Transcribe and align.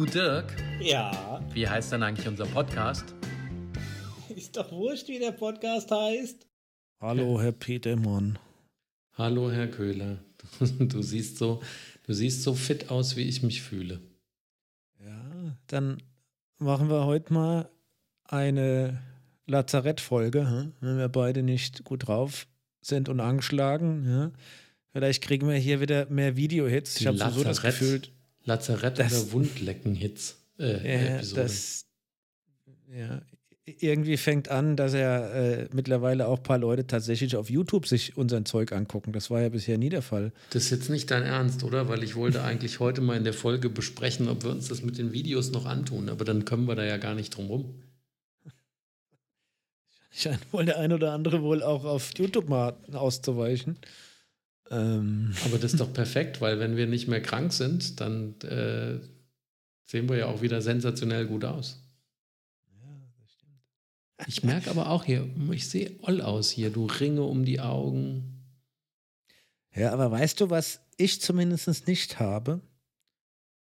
Du 0.00 0.06
Dirk, 0.06 0.56
Ja, 0.80 1.44
wie 1.52 1.68
heißt 1.68 1.92
denn 1.92 2.02
eigentlich 2.02 2.26
unser 2.26 2.46
Podcast? 2.46 3.14
ist 4.34 4.56
doch 4.56 4.72
wurscht, 4.72 5.08
wie 5.08 5.18
der 5.18 5.32
Podcast 5.32 5.90
heißt. 5.90 6.46
Hallo, 7.00 7.38
Herr 7.38 7.52
Petermann. 7.52 8.38
Hallo, 9.12 9.50
Herr 9.50 9.68
Köhler. 9.68 10.24
Du 10.78 11.02
siehst 11.02 11.36
so, 11.36 11.60
du 12.06 12.14
siehst 12.14 12.44
so 12.44 12.54
fit 12.54 12.90
aus, 12.90 13.16
wie 13.16 13.24
ich 13.24 13.42
mich 13.42 13.60
fühle. 13.60 14.00
Ja, 15.04 15.54
dann 15.66 16.02
machen 16.56 16.88
wir 16.88 17.04
heute 17.04 17.34
mal 17.34 17.68
eine 18.24 19.02
Lazarettfolge, 19.46 20.48
hm? 20.50 20.72
wenn 20.80 20.96
wir 20.96 21.10
beide 21.10 21.42
nicht 21.42 21.84
gut 21.84 22.08
drauf 22.08 22.46
sind 22.80 23.10
und 23.10 23.20
angeschlagen. 23.20 24.08
Ja? 24.08 24.32
Vielleicht 24.92 25.22
kriegen 25.22 25.46
wir 25.46 25.56
hier 25.56 25.82
wieder 25.82 26.08
mehr 26.08 26.36
Video-Hits. 26.36 26.98
Ich 27.02 27.06
habe 27.06 27.18
so 27.18 27.44
das 27.44 27.60
Gefühl, 27.60 28.00
Lazarett 28.44 28.98
Das- 28.98 29.12
oder 29.12 29.32
Wundlecken-Hits. 29.32 30.36
Äh, 30.58 31.16
ja, 31.16 31.22
das 31.34 31.86
ja, 32.92 33.22
irgendwie 33.64 34.16
fängt 34.16 34.48
an, 34.48 34.76
dass 34.76 34.94
er 34.94 35.34
äh, 35.34 35.68
mittlerweile 35.72 36.26
auch 36.26 36.38
ein 36.38 36.42
paar 36.42 36.58
Leute 36.58 36.86
tatsächlich 36.86 37.36
auf 37.36 37.50
YouTube 37.50 37.86
sich 37.86 38.16
unseren 38.16 38.44
Zeug 38.44 38.72
angucken. 38.72 39.12
Das 39.12 39.30
war 39.30 39.40
ja 39.40 39.48
bisher 39.48 39.78
nie 39.78 39.88
der 39.88 40.02
Fall. 40.02 40.32
Das 40.50 40.64
ist 40.64 40.70
jetzt 40.70 40.90
nicht 40.90 41.10
dein 41.10 41.22
Ernst, 41.22 41.62
oder? 41.62 41.88
Weil 41.88 42.02
ich 42.02 42.16
wollte 42.16 42.42
eigentlich 42.42 42.80
heute 42.80 43.00
mal 43.00 43.16
in 43.16 43.24
der 43.24 43.32
Folge 43.32 43.70
besprechen, 43.70 44.28
ob 44.28 44.44
wir 44.44 44.50
uns 44.50 44.68
das 44.68 44.82
mit 44.82 44.98
den 44.98 45.12
Videos 45.12 45.50
noch 45.52 45.66
antun. 45.66 46.08
Aber 46.08 46.24
dann 46.24 46.44
kommen 46.44 46.66
wir 46.66 46.74
da 46.74 46.84
ja 46.84 46.96
gar 46.96 47.14
nicht 47.14 47.36
drum 47.36 47.46
rum. 47.46 47.74
Scheint 50.10 50.40
wohl 50.52 50.64
der 50.64 50.78
ein 50.78 50.92
oder 50.92 51.12
andere 51.12 51.42
wohl 51.42 51.62
auch 51.62 51.84
auf 51.84 52.10
YouTube 52.16 52.48
mal 52.48 52.76
auszuweichen. 52.92 53.78
Ähm, 54.70 55.34
Aber 55.44 55.58
das 55.58 55.72
ist 55.72 55.80
doch 55.80 55.92
perfekt, 55.92 56.40
weil 56.40 56.60
wenn 56.60 56.76
wir 56.76 56.86
nicht 56.86 57.08
mehr 57.08 57.20
krank 57.20 57.52
sind, 57.52 58.00
dann 58.00 58.40
äh, 58.42 59.00
sehen 59.84 60.08
wir 60.08 60.16
ja 60.16 60.26
auch 60.26 60.42
wieder 60.42 60.62
sensationell 60.62 61.26
gut 61.26 61.44
aus. 61.44 61.82
Ich 64.26 64.44
merke 64.44 64.70
aber 64.70 64.90
auch 64.90 65.04
hier, 65.04 65.28
ich 65.50 65.68
sehe 65.68 65.98
oll 66.02 66.20
aus 66.20 66.50
hier, 66.50 66.70
du 66.70 66.84
Ringe 66.86 67.22
um 67.22 67.44
die 67.44 67.60
Augen. 67.60 68.44
Ja, 69.74 69.92
aber 69.92 70.10
weißt 70.10 70.40
du, 70.40 70.50
was 70.50 70.80
ich 70.96 71.20
zumindest 71.20 71.86
nicht 71.86 72.18
habe? 72.20 72.60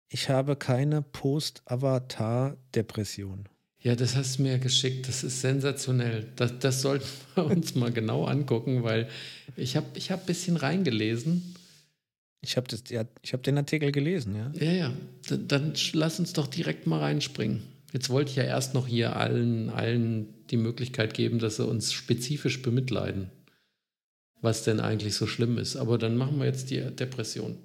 Ich 0.08 0.28
habe 0.28 0.55
keine 0.55 1.00
Post-Avatar-Depression. 1.02 3.48
Ja, 3.84 3.94
das 3.94 4.16
hast 4.16 4.38
du 4.38 4.42
mir 4.42 4.58
geschickt, 4.58 5.06
das 5.08 5.22
ist 5.22 5.42
sensationell. 5.42 6.27
Das, 6.36 6.58
das 6.58 6.80
sollten 6.80 7.06
wir 7.34 7.44
uns 7.44 7.74
mal 7.74 7.92
genau 7.92 8.24
angucken, 8.24 8.82
weil 8.82 9.08
ich 9.56 9.76
habe 9.76 9.86
ich 9.94 10.10
hab 10.10 10.20
ein 10.20 10.26
bisschen 10.26 10.56
reingelesen. 10.56 11.54
Ich 12.41 12.56
habe 12.56 12.66
ja, 12.88 13.04
ich 13.22 13.32
hab 13.34 13.42
den 13.42 13.58
Artikel 13.58 13.92
gelesen, 13.92 14.34
ja. 14.36 14.50
Ja, 14.58 14.72
ja, 14.72 14.92
dann 15.28 15.74
sch- 15.74 15.91
lass 15.96 16.18
uns 16.18 16.32
doch 16.32 16.46
direkt 16.46 16.86
mal 16.86 17.00
reinspringen. 17.00 17.62
Jetzt 17.92 18.10
wollte 18.10 18.30
ich 18.30 18.36
ja 18.36 18.42
erst 18.44 18.74
noch 18.74 18.86
hier 18.88 19.16
allen, 19.16 19.70
allen 19.70 20.28
die 20.50 20.56
Möglichkeit 20.56 21.14
geben, 21.14 21.38
dass 21.38 21.56
sie 21.56 21.66
uns 21.66 21.92
spezifisch 21.92 22.60
bemitleiden, 22.60 23.30
was 24.41 24.64
denn 24.64 24.80
eigentlich 24.80 25.14
so 25.14 25.26
schlimm 25.26 25.58
ist. 25.58 25.76
Aber 25.76 25.96
dann 25.98 26.16
machen 26.16 26.38
wir 26.38 26.46
jetzt 26.46 26.70
die 26.70 26.80
Depression. 26.80 27.56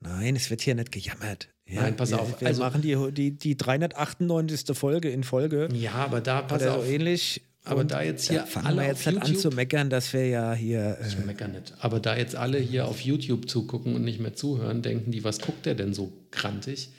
Nein, 0.00 0.36
es 0.36 0.50
wird 0.50 0.60
hier 0.62 0.74
nicht 0.74 0.92
gejammert. 0.92 1.48
Ja, 1.66 1.82
Nein, 1.82 1.96
pass 1.96 2.10
wir, 2.10 2.20
auf, 2.20 2.40
Wir 2.40 2.48
also- 2.48 2.62
machen 2.62 2.82
die, 2.82 2.96
die, 3.12 3.32
die 3.36 3.56
398. 3.56 4.76
Folge 4.76 5.10
in 5.10 5.24
Folge. 5.24 5.68
Ja, 5.74 5.92
aber 5.94 6.20
da 6.20 6.42
pass 6.42 6.62
oder 6.62 6.76
auf. 6.76 6.84
so 6.86 6.90
ähnlich. 6.90 7.42
Aber 7.64 7.84
da 7.84 8.00
jetzt 8.02 8.30
hier 8.30 8.46
fangen 8.46 8.66
alle 8.66 8.76
wir 8.82 8.86
jetzt 8.88 9.06
nicht 9.06 9.20
an 9.20 9.36
zu 9.36 9.50
meckern, 9.50 9.90
dass 9.90 10.12
wir 10.14 10.26
ja 10.26 10.54
hier. 10.54 10.96
Ich 11.06 11.16
Äh, 11.18 11.26
meckere 11.26 11.48
nicht. 11.48 11.74
Aber 11.80 12.00
da 12.00 12.16
jetzt 12.16 12.34
alle 12.34 12.58
hier 12.58 12.86
auf 12.88 13.00
YouTube 13.00 13.50
zugucken 13.50 13.94
und 13.94 14.04
nicht 14.04 14.20
mehr 14.20 14.32
zuhören, 14.34 14.80
denken 14.80 15.10
die, 15.10 15.22
was 15.24 15.40
guckt 15.40 15.66
der 15.66 15.74
denn 15.74 15.92
so 15.92 16.10
krantig? 16.30 16.90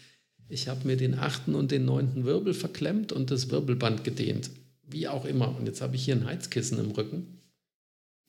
Ich 0.47 0.67
habe 0.67 0.85
mir 0.85 0.97
den 0.97 1.17
achten 1.17 1.55
und 1.55 1.71
den 1.71 1.85
neunten 1.85 2.23
Wirbel 2.25 2.53
verklemmt 2.53 3.11
und 3.11 3.31
das 3.31 3.49
Wirbelband 3.49 4.03
gedehnt. 4.03 4.51
Wie 4.87 5.07
auch 5.07 5.25
immer. 5.25 5.55
Und 5.57 5.65
jetzt 5.65 5.81
habe 5.81 5.95
ich 5.95 6.03
hier 6.05 6.15
ein 6.15 6.25
Heizkissen 6.27 6.77
im 6.79 6.91
Rücken 6.91 7.39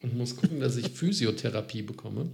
und 0.03 0.17
muss 0.17 0.37
gucken, 0.37 0.61
dass 0.61 0.77
ich 0.77 0.89
Physiotherapie 0.95 1.83
bekomme. 1.83 2.31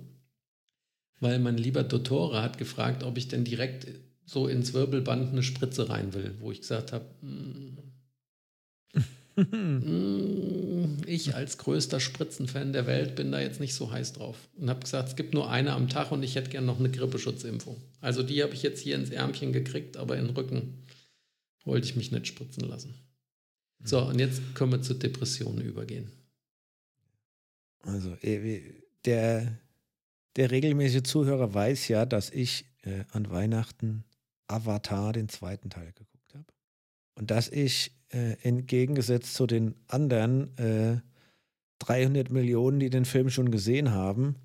Weil 1.21 1.39
mein 1.39 1.57
lieber 1.57 1.83
Dottore 1.83 2.43
hat 2.43 2.59
gefragt, 2.59 3.03
ob 3.03 3.17
ich 3.17 3.29
denn 3.29 3.45
direkt 3.45 3.87
so 4.27 4.49
ins 4.49 4.75
Wirbelband 4.75 5.33
eine 5.33 5.43
Spritze 5.43 5.89
rein 5.89 6.13
will, 6.15 6.35
wo 6.41 6.53
ich 6.53 6.61
gesagt 6.61 6.93
habe, 6.93 7.07
mm, 7.23 7.79
Mm, 9.37 10.97
Ich 11.07 11.35
als 11.35 11.59
größter 11.59 12.01
Spritzenfan 12.01 12.73
der 12.73 12.87
Welt 12.87 13.15
bin 13.17 13.33
da 13.33 13.39
jetzt 13.41 13.61
nicht 13.61 13.75
so 13.75 13.91
heiß 13.91 14.15
drauf. 14.15 14.49
Und 14.57 14.71
habe 14.71 14.81
gesagt, 14.81 15.11
es 15.11 15.17
gibt 15.17 15.35
nur 15.35 15.51
eine 15.51 15.73
am 15.73 15.89
Tag 15.91 16.11
und 16.11 16.23
ich 16.23 16.35
hätte 16.37 16.49
gern 16.51 16.65
noch 16.65 16.79
eine 16.79 16.91
Grippeschutzimpfung. 16.91 17.77
Also 18.01 18.23
die 18.23 18.43
habe 18.43 18.55
ich 18.55 18.63
jetzt 18.63 18.81
hier 18.81 18.95
ins 18.97 19.11
Ärmchen 19.11 19.53
gekriegt, 19.53 19.99
aber 19.99 20.17
in 20.17 20.27
den 20.27 20.35
Rücken 20.37 20.85
wollte 21.65 21.87
ich 21.87 21.97
mich 21.97 22.13
nicht 22.13 22.27
spritzen 22.27 22.67
lassen. 22.67 22.95
So, 23.85 24.01
und 24.07 24.19
jetzt 24.19 24.41
können 24.55 24.73
wir 24.73 24.81
zur 24.81 24.99
Depression 24.99 25.61
übergehen. 25.61 26.11
Also, 27.83 28.17
wie- 28.23 28.83
der, 29.05 29.59
der 30.37 30.51
regelmäßige 30.51 31.03
Zuhörer 31.03 31.53
weiß 31.55 31.89
ja, 31.89 32.07
dass 32.07 32.31
ich 32.31 32.67
äh, 32.83 33.05
an 33.13 33.31
Weihnachten 33.31 34.05
Avatar, 34.49 35.13
den 35.13 35.29
zweiten 35.29 35.71
Teil, 35.71 35.93
geguckt 35.93 36.35
habe. 36.35 36.45
Und 37.15 37.31
dass 37.31 37.49
ich 37.49 37.93
äh, 38.13 38.37
entgegengesetzt 38.43 39.35
zu 39.35 39.47
den 39.47 39.75
anderen 39.89 40.57
äh, 40.59 41.01
300 41.81 42.31
Millionen, 42.31 42.79
die 42.79 42.91
den 42.91 43.05
Film 43.05 43.31
schon 43.31 43.51
gesehen 43.51 43.93
haben, 43.93 44.37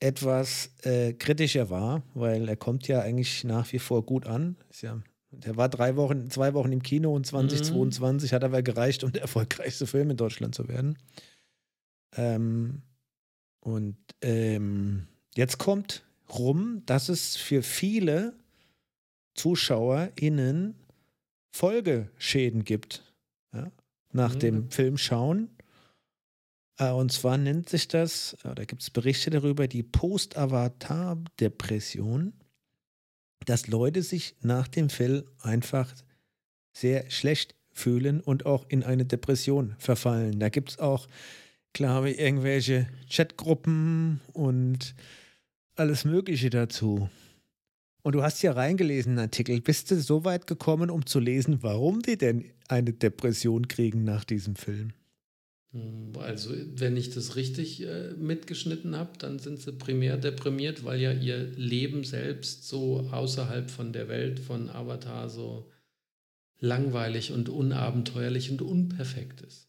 etwas 0.00 0.70
äh, 0.84 1.12
kritischer 1.12 1.70
war, 1.70 2.02
weil 2.14 2.48
er 2.48 2.56
kommt 2.56 2.86
ja 2.86 3.00
eigentlich 3.00 3.44
nach 3.44 3.72
wie 3.72 3.80
vor 3.80 4.04
gut 4.04 4.26
an. 4.26 4.56
Ist 4.70 4.82
ja, 4.82 5.00
der 5.30 5.56
war 5.56 5.68
drei 5.68 5.96
Wochen, 5.96 6.30
zwei 6.30 6.54
Wochen 6.54 6.72
im 6.72 6.82
Kino 6.82 7.14
und 7.14 7.26
2022 7.26 8.32
hat 8.32 8.44
aber 8.44 8.62
gereicht, 8.62 9.02
um 9.02 9.12
der 9.12 9.22
erfolgreichste 9.22 9.86
Film 9.86 10.10
in 10.10 10.16
Deutschland 10.16 10.54
zu 10.54 10.68
werden. 10.68 10.96
Ähm, 12.16 12.82
und 13.74 13.96
ähm, 14.22 15.06
jetzt 15.36 15.58
kommt 15.58 16.04
rum, 16.30 16.82
dass 16.86 17.08
es 17.08 17.36
für 17.36 17.62
viele 17.62 18.34
ZuschauerInnen 19.34 20.74
Folgeschäden 21.50 22.64
gibt. 22.64 23.02
Ja? 23.52 23.70
Nach 24.12 24.34
Mhm. 24.34 24.38
dem 24.40 24.70
Film 24.70 24.98
schauen. 24.98 25.50
Äh, 26.78 26.90
und 26.90 27.12
zwar 27.12 27.38
nennt 27.38 27.68
sich 27.68 27.88
das, 27.88 28.34
äh, 28.44 28.54
da 28.54 28.64
gibt 28.64 28.82
es 28.82 28.90
Berichte 28.90 29.30
darüber, 29.30 29.66
die 29.68 29.82
Post-Avatar-Depression, 29.82 32.32
dass 33.46 33.66
Leute 33.66 34.02
sich 34.02 34.36
nach 34.40 34.68
dem 34.68 34.90
Film 34.90 35.24
einfach 35.40 35.92
sehr 36.72 37.10
schlecht 37.10 37.54
fühlen 37.72 38.20
und 38.20 38.46
auch 38.46 38.66
in 38.68 38.82
eine 38.82 39.04
Depression 39.04 39.74
verfallen. 39.78 40.40
Da 40.40 40.48
gibt 40.48 40.70
es 40.70 40.78
auch, 40.78 41.08
glaube 41.72 42.10
ich, 42.10 42.18
irgendwelche 42.18 42.88
Chatgruppen 43.08 44.20
und 44.32 44.94
alles 45.76 46.04
Mögliche 46.04 46.50
dazu. 46.50 47.08
Und 48.02 48.14
du 48.14 48.22
hast 48.22 48.42
ja 48.42 48.52
reingelesen, 48.52 49.12
einen 49.12 49.26
Artikel. 49.26 49.60
Bist 49.60 49.90
du 49.90 50.00
so 50.00 50.24
weit 50.24 50.46
gekommen, 50.46 50.90
um 50.90 51.06
zu 51.06 51.20
lesen, 51.20 51.62
warum 51.62 52.02
die 52.02 52.16
denn 52.16 52.44
eine 52.68 52.92
Depression 52.92 53.68
kriegen 53.68 54.04
nach 54.04 54.24
diesem 54.24 54.56
Film? 54.56 54.92
Also, 56.18 56.54
wenn 56.76 56.96
ich 56.96 57.10
das 57.10 57.36
richtig 57.36 57.82
äh, 57.82 58.14
mitgeschnitten 58.14 58.96
habe, 58.96 59.18
dann 59.18 59.38
sind 59.38 59.60
sie 59.60 59.72
primär 59.72 60.16
deprimiert, 60.16 60.84
weil 60.84 60.98
ja 60.98 61.12
ihr 61.12 61.42
Leben 61.56 62.04
selbst 62.04 62.66
so 62.66 63.00
außerhalb 63.10 63.70
von 63.70 63.92
der 63.92 64.08
Welt 64.08 64.40
von 64.40 64.70
Avatar 64.70 65.28
so 65.28 65.70
langweilig 66.58 67.32
und 67.32 67.50
unabenteuerlich 67.50 68.50
und 68.50 68.62
unperfekt 68.62 69.42
ist. 69.42 69.67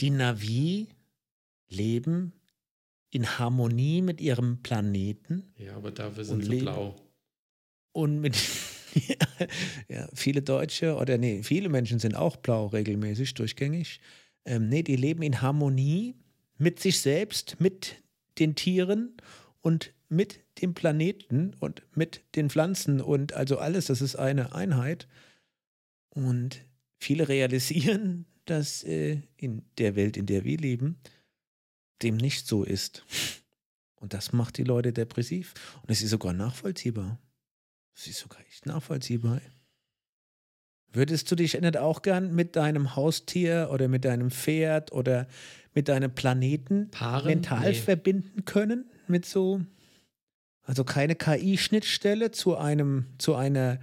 Die 0.00 0.10
Navi 0.10 0.88
leben 1.68 2.32
in 3.10 3.38
Harmonie 3.38 4.02
mit 4.02 4.20
ihrem 4.20 4.62
Planeten 4.62 5.52
Ja, 5.56 5.76
aber 5.76 5.90
dafür 5.90 6.24
sind 6.24 6.44
sie 6.44 6.58
blau. 6.60 6.96
und 7.92 8.20
mit 8.20 8.36
ja, 9.88 10.08
viele 10.14 10.42
Deutsche 10.42 10.96
oder 10.96 11.18
nee, 11.18 11.42
viele 11.42 11.68
Menschen 11.68 11.98
sind 11.98 12.14
auch 12.14 12.36
blau 12.36 12.66
regelmäßig, 12.66 13.34
durchgängig. 13.34 14.00
Ähm, 14.44 14.68
nee, 14.68 14.82
die 14.82 14.96
leben 14.96 15.22
in 15.22 15.42
Harmonie 15.42 16.14
mit 16.58 16.80
sich 16.80 17.00
selbst, 17.00 17.60
mit 17.60 17.96
den 18.38 18.54
Tieren 18.54 19.16
und 19.60 19.92
mit 20.08 20.40
dem 20.62 20.74
Planeten 20.74 21.54
und 21.58 21.82
mit 21.94 22.22
den 22.36 22.48
Pflanzen 22.50 23.00
und 23.00 23.32
also 23.32 23.58
alles, 23.58 23.86
das 23.86 24.00
ist 24.00 24.16
eine 24.16 24.54
Einheit. 24.54 25.08
Und 26.10 26.64
viele 26.98 27.28
realisieren, 27.28 28.26
dass 28.50 28.82
äh, 28.84 29.20
in 29.36 29.62
der 29.78 29.96
Welt, 29.96 30.16
in 30.16 30.26
der 30.26 30.44
wir 30.44 30.58
leben, 30.58 30.98
dem 32.02 32.16
nicht 32.16 32.46
so 32.46 32.64
ist. 32.64 33.04
Und 33.96 34.12
das 34.14 34.32
macht 34.32 34.58
die 34.58 34.64
Leute 34.64 34.92
depressiv. 34.92 35.54
Und 35.82 35.90
es 35.90 36.02
ist 36.02 36.10
sogar 36.10 36.32
nachvollziehbar. 36.32 37.18
Es 37.94 38.06
ist 38.06 38.18
sogar 38.18 38.40
echt 38.46 38.66
nachvollziehbar. 38.66 39.40
Würdest 40.92 41.30
du 41.30 41.34
dich 41.34 41.60
nicht 41.60 41.76
auch 41.76 42.02
gern 42.02 42.34
mit 42.34 42.56
deinem 42.56 42.96
Haustier 42.96 43.68
oder 43.72 43.88
mit 43.88 44.04
deinem 44.04 44.30
Pferd 44.30 44.92
oder 44.92 45.26
mit 45.74 45.88
deinem 45.88 46.14
Planeten 46.14 46.90
Paaren? 46.90 47.26
mental 47.26 47.70
Nee. 47.70 47.74
verbinden 47.74 48.44
können? 48.44 48.90
Mit 49.08 49.26
so. 49.26 49.60
Also 50.62 50.84
keine 50.84 51.14
KI-Schnittstelle 51.14 52.30
zu 52.32 52.56
einem, 52.56 53.06
zu 53.18 53.34
einer 53.34 53.78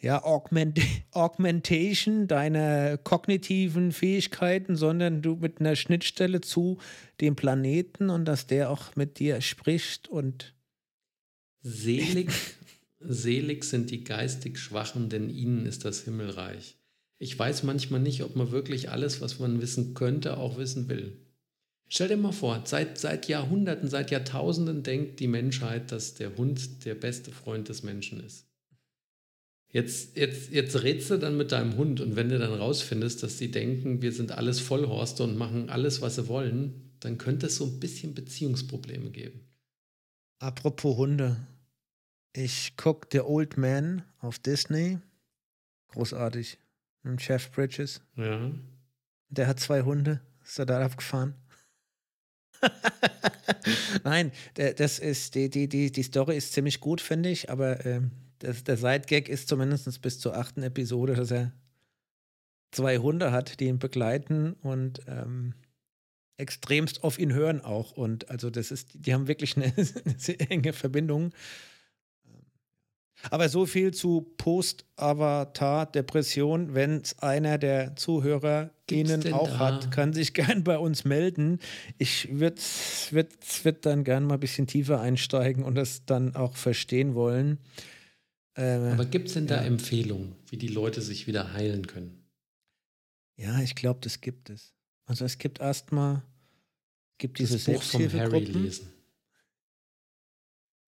ja, 0.00 0.22
Augment 0.22 0.80
Augmentation 1.12 2.28
deiner 2.28 2.98
kognitiven 2.98 3.92
Fähigkeiten, 3.92 4.76
sondern 4.76 5.22
du 5.22 5.36
mit 5.36 5.60
einer 5.60 5.76
Schnittstelle 5.76 6.40
zu 6.40 6.78
dem 7.20 7.36
Planeten 7.36 8.10
und 8.10 8.24
dass 8.24 8.46
der 8.46 8.70
auch 8.70 8.96
mit 8.96 9.18
dir 9.18 9.40
spricht 9.40 10.08
und 10.08 10.54
Selig, 11.68 12.30
selig 13.00 13.64
sind 13.64 13.90
die 13.90 14.04
geistig 14.04 14.56
Schwachen, 14.56 15.08
denn 15.08 15.30
ihnen 15.30 15.66
ist 15.66 15.84
das 15.84 16.02
Himmelreich. 16.02 16.76
Ich 17.18 17.36
weiß 17.36 17.64
manchmal 17.64 17.98
nicht, 17.98 18.22
ob 18.22 18.36
man 18.36 18.52
wirklich 18.52 18.90
alles, 18.90 19.20
was 19.20 19.40
man 19.40 19.60
wissen 19.60 19.94
könnte, 19.94 20.36
auch 20.36 20.58
wissen 20.58 20.88
will. 20.88 21.16
Stell 21.88 22.06
dir 22.06 22.16
mal 22.16 22.30
vor, 22.30 22.62
seit, 22.66 22.98
seit 22.98 23.26
Jahrhunderten, 23.26 23.88
seit 23.88 24.12
Jahrtausenden 24.12 24.84
denkt 24.84 25.18
die 25.18 25.26
Menschheit, 25.26 25.90
dass 25.90 26.14
der 26.14 26.36
Hund 26.36 26.84
der 26.84 26.94
beste 26.94 27.32
Freund 27.32 27.68
des 27.68 27.82
Menschen 27.82 28.20
ist. 28.20 28.46
Jetzt, 29.70 30.16
jetzt, 30.16 30.52
jetzt 30.52 30.82
redst 30.82 31.10
du 31.10 31.18
dann 31.18 31.36
mit 31.36 31.52
deinem 31.52 31.76
Hund 31.76 32.00
und 32.00 32.16
wenn 32.16 32.28
du 32.28 32.38
dann 32.38 32.54
rausfindest, 32.54 33.22
dass 33.22 33.38
sie 33.38 33.50
denken, 33.50 34.00
wir 34.00 34.12
sind 34.12 34.32
alles 34.32 34.60
Vollhorste 34.60 35.24
und 35.24 35.36
machen 35.36 35.68
alles, 35.70 36.00
was 36.00 36.14
sie 36.14 36.28
wollen, 36.28 36.92
dann 37.00 37.18
könnte 37.18 37.46
es 37.46 37.56
so 37.56 37.66
ein 37.66 37.80
bisschen 37.80 38.14
Beziehungsprobleme 38.14 39.10
geben. 39.10 39.40
Apropos 40.38 40.96
Hunde. 40.96 41.46
Ich 42.32 42.76
gucke 42.76 43.08
The 43.12 43.20
Old 43.20 43.56
Man 43.56 44.02
auf 44.20 44.38
Disney. 44.38 44.98
Großartig. 45.88 46.58
Mit 47.02 47.22
Chef 47.22 47.50
Bridges. 47.50 48.02
Ja. 48.16 48.50
Der 49.28 49.46
hat 49.46 49.60
zwei 49.60 49.82
Hunde. 49.82 50.20
Ist 50.44 50.58
er 50.58 50.66
da 50.66 50.84
abgefahren? 50.84 51.34
Nein, 54.04 54.32
das 54.54 54.98
ist, 54.98 55.34
die, 55.34 55.50
die, 55.50 55.68
die, 55.68 55.90
die 55.90 56.02
Story 56.02 56.36
ist 56.36 56.52
ziemlich 56.52 56.80
gut, 56.80 57.00
finde 57.00 57.30
ich, 57.30 57.50
aber 57.50 57.84
ähm, 57.84 58.10
das, 58.38 58.64
der 58.64 58.76
Sidegag 58.76 59.28
ist 59.28 59.48
zumindest 59.48 60.00
bis 60.02 60.20
zur 60.20 60.36
achten 60.36 60.62
Episode, 60.62 61.14
dass 61.14 61.30
er 61.30 61.52
zwei 62.72 62.98
Hunde 62.98 63.32
hat, 63.32 63.60
die 63.60 63.66
ihn 63.66 63.78
begleiten 63.78 64.54
und 64.62 65.00
ähm, 65.06 65.54
extremst 66.36 67.04
auf 67.04 67.18
ihn 67.18 67.32
hören 67.32 67.62
auch. 67.62 67.92
Und 67.92 68.30
also 68.30 68.50
das 68.50 68.70
ist, 68.70 68.90
die 68.94 69.14
haben 69.14 69.28
wirklich 69.28 69.56
eine, 69.56 69.66
eine 69.76 70.18
sehr 70.18 70.50
enge 70.50 70.72
Verbindung. 70.72 71.32
Aber 73.30 73.48
so 73.48 73.64
viel 73.64 73.94
zu 73.94 74.34
Post-Avatar-Depression. 74.36 76.74
Wenn 76.74 77.00
es 77.00 77.18
einer 77.20 77.56
der 77.58 77.96
Zuhörer 77.96 78.72
Ihnen 78.90 79.32
auch 79.32 79.48
da? 79.48 79.58
hat, 79.58 79.90
kann 79.90 80.12
sich 80.12 80.34
gern 80.34 80.64
bei 80.64 80.76
uns 80.78 81.06
melden. 81.06 81.60
Ich 81.98 82.28
würde 82.30 82.60
würd, 83.10 83.32
würd 83.64 83.86
dann 83.86 84.04
gern 84.04 84.26
mal 84.26 84.34
ein 84.34 84.40
bisschen 84.40 84.66
tiefer 84.66 85.00
einsteigen 85.00 85.64
und 85.64 85.76
das 85.76 86.04
dann 86.04 86.36
auch 86.36 86.56
verstehen 86.56 87.14
wollen. 87.14 87.56
Äh, 88.56 88.92
Aber 88.92 89.04
gibt 89.04 89.28
es 89.28 89.34
denn 89.34 89.46
da 89.46 89.56
ja. 89.56 89.62
Empfehlungen, 89.62 90.34
wie 90.48 90.56
die 90.56 90.68
Leute 90.68 91.02
sich 91.02 91.26
wieder 91.26 91.52
heilen 91.52 91.86
können? 91.86 92.22
ja, 93.36 93.60
ich 93.60 93.74
glaube, 93.74 94.00
das 94.02 94.20
gibt 94.22 94.48
es. 94.48 94.72
Also 95.04 95.24
es 95.24 95.38
gibt 95.38 95.60
erstmal 95.60 96.22
gibt 97.18 97.38
diese 97.38 97.56
das 97.56 97.64
Buch 97.64 97.82
vom 97.82 98.10
Harry 98.12 98.44
lesen. 98.44 98.92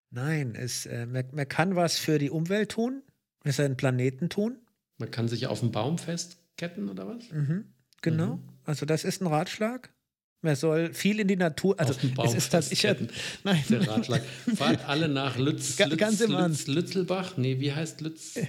Nein, 0.10 0.56
es, 0.56 0.86
äh, 0.86 1.06
man, 1.06 1.26
man 1.34 1.48
kann 1.48 1.76
was 1.76 1.98
für 1.98 2.18
die 2.18 2.30
Umwelt 2.30 2.72
tun, 2.72 3.04
für 3.44 3.52
seinen 3.52 3.76
Planeten 3.76 4.30
tun. 4.30 4.58
Man 4.98 5.12
kann 5.12 5.28
sich 5.28 5.48
auf 5.48 5.60
den 5.60 5.72
Baum 5.72 5.98
festketten 5.98 6.90
oder 6.90 7.08
was? 7.08 7.30
Mhm, 7.32 7.66
genau. 8.02 8.38
Mhm. 8.38 8.50
Also 8.64 8.86
das 8.86 9.04
ist 9.04 9.22
ein 9.22 9.28
Ratschlag. 9.28 9.94
Man 10.42 10.56
soll 10.56 10.94
viel 10.94 11.20
in 11.20 11.28
die 11.28 11.36
Natur. 11.36 11.80
Also 11.80 11.94
es 11.94 12.34
ist 12.34 12.50
tatsächlich. 12.50 12.82
festketten. 12.82 13.10
Nein, 13.44 13.64
Der 13.70 13.88
Ratschlag. 13.88 14.24
Fahrt 14.56 14.88
alle 14.88 15.08
nach 15.10 15.38
Lütz, 15.38 15.80
Lütz, 15.80 15.98
ganz 15.98 16.22
im 16.22 16.32
Lütz, 16.32 16.40
Ernst. 16.40 16.68
Lützelbach. 16.68 17.38
Nee, 17.38 17.60
wie 17.60 17.74
heißt 17.74 18.02
Lütz? 18.02 18.38
Äh, 18.38 18.48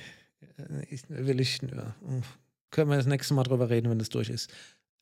ich, 0.90 1.02
will 1.08 1.40
ich. 1.40 1.60
Ja, 1.62 1.94
können 2.70 2.90
wir 2.90 2.96
das 2.96 3.06
nächste 3.06 3.34
Mal 3.34 3.44
drüber 3.44 3.70
reden, 3.70 3.90
wenn 3.90 3.98
das 3.98 4.10
durch 4.10 4.28
ist. 4.28 4.50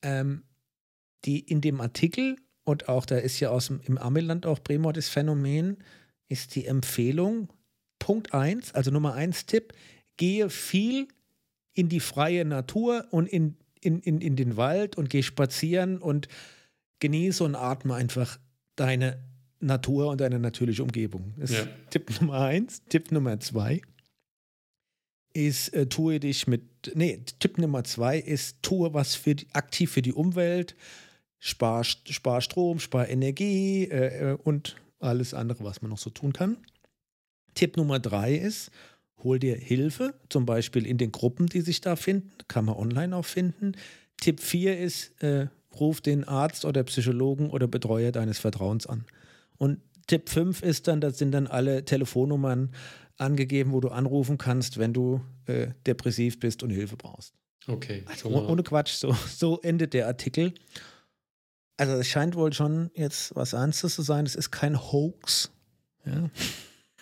Ähm, 0.03 0.45
die 1.25 1.41
in 1.41 1.61
dem 1.61 1.81
Artikel 1.81 2.37
und 2.65 2.89
auch 2.89 3.07
da 3.07 3.17
ist 3.17 3.41
ja 3.41 3.51
aus 3.51 3.69
dem 3.69 3.81
im 3.85 3.97
Amiland 3.99 4.45
auch 4.45 4.59
Bremor 4.59 4.93
das 4.93 5.09
Phänomen, 5.09 5.79
ist 6.29 6.55
die 6.55 6.67
Empfehlung 6.67 7.49
Punkt 7.99 8.35
1, 8.35 8.75
also 8.75 8.91
Nummer 8.91 9.15
1 9.15 9.47
Tipp, 9.47 9.73
gehe 10.17 10.51
viel 10.51 11.09
in 11.73 11.89
die 11.89 12.01
freie 12.01 12.45
Natur 12.45 13.07
und 13.11 13.27
in, 13.27 13.57
in, 13.81 14.01
in, 14.01 14.21
in 14.21 14.37
den 14.37 14.57
Wald 14.57 14.97
und 14.97 15.11
geh 15.11 15.23
spazieren 15.23 15.99
und 15.99 16.29
genieße 17.01 17.45
und 17.45 17.55
atme 17.55 17.95
einfach 17.95 18.39
deine 18.77 19.23
Natur 19.61 20.09
und 20.11 20.21
deine 20.21 20.39
natürliche 20.39 20.83
Umgebung. 20.83 21.35
Das 21.39 21.51
ist 21.51 21.59
Ja. 21.59 21.67
Tipp 21.91 22.21
Nummer 22.21 22.41
1. 22.41 22.83
Tipp 22.89 23.11
Nummer 23.13 23.41
2 23.41 23.81
ist, 25.33 25.69
äh, 25.75 25.87
tue 25.87 26.21
dich 26.21 26.47
mit, 26.47 26.63
nee, 26.95 27.23
Tipp 27.39 27.59
Nummer 27.59 27.85
2 27.85 28.19
ist, 28.19 28.63
tue 28.63 28.95
was 28.95 29.15
für 29.15 29.35
die, 29.35 29.47
aktiv 29.53 29.91
für 29.91 30.03
die 30.03 30.13
Umwelt, 30.13 30.77
spar, 31.39 31.85
spar 31.85 32.41
Strom, 32.41 32.79
spar 32.79 33.09
Energie 33.09 33.85
äh, 33.85 34.33
äh, 34.33 34.39
und 34.43 34.77
alles 34.99 35.35
andere, 35.35 35.65
was 35.65 35.83
man 35.83 35.91
noch 35.91 35.99
so 35.99 36.11
tun 36.11 36.33
kann. 36.33 36.57
Tipp 37.55 37.77
Nummer 37.77 37.99
drei 37.99 38.35
ist, 38.35 38.71
hol 39.23 39.39
dir 39.39 39.57
Hilfe, 39.57 40.15
zum 40.29 40.47
Beispiel 40.47 40.87
in 40.87 40.99
den 40.99 41.13
Gruppen, 41.13 41.47
die 41.47 41.61
sich 41.61 41.81
da 41.81 41.97
finden, 41.97 42.33
kann 42.49 42.65
man 42.65 42.77
online 42.77 43.17
auch 43.17 43.25
finden. 43.25 43.73
Tipp 44.19 44.41
vier 44.41 44.79
ist, 44.79 45.23
äh, 45.23 45.49
ruf 45.81 46.01
den 46.01 46.25
Arzt 46.25 46.65
oder 46.65 46.83
Psychologen 46.85 47.51
oder 47.51 47.67
Betreuer 47.67 48.13
deines 48.13 48.39
Vertrauens 48.39 48.87
an. 48.87 49.05
Und 49.59 49.81
Tipp 50.07 50.29
5 50.29 50.63
ist 50.63 50.89
dann, 50.89 51.01
das 51.01 51.19
sind 51.19 51.33
dann 51.33 51.47
alle 51.47 51.85
Telefonnummern 51.85 52.71
angegeben, 53.17 53.73
wo 53.73 53.81
du 53.81 53.89
anrufen 53.89 54.39
kannst, 54.39 54.79
wenn 54.79 54.93
du 54.93 55.21
äh, 55.47 55.69
depressiv 55.87 56.39
bist 56.39 56.63
und 56.63 56.71
Hilfe 56.71 56.97
brauchst. 56.97 57.35
Okay. 57.67 58.05
Also, 58.07 58.31
mal. 58.31 58.47
ohne 58.47 58.63
Quatsch, 58.63 58.93
so, 58.93 59.17
so 59.29 59.61
endet 59.61 59.95
der 59.95 60.07
Artikel. 60.07 60.55
Also 61.77 61.95
es 61.95 62.07
scheint 62.09 62.37
wohl 62.37 62.53
schon 62.53 62.91
jetzt 62.95 63.35
was 63.35 63.53
Ernstes 63.53 63.95
zu 63.95 64.03
sein. 64.03 64.25
Es 64.25 64.35
ist 64.35 64.51
kein 64.51 64.81
Hoax, 64.81 65.51
ja. 66.07 66.31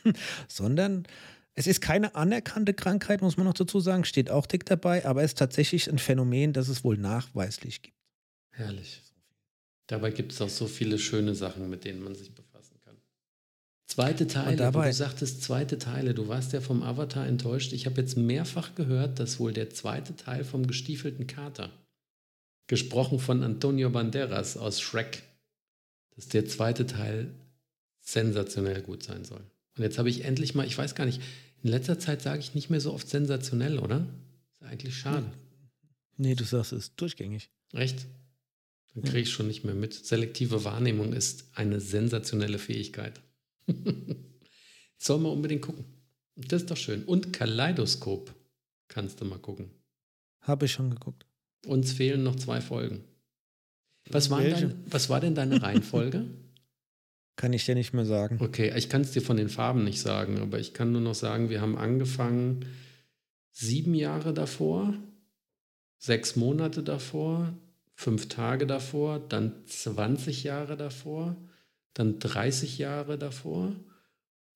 sondern 0.48 1.06
es 1.54 1.66
ist 1.68 1.80
keine 1.80 2.16
anerkannte 2.16 2.74
Krankheit, 2.74 3.22
muss 3.22 3.36
man 3.36 3.46
noch 3.46 3.54
dazu 3.54 3.78
sagen, 3.78 4.04
steht 4.04 4.30
auch 4.30 4.46
dick 4.46 4.66
dabei, 4.66 5.06
aber 5.06 5.22
es 5.22 5.32
ist 5.32 5.38
tatsächlich 5.38 5.88
ein 5.88 5.98
Phänomen, 5.98 6.52
das 6.52 6.68
es 6.68 6.82
wohl 6.82 6.96
nachweislich 6.96 7.82
gibt. 7.82 7.96
Herrlich. 8.56 9.00
Dabei 9.86 10.10
gibt 10.10 10.32
es 10.32 10.40
auch 10.40 10.48
so 10.48 10.66
viele 10.66 10.98
schöne 10.98 11.34
Sachen, 11.34 11.68
mit 11.68 11.84
denen 11.84 12.02
man 12.02 12.14
sich 12.14 12.34
befassen 12.34 12.76
kann. 12.84 12.96
Zweite 13.86 14.26
Teile, 14.26 14.56
dabei- 14.56 14.88
du 14.88 14.94
sagtest 14.94 15.42
zweite 15.42 15.78
Teile. 15.78 16.14
Du 16.14 16.28
warst 16.28 16.52
ja 16.52 16.60
vom 16.60 16.82
Avatar 16.82 17.26
enttäuscht. 17.26 17.72
Ich 17.72 17.84
habe 17.86 18.00
jetzt 18.00 18.16
mehrfach 18.16 18.74
gehört, 18.74 19.18
dass 19.18 19.38
wohl 19.38 19.52
der 19.52 19.70
zweite 19.70 20.16
Teil 20.16 20.44
vom 20.44 20.66
gestiefelten 20.66 21.26
Kater, 21.26 21.70
gesprochen 22.66 23.18
von 23.18 23.42
Antonio 23.42 23.90
Banderas 23.90 24.56
aus 24.56 24.80
Shrek, 24.80 25.22
dass 26.16 26.28
der 26.28 26.46
zweite 26.46 26.86
Teil 26.86 27.30
sensationell 28.00 28.80
gut 28.82 29.02
sein 29.02 29.24
soll. 29.24 29.42
Und 29.76 29.82
jetzt 29.82 29.98
habe 29.98 30.08
ich 30.08 30.24
endlich 30.24 30.54
mal, 30.54 30.66
ich 30.66 30.78
weiß 30.78 30.94
gar 30.94 31.04
nicht, 31.04 31.20
in 31.62 31.70
letzter 31.70 31.98
Zeit 31.98 32.22
sage 32.22 32.40
ich 32.40 32.54
nicht 32.54 32.70
mehr 32.70 32.80
so 32.80 32.92
oft 32.92 33.08
sensationell, 33.08 33.78
oder? 33.78 34.06
Ist 34.60 34.66
eigentlich 34.68 34.96
schade. 34.96 35.30
Nee, 36.16 36.34
du 36.34 36.44
sagst 36.44 36.72
es 36.72 36.94
durchgängig. 36.94 37.50
Echt? 37.72 38.06
Dann 38.94 39.04
kriege 39.04 39.20
ich 39.20 39.30
schon 39.30 39.48
nicht 39.48 39.64
mehr 39.64 39.74
mit. 39.74 39.92
Selektive 39.92 40.64
Wahrnehmung 40.64 41.12
ist 41.12 41.48
eine 41.54 41.80
sensationelle 41.80 42.58
Fähigkeit. 42.58 43.20
Soll 44.98 45.18
man 45.18 45.32
unbedingt 45.32 45.62
gucken. 45.62 45.84
Das 46.36 46.62
ist 46.62 46.70
doch 46.70 46.76
schön. 46.76 47.04
Und 47.04 47.32
Kaleidoskop 47.32 48.34
kannst 48.88 49.20
du 49.20 49.24
mal 49.24 49.38
gucken. 49.38 49.70
Habe 50.40 50.66
ich 50.66 50.72
schon 50.72 50.90
geguckt. 50.90 51.26
Uns 51.66 51.92
fehlen 51.92 52.22
noch 52.22 52.36
zwei 52.36 52.60
Folgen. 52.60 53.04
Was 54.10 54.28
dein, 54.28 54.84
was 54.86 55.08
war 55.08 55.20
denn 55.20 55.34
deine 55.34 55.62
Reihenfolge? 55.62 56.26
Kann 57.36 57.52
ich 57.52 57.64
dir 57.64 57.74
nicht 57.74 57.92
mehr 57.92 58.04
sagen. 58.04 58.38
Okay, 58.40 58.72
ich 58.76 58.88
kann 58.88 59.02
es 59.02 59.10
dir 59.10 59.22
von 59.22 59.36
den 59.36 59.48
Farben 59.48 59.82
nicht 59.82 60.00
sagen, 60.00 60.38
aber 60.38 60.60
ich 60.60 60.72
kann 60.72 60.92
nur 60.92 61.00
noch 61.00 61.16
sagen, 61.16 61.50
wir 61.50 61.60
haben 61.60 61.76
angefangen 61.76 62.64
sieben 63.50 63.94
Jahre 63.94 64.32
davor, 64.32 64.94
sechs 65.98 66.36
Monate 66.36 66.84
davor, 66.84 67.52
fünf 67.94 68.28
Tage 68.28 68.66
davor, 68.66 69.20
dann 69.20 69.52
20 69.66 70.44
Jahre 70.44 70.76
davor, 70.76 71.36
dann 71.94 72.18
30 72.18 72.78
Jahre 72.78 73.18
davor. 73.18 73.72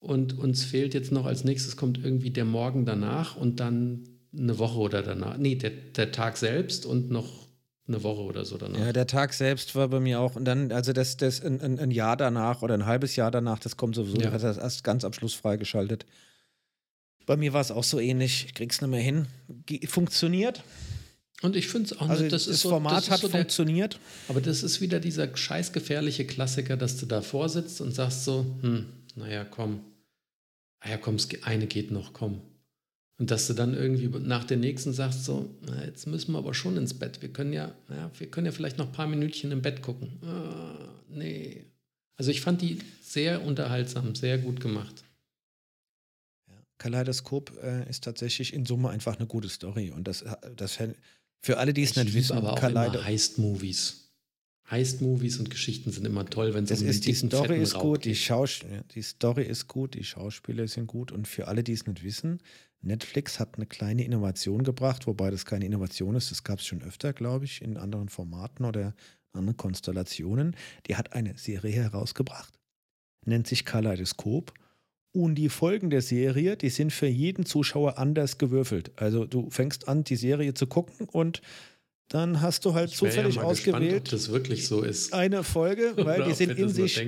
Und 0.00 0.38
uns 0.38 0.64
fehlt 0.64 0.94
jetzt 0.94 1.10
noch 1.12 1.26
als 1.26 1.44
nächstes 1.44 1.76
kommt 1.76 1.98
irgendwie 1.98 2.30
der 2.30 2.44
Morgen 2.44 2.84
danach 2.84 3.36
und 3.36 3.58
dann 3.60 4.04
eine 4.36 4.58
Woche 4.58 4.78
oder 4.78 5.02
danach. 5.02 5.38
Nee, 5.38 5.56
der, 5.56 5.70
der 5.70 6.12
Tag 6.12 6.36
selbst 6.36 6.86
und 6.86 7.10
noch 7.10 7.48
eine 7.88 8.02
Woche 8.02 8.20
oder 8.20 8.44
so 8.44 8.58
danach. 8.58 8.78
Ja, 8.78 8.92
der 8.92 9.06
Tag 9.06 9.32
selbst 9.32 9.74
war 9.74 9.88
bei 9.88 9.98
mir 9.98 10.20
auch. 10.20 10.36
Und 10.36 10.44
dann, 10.44 10.70
also 10.72 10.92
das, 10.92 11.16
das 11.16 11.40
ein, 11.42 11.60
ein, 11.60 11.78
ein 11.78 11.90
Jahr 11.90 12.16
danach 12.16 12.62
oder 12.62 12.74
ein 12.74 12.86
halbes 12.86 13.16
Jahr 13.16 13.30
danach, 13.30 13.58
das 13.58 13.76
kommt 13.76 13.94
sowieso, 13.94 14.18
Ja. 14.20 14.30
das 14.30 14.44
ist 14.44 14.58
erst 14.58 14.84
ganz 14.84 15.04
am 15.04 15.12
Schluss 15.12 15.34
freigeschaltet. 15.34 16.04
Bei 17.26 17.36
mir 17.36 17.52
war 17.52 17.60
es 17.60 17.70
auch 17.70 17.84
so 17.84 17.98
ähnlich. 17.98 18.46
Ich 18.46 18.54
krieg's 18.54 18.80
nicht 18.80 18.90
mehr 18.90 19.00
hin. 19.00 19.26
Funktioniert. 19.86 20.62
Und 21.42 21.54
ich 21.54 21.68
finde 21.68 21.86
es 21.86 21.98
auch, 21.98 22.08
Also 22.08 22.24
das 22.24 22.44
das, 22.44 22.46
ist 22.48 22.62
so, 22.62 22.70
Format 22.70 22.96
das 22.96 23.10
hat 23.10 23.20
so 23.20 23.28
der, 23.28 23.40
funktioniert. 23.40 24.00
Aber 24.28 24.40
das 24.40 24.62
ist 24.62 24.80
wieder 24.80 24.98
dieser 24.98 25.36
scheißgefährliche 25.36 26.26
Klassiker, 26.26 26.76
dass 26.76 26.96
du 26.96 27.06
davor 27.06 27.48
sitzt 27.48 27.80
und 27.80 27.92
sagst 27.94 28.24
so, 28.24 28.44
hm, 28.60 28.86
naja, 29.14 29.44
komm, 29.44 29.80
ah 30.80 30.90
ja, 30.90 30.96
komm, 30.96 31.16
eine 31.42 31.66
geht 31.66 31.90
noch, 31.90 32.12
komm. 32.12 32.40
Und 33.18 33.32
dass 33.32 33.48
du 33.48 33.54
dann 33.54 33.74
irgendwie 33.74 34.08
nach 34.20 34.44
der 34.44 34.56
nächsten 34.56 34.92
sagst, 34.92 35.24
so, 35.24 35.50
na, 35.62 35.84
jetzt 35.84 36.06
müssen 36.06 36.32
wir 36.32 36.38
aber 36.38 36.54
schon 36.54 36.76
ins 36.76 36.94
Bett. 36.94 37.20
Wir 37.20 37.32
können 37.32 37.52
ja, 37.52 37.74
ja, 37.88 38.10
wir 38.16 38.30
können 38.30 38.46
ja 38.46 38.52
vielleicht 38.52 38.78
noch 38.78 38.86
ein 38.86 38.92
paar 38.92 39.08
Minütchen 39.08 39.50
im 39.50 39.60
Bett 39.60 39.82
gucken. 39.82 40.18
Ah, 40.22 40.88
nee. 41.08 41.64
Also 42.16 42.30
ich 42.30 42.40
fand 42.40 42.62
die 42.62 42.78
sehr 43.02 43.42
unterhaltsam, 43.44 44.14
sehr 44.14 44.38
gut 44.38 44.60
gemacht. 44.60 45.04
Ja, 46.48 46.54
Kaleidoskop 46.78 47.58
äh, 47.60 47.88
ist 47.90 48.04
tatsächlich 48.04 48.52
in 48.54 48.66
Summe 48.66 48.90
einfach 48.90 49.16
eine 49.16 49.26
gute 49.26 49.48
Story. 49.48 49.90
Und 49.90 50.06
das, 50.06 50.24
das 50.56 50.78
für 51.40 51.58
alle, 51.58 51.72
die 51.72 51.82
es 51.82 51.96
nicht 51.96 52.14
wissen, 52.14 52.36
aber 52.36 52.52
auch 52.52 52.58
Kaleido 52.58 53.02
Heist-Movies. 53.02 54.08
Heist-Movies 54.70 55.38
und 55.38 55.50
Geschichten 55.50 55.90
sind 55.90 56.06
immer 56.06 56.26
toll, 56.26 56.52
wenn 56.52 56.64
es 56.64 56.82
um 56.82 56.86
ist, 56.86 57.06
Die 57.06 57.14
Story 57.14 57.62
ist 57.62 57.74
gut, 57.74 58.04
die, 58.04 58.14
Schaus 58.14 58.60
die 58.94 59.02
Story 59.02 59.44
ist 59.44 59.66
gut, 59.66 59.94
die 59.94 60.04
Schauspieler 60.04 60.68
sind 60.68 60.86
gut 60.86 61.10
und 61.10 61.26
für 61.26 61.48
alle, 61.48 61.64
die 61.64 61.72
es 61.72 61.86
nicht 61.86 62.02
wissen, 62.02 62.40
Netflix 62.80 63.40
hat 63.40 63.56
eine 63.56 63.66
kleine 63.66 64.04
Innovation 64.04 64.62
gebracht, 64.62 65.06
wobei 65.06 65.30
das 65.30 65.44
keine 65.44 65.64
Innovation 65.64 66.14
ist, 66.14 66.30
das 66.30 66.44
gab 66.44 66.60
es 66.60 66.66
schon 66.66 66.82
öfter, 66.82 67.12
glaube 67.12 67.44
ich, 67.44 67.62
in 67.62 67.76
anderen 67.76 68.08
Formaten 68.08 68.64
oder 68.64 68.94
anderen 69.32 69.56
Konstellationen. 69.56 70.54
Die 70.86 70.96
hat 70.96 71.12
eine 71.12 71.36
Serie 71.36 71.72
herausgebracht, 71.72 72.58
nennt 73.24 73.46
sich 73.46 73.64
Kaleidoskop. 73.64 74.52
Und 75.12 75.36
die 75.36 75.48
Folgen 75.48 75.90
der 75.90 76.02
Serie, 76.02 76.56
die 76.56 76.68
sind 76.68 76.92
für 76.92 77.06
jeden 77.06 77.46
Zuschauer 77.46 77.98
anders 77.98 78.38
gewürfelt. 78.38 78.92
Also 78.96 79.24
du 79.24 79.50
fängst 79.50 79.88
an, 79.88 80.04
die 80.04 80.16
Serie 80.16 80.54
zu 80.54 80.66
gucken 80.66 81.08
und 81.10 81.40
dann 82.08 82.40
hast 82.40 82.64
du 82.64 82.74
halt 82.74 82.90
zufällig 82.90 83.36
ja 83.36 83.42
ausgewählt, 83.42 83.82
gespannt, 83.82 84.00
ob 84.00 84.10
das 84.10 84.30
wirklich 84.30 84.66
so 84.66 84.82
ist. 84.82 85.12
Eine 85.12 85.44
Folge, 85.44 85.94
weil 85.96 86.24
die 86.24 86.34
sind 86.34 86.58
in 86.58 86.68
sich, 86.68 87.02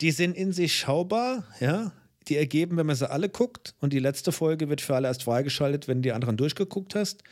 die 0.00 0.10
sind 0.10 0.36
in 0.36 0.52
sich 0.52 0.76
schaubar, 0.76 1.44
ja 1.60 1.92
die 2.28 2.36
ergeben, 2.36 2.76
wenn 2.76 2.86
man 2.86 2.96
sie 2.96 3.10
alle 3.10 3.28
guckt. 3.28 3.74
Und 3.80 3.92
die 3.92 3.98
letzte 3.98 4.32
Folge 4.32 4.68
wird 4.68 4.80
für 4.80 4.94
alle 4.94 5.08
erst 5.08 5.22
freigeschaltet, 5.22 5.88
wenn 5.88 5.98
du 5.98 6.02
die 6.02 6.12
anderen 6.12 6.36
durchgeguckt 6.36 6.94
hast. 6.94 7.22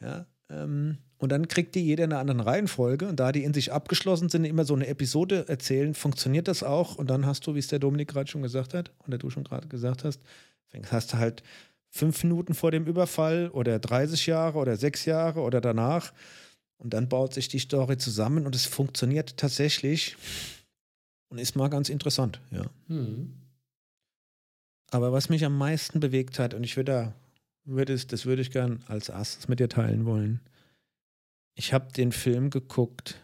Ja, 0.00 0.26
ähm, 0.50 0.98
und 1.24 1.30
dann 1.30 1.48
kriegt 1.48 1.74
die 1.74 1.80
jeder 1.80 2.04
in 2.04 2.12
einer 2.12 2.20
anderen 2.20 2.40
Reihenfolge. 2.40 3.08
Und 3.08 3.18
da 3.18 3.32
die 3.32 3.44
in 3.44 3.54
sich 3.54 3.72
abgeschlossen 3.72 4.28
sind, 4.28 4.44
immer 4.44 4.66
so 4.66 4.74
eine 4.74 4.86
Episode 4.88 5.48
erzählen, 5.48 5.94
funktioniert 5.94 6.48
das 6.48 6.62
auch. 6.62 6.96
Und 6.96 7.08
dann 7.08 7.24
hast 7.24 7.46
du, 7.46 7.54
wie 7.54 7.60
es 7.60 7.68
der 7.68 7.78
Dominik 7.78 8.08
gerade 8.08 8.30
schon 8.30 8.42
gesagt 8.42 8.74
hat, 8.74 8.90
oder 9.08 9.16
du 9.16 9.30
schon 9.30 9.42
gerade 9.42 9.66
gesagt 9.66 10.04
hast, 10.04 10.20
hast 10.90 11.14
du 11.14 11.16
halt 11.16 11.42
fünf 11.88 12.22
Minuten 12.24 12.52
vor 12.52 12.72
dem 12.72 12.84
Überfall 12.84 13.48
oder 13.48 13.78
30 13.78 14.26
Jahre 14.26 14.58
oder 14.58 14.76
sechs 14.76 15.06
Jahre 15.06 15.40
oder 15.40 15.62
danach. 15.62 16.12
Und 16.76 16.92
dann 16.92 17.08
baut 17.08 17.32
sich 17.32 17.48
die 17.48 17.58
Story 17.58 17.96
zusammen 17.96 18.44
und 18.44 18.54
es 18.54 18.66
funktioniert 18.66 19.38
tatsächlich 19.38 20.16
und 21.30 21.38
ist 21.38 21.56
mal 21.56 21.70
ganz 21.70 21.88
interessant, 21.88 22.38
ja. 22.50 22.66
Mhm. 22.88 23.32
Aber 24.90 25.10
was 25.10 25.30
mich 25.30 25.46
am 25.46 25.56
meisten 25.56 26.00
bewegt 26.00 26.38
hat, 26.38 26.52
und 26.52 26.64
ich 26.64 26.76
würde, 26.76 27.14
würde 27.64 27.94
es, 27.94 28.06
das 28.06 28.26
würde 28.26 28.42
ich 28.42 28.50
gern 28.50 28.82
als 28.88 29.08
erstes 29.08 29.48
mit 29.48 29.58
dir 29.58 29.70
teilen 29.70 30.04
wollen. 30.04 30.40
Ich 31.54 31.72
habe 31.72 31.92
den 31.92 32.12
Film 32.12 32.50
geguckt, 32.50 33.20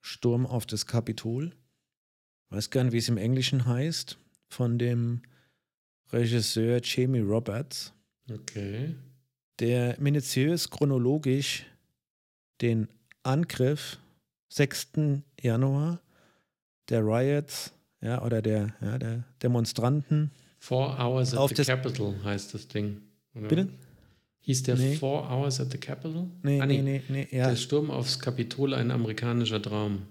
Sturm 0.00 0.46
auf 0.46 0.66
das 0.66 0.86
Kapitol. 0.86 1.52
Weiß 2.50 2.70
gern, 2.70 2.92
wie 2.92 2.98
es 2.98 3.08
im 3.08 3.16
Englischen 3.16 3.66
heißt, 3.66 4.18
von 4.48 4.78
dem 4.78 5.22
Regisseur 6.12 6.80
Jamie 6.82 7.20
Roberts. 7.20 7.92
Okay. 8.30 8.94
Der 9.58 9.96
minutiös 10.00 10.70
chronologisch 10.70 11.66
den 12.60 12.88
Angriff 13.22 13.98
6. 14.48 14.88
Januar 15.40 16.00
der 16.88 17.00
Riots, 17.00 17.72
ja, 18.00 18.22
oder 18.22 18.42
der, 18.42 18.74
ja, 18.80 18.98
der 18.98 19.24
Demonstranten 19.42 20.30
Four 20.58 20.98
Hours 20.98 21.34
at 21.34 21.56
the 21.56 21.64
Capitol 21.64 22.14
heißt 22.24 22.54
das 22.54 22.68
Ding. 22.68 23.02
Oder? 23.34 23.48
Bitte? 23.48 23.68
Hieß 24.44 24.62
der 24.64 24.76
nee. 24.76 24.96
Four 24.96 25.30
Hours 25.30 25.58
at 25.58 25.72
the 25.72 25.78
Capitol? 25.78 26.28
Nee, 26.42 26.60
ah, 26.60 26.66
nee, 26.66 26.82
nee, 26.82 27.02
nee, 27.08 27.26
ja. 27.30 27.48
Der 27.48 27.56
Sturm 27.56 27.90
aufs 27.90 28.18
Kapitol, 28.18 28.74
ein 28.74 28.90
amerikanischer 28.90 29.60
Traum. 29.60 30.02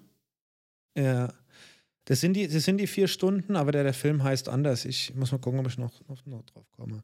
Ja. 0.98 1.32
Das 2.06 2.20
sind, 2.20 2.34
die, 2.34 2.48
das 2.48 2.64
sind 2.64 2.78
die 2.80 2.88
vier 2.88 3.08
Stunden, 3.08 3.56
aber 3.56 3.72
der, 3.72 3.84
der 3.84 3.94
Film 3.94 4.24
heißt 4.24 4.50
anders. 4.50 4.86
Ich 4.86 5.14
muss 5.14 5.32
mal 5.32 5.38
gucken, 5.38 5.60
ob 5.60 5.68
ich 5.68 5.78
noch, 5.78 5.94
noch, 6.08 6.26
noch 6.26 6.42
drauf 6.46 6.66
komme. 6.72 7.04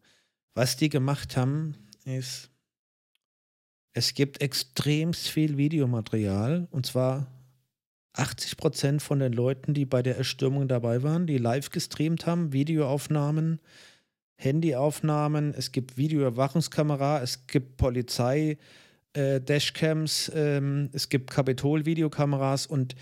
Was 0.56 0.76
die 0.76 0.90
gemacht 0.90 1.38
haben, 1.38 1.76
ist, 2.04 2.50
es 3.94 4.16
gibt 4.16 4.42
extrem 4.42 5.14
viel 5.14 5.56
Videomaterial 5.56 6.68
und 6.72 6.88
zwar 6.88 7.28
80 8.14 8.58
Prozent 8.58 9.02
von 9.04 9.20
den 9.20 9.34
Leuten, 9.34 9.76
die 9.76 9.86
bei 9.86 10.02
der 10.02 10.18
Erstürmung 10.18 10.68
dabei 10.68 11.04
waren, 11.04 11.28
die 11.28 11.38
live 11.38 11.70
gestreamt 11.70 12.26
haben, 12.26 12.54
Videoaufnahmen, 12.54 13.60
Handyaufnahmen, 14.40 15.54
es 15.54 15.72
gibt 15.72 15.98
Videoüberwachungskamera, 15.98 17.22
es 17.22 17.48
gibt 17.48 17.78
Polizei, 17.78 18.58
äh, 19.14 19.40
Dashcams, 19.42 20.32
ähm, 20.34 20.90
es 20.94 21.10
gibt 21.10 21.30
Kapitol-Videokameras 21.30 22.66
und 22.66 22.96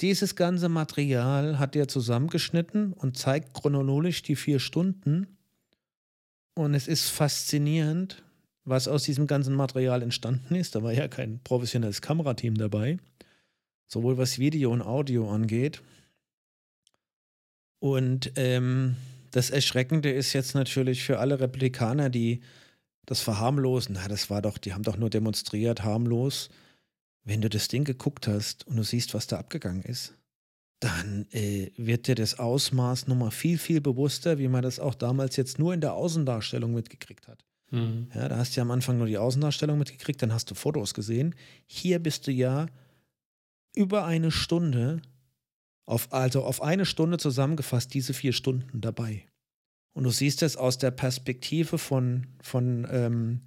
dieses 0.00 0.34
ganze 0.34 0.68
Material 0.68 1.58
hat 1.58 1.76
er 1.76 1.86
zusammengeschnitten 1.86 2.92
und 2.92 3.16
zeigt 3.16 3.54
chronologisch 3.54 4.22
die 4.22 4.34
vier 4.34 4.58
Stunden. 4.58 5.26
Und 6.54 6.74
es 6.74 6.88
ist 6.88 7.08
faszinierend, 7.08 8.24
was 8.64 8.88
aus 8.88 9.04
diesem 9.04 9.26
ganzen 9.28 9.54
Material 9.54 10.02
entstanden 10.02 10.56
ist. 10.56 10.74
Da 10.74 10.82
war 10.82 10.92
ja 10.92 11.06
kein 11.06 11.40
professionelles 11.44 12.02
Kamerateam 12.02 12.56
dabei 12.56 12.98
sowohl 13.92 14.16
was 14.16 14.38
Video 14.38 14.72
und 14.72 14.80
Audio 14.80 15.30
angeht. 15.30 15.82
Und 17.78 18.32
ähm, 18.36 18.96
das 19.32 19.50
Erschreckende 19.50 20.10
ist 20.10 20.32
jetzt 20.32 20.54
natürlich 20.54 21.02
für 21.02 21.18
alle 21.18 21.40
Republikaner, 21.40 22.10
die 22.10 22.42
das 23.06 23.20
verharmlosen, 23.20 23.96
na, 23.96 24.06
das 24.06 24.30
war 24.30 24.42
doch, 24.42 24.58
die 24.58 24.72
haben 24.72 24.84
doch 24.84 24.96
nur 24.96 25.10
demonstriert, 25.10 25.82
harmlos. 25.82 26.50
Wenn 27.24 27.40
du 27.40 27.48
das 27.48 27.68
Ding 27.68 27.84
geguckt 27.84 28.28
hast 28.28 28.66
und 28.66 28.76
du 28.76 28.84
siehst, 28.84 29.14
was 29.14 29.26
da 29.26 29.38
abgegangen 29.38 29.82
ist, 29.82 30.14
dann 30.80 31.26
äh, 31.30 31.70
wird 31.76 32.06
dir 32.06 32.14
das 32.14 32.38
Ausmaß 32.38 33.06
nochmal 33.06 33.30
viel, 33.30 33.58
viel 33.58 33.80
bewusster, 33.80 34.38
wie 34.38 34.48
man 34.48 34.62
das 34.62 34.80
auch 34.80 34.94
damals 34.94 35.36
jetzt 35.36 35.58
nur 35.58 35.74
in 35.74 35.80
der 35.80 35.94
Außendarstellung 35.94 36.74
mitgekriegt 36.74 37.28
hat. 37.28 37.44
Mhm. 37.70 38.08
Ja, 38.14 38.28
da 38.28 38.36
hast 38.36 38.54
du 38.54 38.60
ja 38.60 38.62
am 38.62 38.70
Anfang 38.70 38.98
nur 38.98 39.06
die 39.06 39.18
Außendarstellung 39.18 39.78
mitgekriegt, 39.78 40.22
dann 40.22 40.32
hast 40.32 40.50
du 40.50 40.54
Fotos 40.54 40.94
gesehen. 40.94 41.34
Hier 41.66 42.00
bist 42.00 42.26
du 42.26 42.32
ja 42.32 42.66
über 43.74 44.04
eine 44.04 44.30
Stunde, 44.30 45.00
auf, 45.84 46.12
also 46.12 46.44
auf 46.44 46.62
eine 46.62 46.86
Stunde 46.86 47.18
zusammengefasst, 47.18 47.92
diese 47.94 48.14
vier 48.14 48.32
Stunden 48.32 48.80
dabei. 48.80 49.26
Und 49.92 50.04
du 50.04 50.10
siehst 50.10 50.42
es 50.42 50.56
aus 50.56 50.78
der 50.78 50.90
Perspektive 50.90 51.78
von, 51.78 52.26
von 52.40 52.86
ähm, 52.90 53.40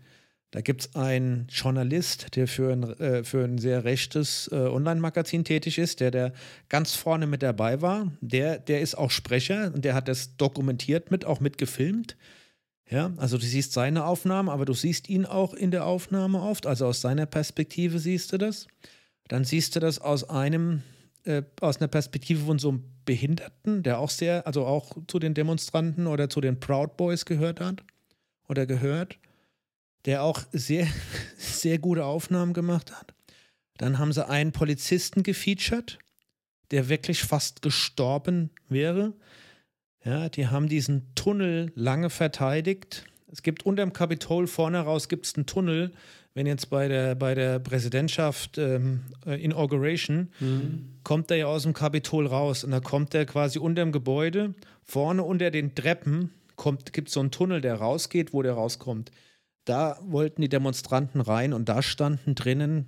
da 0.51 0.61
gibt 0.61 0.81
es 0.81 0.95
einen 0.95 1.47
Journalist, 1.49 2.35
der 2.35 2.47
für 2.47 2.71
ein, 2.71 2.83
äh, 2.99 3.23
für 3.23 3.43
ein 3.43 3.57
sehr 3.57 3.83
rechtes 3.83 4.47
äh, 4.51 4.55
Online-Magazin 4.55 5.43
tätig 5.43 5.77
ist, 5.77 5.99
der, 5.99 6.11
der 6.11 6.33
ganz 6.69 6.95
vorne 6.95 7.27
mit 7.27 7.41
dabei 7.41 7.81
war. 7.81 8.11
Der, 8.21 8.59
der 8.59 8.81
ist 8.81 8.95
auch 8.95 9.11
Sprecher 9.11 9.73
und 9.73 9.83
der 9.83 9.95
hat 9.95 10.07
das 10.07 10.37
dokumentiert 10.37 11.11
mit, 11.11 11.25
auch 11.25 11.39
mitgefilmt. 11.39 12.15
Ja, 12.87 13.11
also 13.17 13.39
du 13.39 13.45
siehst 13.45 13.73
seine 13.73 14.05
Aufnahmen, 14.05 14.47
aber 14.47 14.65
du 14.65 14.73
siehst 14.73 15.09
ihn 15.09 15.25
auch 15.25 15.55
in 15.55 15.71
der 15.71 15.85
Aufnahme 15.85 16.39
oft. 16.41 16.67
Also 16.67 16.85
aus 16.85 17.01
seiner 17.01 17.25
Perspektive 17.25 17.97
siehst 17.97 18.31
du 18.31 18.37
das 18.37 18.67
dann 19.27 19.43
siehst 19.43 19.75
du 19.75 19.79
das 19.79 19.99
aus 19.99 20.29
einem, 20.29 20.83
äh, 21.25 21.43
aus 21.61 21.77
einer 21.77 21.87
Perspektive 21.87 22.45
von 22.45 22.59
so 22.59 22.69
einem 22.69 22.83
Behinderten, 23.05 23.83
der 23.83 23.99
auch 23.99 24.09
sehr, 24.09 24.47
also 24.47 24.65
auch 24.65 24.97
zu 25.07 25.19
den 25.19 25.33
Demonstranten 25.33 26.07
oder 26.07 26.29
zu 26.29 26.41
den 26.41 26.59
Proud 26.59 26.97
Boys 26.97 27.25
gehört 27.25 27.59
hat 27.59 27.83
oder 28.47 28.65
gehört, 28.65 29.17
der 30.05 30.23
auch 30.23 30.41
sehr, 30.51 30.87
sehr 31.37 31.79
gute 31.79 32.05
Aufnahmen 32.05 32.53
gemacht 32.53 32.91
hat. 32.91 33.13
Dann 33.77 33.99
haben 33.99 34.13
sie 34.13 34.27
einen 34.27 34.51
Polizisten 34.51 35.23
gefeatured, 35.23 35.99
der 36.71 36.89
wirklich 36.89 37.23
fast 37.23 37.61
gestorben 37.61 38.49
wäre. 38.69 39.13
Ja, 40.03 40.29
die 40.29 40.47
haben 40.47 40.69
diesen 40.69 41.13
Tunnel 41.15 41.71
lange 41.75 42.09
verteidigt. 42.09 43.05
Es 43.27 43.43
gibt 43.43 43.65
unter 43.65 43.83
dem 43.83 43.93
Kapitol 43.93 44.47
vorne 44.47 44.79
raus 44.79 45.09
gibt 45.09 45.25
es 45.25 45.35
einen 45.35 45.45
Tunnel, 45.45 45.91
wenn 46.35 46.45
jetzt 46.45 46.69
bei 46.69 46.87
der, 46.89 47.15
bei 47.15 47.33
der 47.33 47.59
Präsidentschaft 47.59 48.57
ähm, 48.57 49.05
äh, 49.25 49.41
Inauguration, 49.41 50.29
mhm. 50.39 50.89
kommt 51.03 51.31
er 51.31 51.37
ja 51.37 51.45
aus 51.47 51.63
dem 51.63 51.73
Kapitol 51.73 52.27
raus 52.27 52.63
und 52.63 52.71
da 52.71 52.81
kommt 52.81 53.15
er 53.15 53.25
quasi 53.25 53.57
unter 53.57 53.81
dem 53.81 53.93
Gebäude, 53.93 54.53
vorne 54.83 55.23
unter 55.23 55.49
den 55.49 55.73
Treppen 55.73 56.31
gibt 56.91 57.07
es 57.07 57.13
so 57.13 57.19
einen 57.21 57.31
Tunnel, 57.31 57.61
der 57.61 57.75
rausgeht, 57.75 58.33
wo 58.33 58.41
der 58.41 58.53
rauskommt. 58.53 59.11
Da 59.65 59.97
wollten 60.01 60.41
die 60.41 60.49
Demonstranten 60.49 61.21
rein 61.21 61.53
und 61.53 61.67
da 61.67 61.81
standen 61.81 62.35
drinnen 62.35 62.87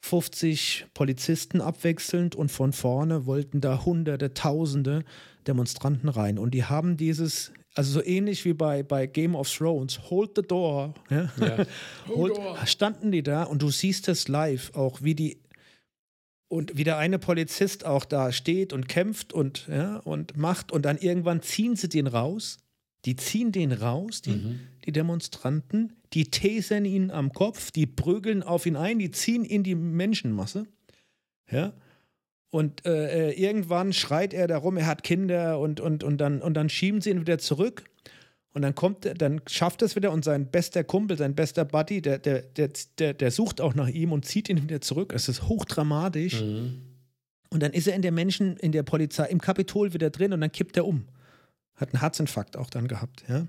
50 0.00 0.86
Polizisten 0.94 1.60
abwechselnd 1.60 2.34
und 2.34 2.50
von 2.50 2.72
vorne 2.72 3.26
wollten 3.26 3.60
da 3.60 3.84
Hunderte, 3.84 4.34
Tausende 4.34 5.04
Demonstranten 5.46 6.08
rein. 6.08 6.38
Und 6.38 6.52
die 6.52 6.64
haben 6.64 6.96
dieses 6.96 7.52
also 7.76 7.92
so 7.92 8.04
ähnlich 8.04 8.44
wie 8.44 8.54
bei, 8.54 8.82
bei 8.82 9.06
Game 9.06 9.34
of 9.34 9.54
Thrones, 9.54 10.00
hold 10.10 10.32
the 10.34 10.42
door. 10.42 10.94
Ja? 11.10 11.30
ja. 11.38 11.66
hold, 12.08 12.38
standen 12.64 13.12
die 13.12 13.22
da 13.22 13.44
und 13.44 13.60
du 13.60 13.70
siehst 13.70 14.08
es 14.08 14.28
live 14.28 14.74
auch, 14.74 15.02
wie 15.02 15.14
die 15.14 15.38
und 16.48 16.76
wie 16.76 16.84
der 16.84 16.96
eine 16.96 17.18
Polizist 17.18 17.84
auch 17.84 18.04
da 18.04 18.32
steht 18.32 18.72
und 18.72 18.88
kämpft 18.88 19.32
und, 19.32 19.66
ja, 19.68 19.96
und 19.98 20.36
macht 20.36 20.72
und 20.72 20.84
dann 20.84 20.96
irgendwann 20.96 21.42
ziehen 21.42 21.76
sie 21.76 21.88
den 21.88 22.06
raus. 22.06 22.58
Die 23.04 23.16
ziehen 23.16 23.52
den 23.52 23.72
raus, 23.72 24.22
die, 24.22 24.58
die 24.84 24.92
Demonstranten, 24.92 25.92
die 26.12 26.24
tasern 26.24 26.84
ihn 26.84 27.10
am 27.10 27.32
Kopf, 27.32 27.70
die 27.70 27.86
prügeln 27.86 28.42
auf 28.42 28.66
ihn 28.66 28.74
ein, 28.74 28.98
die 28.98 29.10
ziehen 29.10 29.44
in 29.44 29.62
die 29.62 29.74
Menschenmasse. 29.74 30.66
Ja. 31.50 31.72
Und 32.56 32.86
äh, 32.86 33.28
äh, 33.28 33.32
irgendwann 33.38 33.92
schreit 33.92 34.32
er 34.32 34.46
darum, 34.46 34.78
er 34.78 34.86
hat 34.86 35.02
Kinder 35.02 35.58
und, 35.58 35.78
und, 35.78 36.02
und, 36.02 36.16
dann, 36.16 36.40
und 36.40 36.54
dann 36.54 36.70
schieben 36.70 37.02
sie 37.02 37.10
ihn 37.10 37.20
wieder 37.20 37.36
zurück. 37.36 37.84
Und 38.54 38.62
dann 38.62 38.74
kommt 38.74 39.04
er, 39.04 39.12
dann 39.12 39.42
schafft 39.46 39.82
er 39.82 39.86
es 39.86 39.94
wieder 39.94 40.10
und 40.10 40.24
sein 40.24 40.50
bester 40.50 40.82
Kumpel, 40.82 41.18
sein 41.18 41.34
bester 41.34 41.66
Buddy, 41.66 42.00
der, 42.00 42.18
der, 42.18 42.40
der, 42.40 42.70
der, 42.98 43.12
der 43.12 43.30
sucht 43.30 43.60
auch 43.60 43.74
nach 43.74 43.88
ihm 43.88 44.10
und 44.10 44.24
zieht 44.24 44.48
ihn 44.48 44.62
wieder 44.62 44.80
zurück. 44.80 45.12
Es 45.14 45.28
ist 45.28 45.42
hochdramatisch. 45.42 46.40
Mhm. 46.40 46.80
Und 47.50 47.62
dann 47.62 47.74
ist 47.74 47.88
er 47.88 47.94
in 47.94 48.00
der 48.00 48.12
Menschen, 48.12 48.56
in 48.56 48.72
der 48.72 48.84
Polizei, 48.84 49.26
im 49.26 49.42
Kapitol 49.42 49.92
wieder 49.92 50.08
drin 50.08 50.32
und 50.32 50.40
dann 50.40 50.50
kippt 50.50 50.78
er 50.78 50.86
um. 50.86 51.04
Hat 51.74 51.92
einen 51.92 52.00
Herzinfarkt 52.00 52.56
auch 52.56 52.70
dann 52.70 52.88
gehabt, 52.88 53.22
ja. 53.28 53.46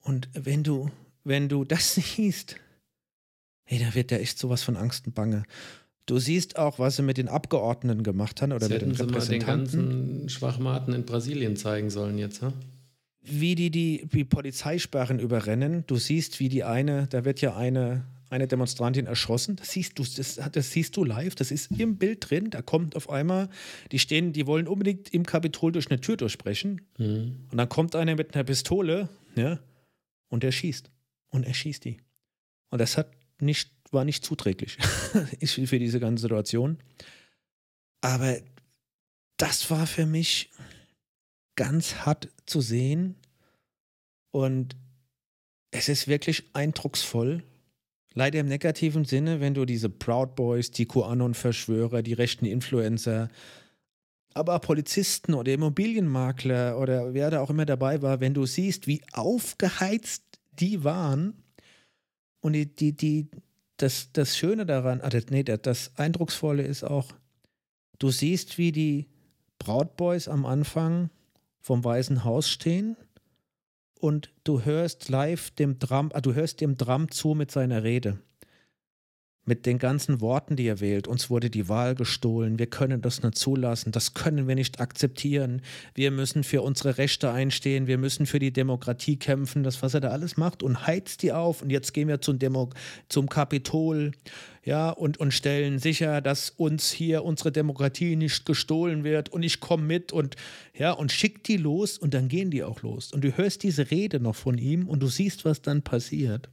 Und 0.00 0.30
wenn 0.32 0.62
du, 0.62 0.90
wenn 1.22 1.50
du 1.50 1.66
das 1.66 1.94
siehst, 1.96 2.56
hey, 3.64 3.78
da 3.78 3.94
wird 3.94 4.10
ja 4.10 4.16
echt 4.16 4.38
sowas 4.38 4.62
von 4.62 4.78
Angst 4.78 5.06
und 5.06 5.14
Bange. 5.14 5.42
Du 6.08 6.18
siehst 6.18 6.56
auch, 6.58 6.78
was 6.78 6.96
sie 6.96 7.02
mit 7.02 7.18
den 7.18 7.28
Abgeordneten 7.28 8.02
gemacht 8.02 8.40
haben 8.40 8.52
oder 8.52 8.66
Jetzt 8.66 8.72
mit 8.72 8.80
den 8.80 8.90
hätten 8.90 8.96
sie 8.96 9.02
mal 9.02 9.08
den 9.08 9.14
Repräsentanten, 9.14 9.88
ganzen 9.90 10.28
Schwachmaten 10.30 10.94
in 10.94 11.04
Brasilien 11.04 11.54
zeigen 11.56 11.90
sollen 11.90 12.16
jetzt, 12.16 12.40
ha? 12.40 12.54
wie 13.20 13.54
die 13.54 13.70
die, 13.70 14.08
die 14.10 14.24
Polizeisperren 14.24 15.18
überrennen. 15.18 15.84
Du 15.86 15.96
siehst, 15.96 16.40
wie 16.40 16.48
die 16.48 16.64
eine, 16.64 17.08
da 17.08 17.26
wird 17.26 17.42
ja 17.42 17.54
eine, 17.56 18.06
eine 18.30 18.48
Demonstrantin 18.48 19.04
erschossen. 19.04 19.56
Das 19.56 19.72
siehst 19.72 19.98
du, 19.98 20.02
das, 20.02 20.40
das 20.50 20.70
siehst 20.70 20.96
du 20.96 21.04
live, 21.04 21.34
das 21.34 21.50
ist 21.50 21.70
im 21.78 21.98
Bild 21.98 22.30
drin. 22.30 22.48
Da 22.48 22.62
kommt 22.62 22.96
auf 22.96 23.10
einmal, 23.10 23.50
die 23.92 23.98
stehen, 23.98 24.32
die 24.32 24.46
wollen 24.46 24.66
unbedingt 24.66 25.12
im 25.12 25.26
Kapitol 25.26 25.72
durch 25.72 25.90
eine 25.90 26.00
Tür 26.00 26.16
durchbrechen. 26.16 26.80
Mhm. 26.96 27.46
Und 27.50 27.58
dann 27.58 27.68
kommt 27.68 27.94
einer 27.94 28.16
mit 28.16 28.34
einer 28.34 28.44
Pistole, 28.44 29.10
ja, 29.36 29.58
und 30.28 30.42
er 30.42 30.52
schießt. 30.52 30.90
Und 31.28 31.46
er 31.46 31.52
schießt 31.52 31.84
die. 31.84 31.98
Und 32.70 32.80
das 32.80 32.96
hat 32.96 33.10
nicht, 33.40 33.72
war 33.92 34.04
nicht 34.04 34.24
zuträglich 34.24 34.76
für 35.44 35.78
diese 35.78 36.00
ganze 36.00 36.22
Situation. 36.22 36.78
Aber 38.00 38.36
das 39.36 39.70
war 39.70 39.86
für 39.86 40.06
mich 40.06 40.50
ganz 41.56 42.06
hart 42.06 42.28
zu 42.46 42.60
sehen. 42.60 43.16
Und 44.30 44.76
es 45.70 45.88
ist 45.88 46.08
wirklich 46.08 46.44
eindrucksvoll. 46.52 47.42
Leider 48.14 48.40
im 48.40 48.46
negativen 48.46 49.04
Sinne, 49.04 49.40
wenn 49.40 49.54
du 49.54 49.64
diese 49.64 49.90
Proud 49.90 50.34
Boys, 50.34 50.70
die 50.70 50.86
QAnon-Verschwörer, 50.86 52.02
die 52.02 52.14
rechten 52.14 52.46
Influencer, 52.46 53.28
aber 54.34 54.58
Polizisten 54.60 55.34
oder 55.34 55.52
Immobilienmakler 55.52 56.78
oder 56.78 57.12
wer 57.14 57.30
da 57.30 57.40
auch 57.40 57.50
immer 57.50 57.66
dabei 57.66 58.02
war, 58.02 58.20
wenn 58.20 58.34
du 58.34 58.46
siehst, 58.46 58.86
wie 58.86 59.02
aufgeheizt 59.12 60.22
die 60.52 60.84
waren 60.84 61.42
und 62.40 62.52
die, 62.52 62.66
die, 62.66 62.96
die, 62.96 63.28
das, 63.78 64.12
das 64.12 64.36
Schöne 64.36 64.66
daran, 64.66 65.00
ah, 65.00 65.08
das, 65.08 65.26
nee, 65.30 65.42
das, 65.42 65.96
Eindrucksvolle 65.96 66.62
ist 66.62 66.84
auch, 66.84 67.12
du 67.98 68.10
siehst, 68.10 68.58
wie 68.58 68.72
die 68.72 69.08
Brautboys 69.58 70.28
am 70.28 70.44
Anfang 70.44 71.10
vom 71.60 71.82
Weißen 71.82 72.24
Haus 72.24 72.48
stehen 72.48 72.96
und 73.98 74.30
du 74.44 74.64
hörst 74.64 75.08
live 75.08 75.50
dem 75.52 75.78
Drum, 75.78 76.10
ah, 76.12 76.20
du 76.20 76.34
hörst 76.34 76.60
dem 76.60 76.76
Drum 76.76 77.10
zu 77.10 77.34
mit 77.34 77.50
seiner 77.50 77.82
Rede. 77.82 78.18
Mit 79.48 79.64
den 79.64 79.78
ganzen 79.78 80.20
Worten, 80.20 80.56
die 80.56 80.66
er 80.66 80.80
wählt. 80.80 81.08
Uns 81.08 81.30
wurde 81.30 81.48
die 81.48 81.70
Wahl 81.70 81.94
gestohlen. 81.94 82.58
Wir 82.58 82.66
können 82.66 83.00
das 83.00 83.22
nicht 83.22 83.38
zulassen. 83.38 83.92
Das 83.92 84.12
können 84.12 84.46
wir 84.46 84.54
nicht 84.54 84.78
akzeptieren. 84.78 85.62
Wir 85.94 86.10
müssen 86.10 86.44
für 86.44 86.60
unsere 86.60 86.98
Rechte 86.98 87.30
einstehen. 87.30 87.86
Wir 87.86 87.96
müssen 87.96 88.26
für 88.26 88.40
die 88.40 88.52
Demokratie 88.52 89.16
kämpfen. 89.16 89.62
Das, 89.62 89.82
was 89.82 89.94
er 89.94 90.00
da 90.00 90.10
alles 90.10 90.36
macht 90.36 90.62
und 90.62 90.86
heizt 90.86 91.22
die 91.22 91.32
auf. 91.32 91.62
Und 91.62 91.70
jetzt 91.70 91.94
gehen 91.94 92.08
wir 92.08 92.20
zum, 92.20 92.38
Demo 92.38 92.68
zum 93.08 93.30
Kapitol 93.30 94.12
ja, 94.64 94.90
und, 94.90 95.16
und 95.18 95.32
stellen 95.32 95.78
sicher, 95.78 96.20
dass 96.20 96.50
uns 96.50 96.90
hier 96.90 97.24
unsere 97.24 97.50
Demokratie 97.50 98.16
nicht 98.16 98.44
gestohlen 98.44 99.02
wird 99.02 99.30
und 99.30 99.42
ich 99.42 99.60
komme 99.60 99.84
mit 99.84 100.12
und 100.12 100.36
ja, 100.74 100.92
und 100.92 101.10
schickt 101.10 101.48
die 101.48 101.56
los 101.56 101.96
und 101.96 102.12
dann 102.12 102.28
gehen 102.28 102.50
die 102.50 102.62
auch 102.62 102.82
los. 102.82 103.10
Und 103.12 103.24
du 103.24 103.34
hörst 103.34 103.62
diese 103.62 103.90
Rede 103.90 104.20
noch 104.20 104.36
von 104.36 104.58
ihm 104.58 104.86
und 104.86 105.00
du 105.00 105.06
siehst, 105.06 105.46
was 105.46 105.62
dann 105.62 105.80
passiert. 105.80 106.50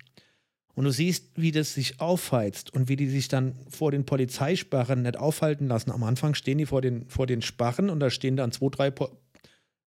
Und 0.75 0.83
du 0.85 0.91
siehst, 0.91 1.29
wie 1.35 1.51
das 1.51 1.73
sich 1.73 2.01
aufheizt 2.01 2.71
und 2.73 2.89
wie 2.89 2.97
die 2.97 3.07
sich 3.07 3.27
dann 3.29 3.55
vor 3.69 3.91
den 3.91 4.05
Polizeisparren 4.05 5.03
nicht 5.03 5.17
aufhalten 5.17 5.67
lassen. 5.67 5.89
Am 5.91 6.03
Anfang 6.03 6.35
stehen 6.35 6.57
die 6.57 6.65
vor 6.65 6.81
den, 6.81 7.07
vor 7.07 7.27
den 7.27 7.41
Sparren 7.41 7.89
und 7.89 7.99
da 8.01 8.09
stehen 8.09 8.35
dann 8.35 8.51
zwei, 8.51 8.67
drei 8.69 8.91
po 8.91 9.09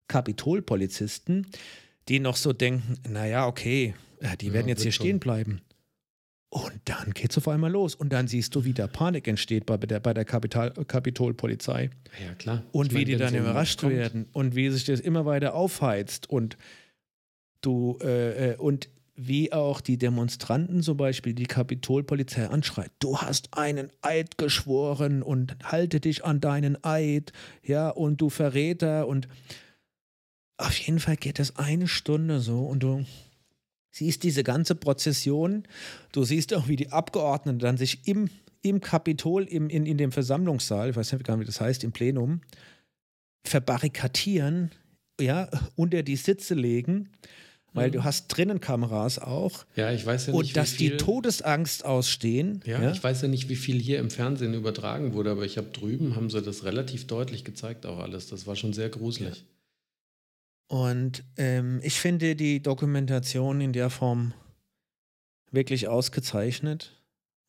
Kapitolpolizisten, 0.08 1.48
die 2.08 2.20
noch 2.20 2.38
so 2.38 2.54
denken, 2.54 2.98
naja, 3.10 3.48
okay, 3.48 3.94
ja, 4.22 4.36
die 4.36 4.48
Ja, 4.48 4.54
werden 4.54 4.68
jetzt 4.70 4.80
wird 4.80 4.84
hier 4.84 4.92
schon. 4.94 5.06
stehen 5.06 5.20
bleiben. 5.20 5.62
Und 6.50 6.80
dann 6.86 7.12
geht's 7.14 7.38
auf 7.38 7.48
einmal 7.50 7.70
los. 7.72 7.94
Und 7.94 8.14
dann 8.14 8.28
siehst 8.28 8.56
du, 8.56 8.64
wie 8.64 8.74
da 8.74 8.88
Panik 8.88 9.28
entsteht 9.28 9.66
bei 9.66 9.76
der, 9.76 10.00
bei 10.00 10.14
der 10.14 10.24
Kapital, 10.24 10.72
Kapitolpolizei. 10.72 11.90
Ja, 12.26 12.34
klar. 12.36 12.64
Und 12.72 12.88
Ich 12.88 12.92
wie 12.94 12.96
meine, 13.00 13.06
die 13.06 13.16
dann 13.18 13.34
so 13.34 13.38
überrascht 13.40 13.84
werden 13.84 14.28
und 14.32 14.56
wie 14.56 14.70
sich 14.70 14.86
das 14.86 15.02
immer 15.02 15.26
weiter 15.26 15.54
aufheizt 15.56 16.30
und 16.30 16.58
du 17.62 18.00
äh, 18.02 18.52
äh, 18.54 18.56
und 18.56 18.88
wie 19.18 19.52
auch 19.52 19.82
die 19.82 19.98
Demonstranten 19.98 20.84
zum 20.84 20.96
Beispiel 20.96 21.34
die 21.34 21.48
Kapitolpolizei 21.48 22.48
anschreit, 22.48 22.92
du 23.00 23.18
hast 23.18 23.58
einen 23.58 23.92
Eid 24.02 24.38
geschworen 24.38 25.24
und 25.24 25.58
halte 25.64 26.00
dich 26.00 26.24
an 26.24 26.40
deinen 26.40 26.82
Eid, 26.84 27.34
ja, 27.64 27.90
und 27.90 28.22
du 28.22 28.30
Verräter. 28.30 29.08
Und 29.08 29.28
auf 30.58 30.78
jeden 30.78 31.00
Fall 31.00 31.18
geht 31.18 31.40
das 31.40 31.56
eine 31.56 31.88
Stunde 31.88 32.40
so 32.40 32.60
und 32.62 32.84
du 32.84 33.06
siehst 33.92 34.22
diese 34.22 34.44
ganze 34.44 34.76
Prozession, 34.76 35.64
du 36.12 36.24
siehst 36.24 36.54
auch, 36.54 36.68
wie 36.68 36.76
die 36.76 36.92
Abgeordneten 36.92 37.58
dann 37.58 37.78
sich 37.78 38.08
im, 38.08 38.30
im 38.62 38.82
Kapitol, 38.82 39.46
im, 39.46 39.70
in, 39.70 39.88
in 39.88 39.98
dem 39.98 40.12
Versammlungssaal, 40.12 40.92
ich 40.92 40.96
weiß 40.96 41.12
nicht 41.12 41.26
gar 41.26 41.36
nicht, 41.36 41.48
wie 41.48 41.52
das 41.52 41.60
heißt, 41.60 41.84
im 41.84 41.92
Plenum, 41.92 42.42
verbarrikadieren, 43.44 44.70
ja, 45.20 45.50
unter 45.76 46.04
die 46.04 46.18
Sitze 46.18 46.54
legen, 46.54 47.10
weil 47.78 47.88
Mhm. 47.90 47.94
du 47.94 48.04
hast 48.04 48.28
drinnen 48.28 48.60
Kameras 48.60 49.18
auch 49.20 49.66
Ja, 49.78 49.92
ich 49.92 50.06
weiß 50.06 50.28
ja 50.28 50.34
nicht, 50.34 50.40
und 50.50 50.58
dass 50.58 50.72
viel, 50.72 50.92
die 50.92 50.98
Todesangst 50.98 51.86
ausstehen. 51.86 52.62
Ja, 52.66 52.92
ich 52.92 53.02
weiß 53.02 53.22
ja 53.22 53.28
nicht, 53.30 53.48
wie 53.48 53.56
viel 53.56 53.80
hier 53.80 54.00
im 54.00 54.10
Fernsehen 54.10 54.54
übertragen 54.54 55.14
wurde, 55.14 55.32
aber 55.32 55.46
ich 55.46 55.58
habe 55.58 55.68
drüben, 55.70 56.16
haben 56.16 56.30
sie 56.30 56.42
das 56.42 56.66
relativ 56.66 57.08
deutlich 57.08 57.46
gezeigt, 57.46 57.86
auch 57.86 58.00
alles. 58.00 58.28
Das 58.28 58.46
war 58.48 58.56
schon 58.58 58.74
sehr 58.74 58.90
gruselig. 58.90 59.46
Und 60.70 61.24
ähm, 61.38 61.80
ich 61.82 62.00
finde 62.00 62.36
die 62.36 62.62
Dokumentation 62.62 63.62
in 63.62 63.72
der 63.72 63.90
Form 63.90 64.34
wirklich 65.52 65.88
ausgezeichnet. 65.88 66.97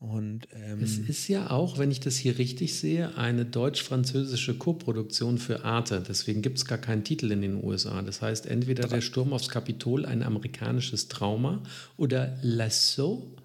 Und 0.01 0.47
ähm, 0.55 0.81
Es 0.81 0.97
ist 0.97 1.27
ja 1.27 1.51
auch, 1.51 1.79
wenn 1.79 1.91
ich 1.91 1.99
das 1.99 2.17
hier 2.17 2.39
richtig 2.39 2.79
sehe, 2.79 3.17
eine 3.17 3.45
deutsch-französische 3.45 4.57
Koproduktion 4.57 5.39
für 5.39 5.65
Arte. 5.65 6.03
Deswegen 6.07 6.41
gibt 6.41 6.59
es 6.59 6.67
gar 6.67 6.79
keinen 6.79 7.03
Titel 7.03 7.33
in 7.33 7.43
den 7.43 7.63
USA. 7.65 8.01
Das 8.03 8.23
heißt, 8.23 8.47
entweder 8.47 8.87
der 8.87 9.01
Sturm 9.01 9.33
aufs 9.33 9.49
Kapitol, 9.49 10.07
ein 10.07 10.23
amerikanisches 10.23 11.09
Trauma, 11.09 11.65
oder 11.97 12.39
L'assaut 12.45 13.39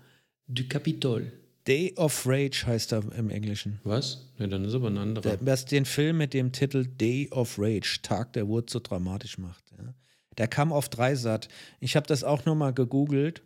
du 0.47 0.67
Capitole. 0.67 1.31
Day 1.67 1.93
of 1.95 2.23
Rage 2.27 2.65
heißt 2.67 2.91
er 2.93 3.03
im 3.17 3.29
Englischen. 3.29 3.79
Was? 3.83 4.29
Ja, 4.37 4.47
dann 4.47 4.65
ist 4.65 4.75
aber 4.75 4.89
ein 4.89 4.97
anderer. 4.97 5.37
Der, 5.37 5.45
was 5.45 5.65
den 5.65 5.85
Film 5.85 6.17
mit 6.17 6.33
dem 6.33 6.51
Titel 6.51 6.85
Day 6.85 7.29
of 7.31 7.57
Rage, 7.57 7.99
Tag 8.03 8.33
der 8.33 8.47
Wut, 8.47 8.69
so 8.69 8.79
dramatisch 8.79 9.37
macht. 9.37 9.63
Ja. 9.77 9.93
Der 10.37 10.47
kam 10.47 10.73
auf 10.73 10.89
Dreisat. 10.89 11.47
Ich 11.79 11.95
habe 11.95 12.05
das 12.05 12.23
auch 12.23 12.45
nochmal 12.45 12.73
gegoogelt. 12.73 13.41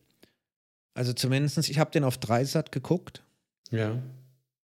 Also 0.97 1.13
zumindest, 1.13 1.57
ich 1.69 1.79
habe 1.79 1.91
den 1.91 2.03
auf 2.03 2.17
Dreisat 2.17 2.71
geguckt 2.71 3.23
ja. 3.71 4.01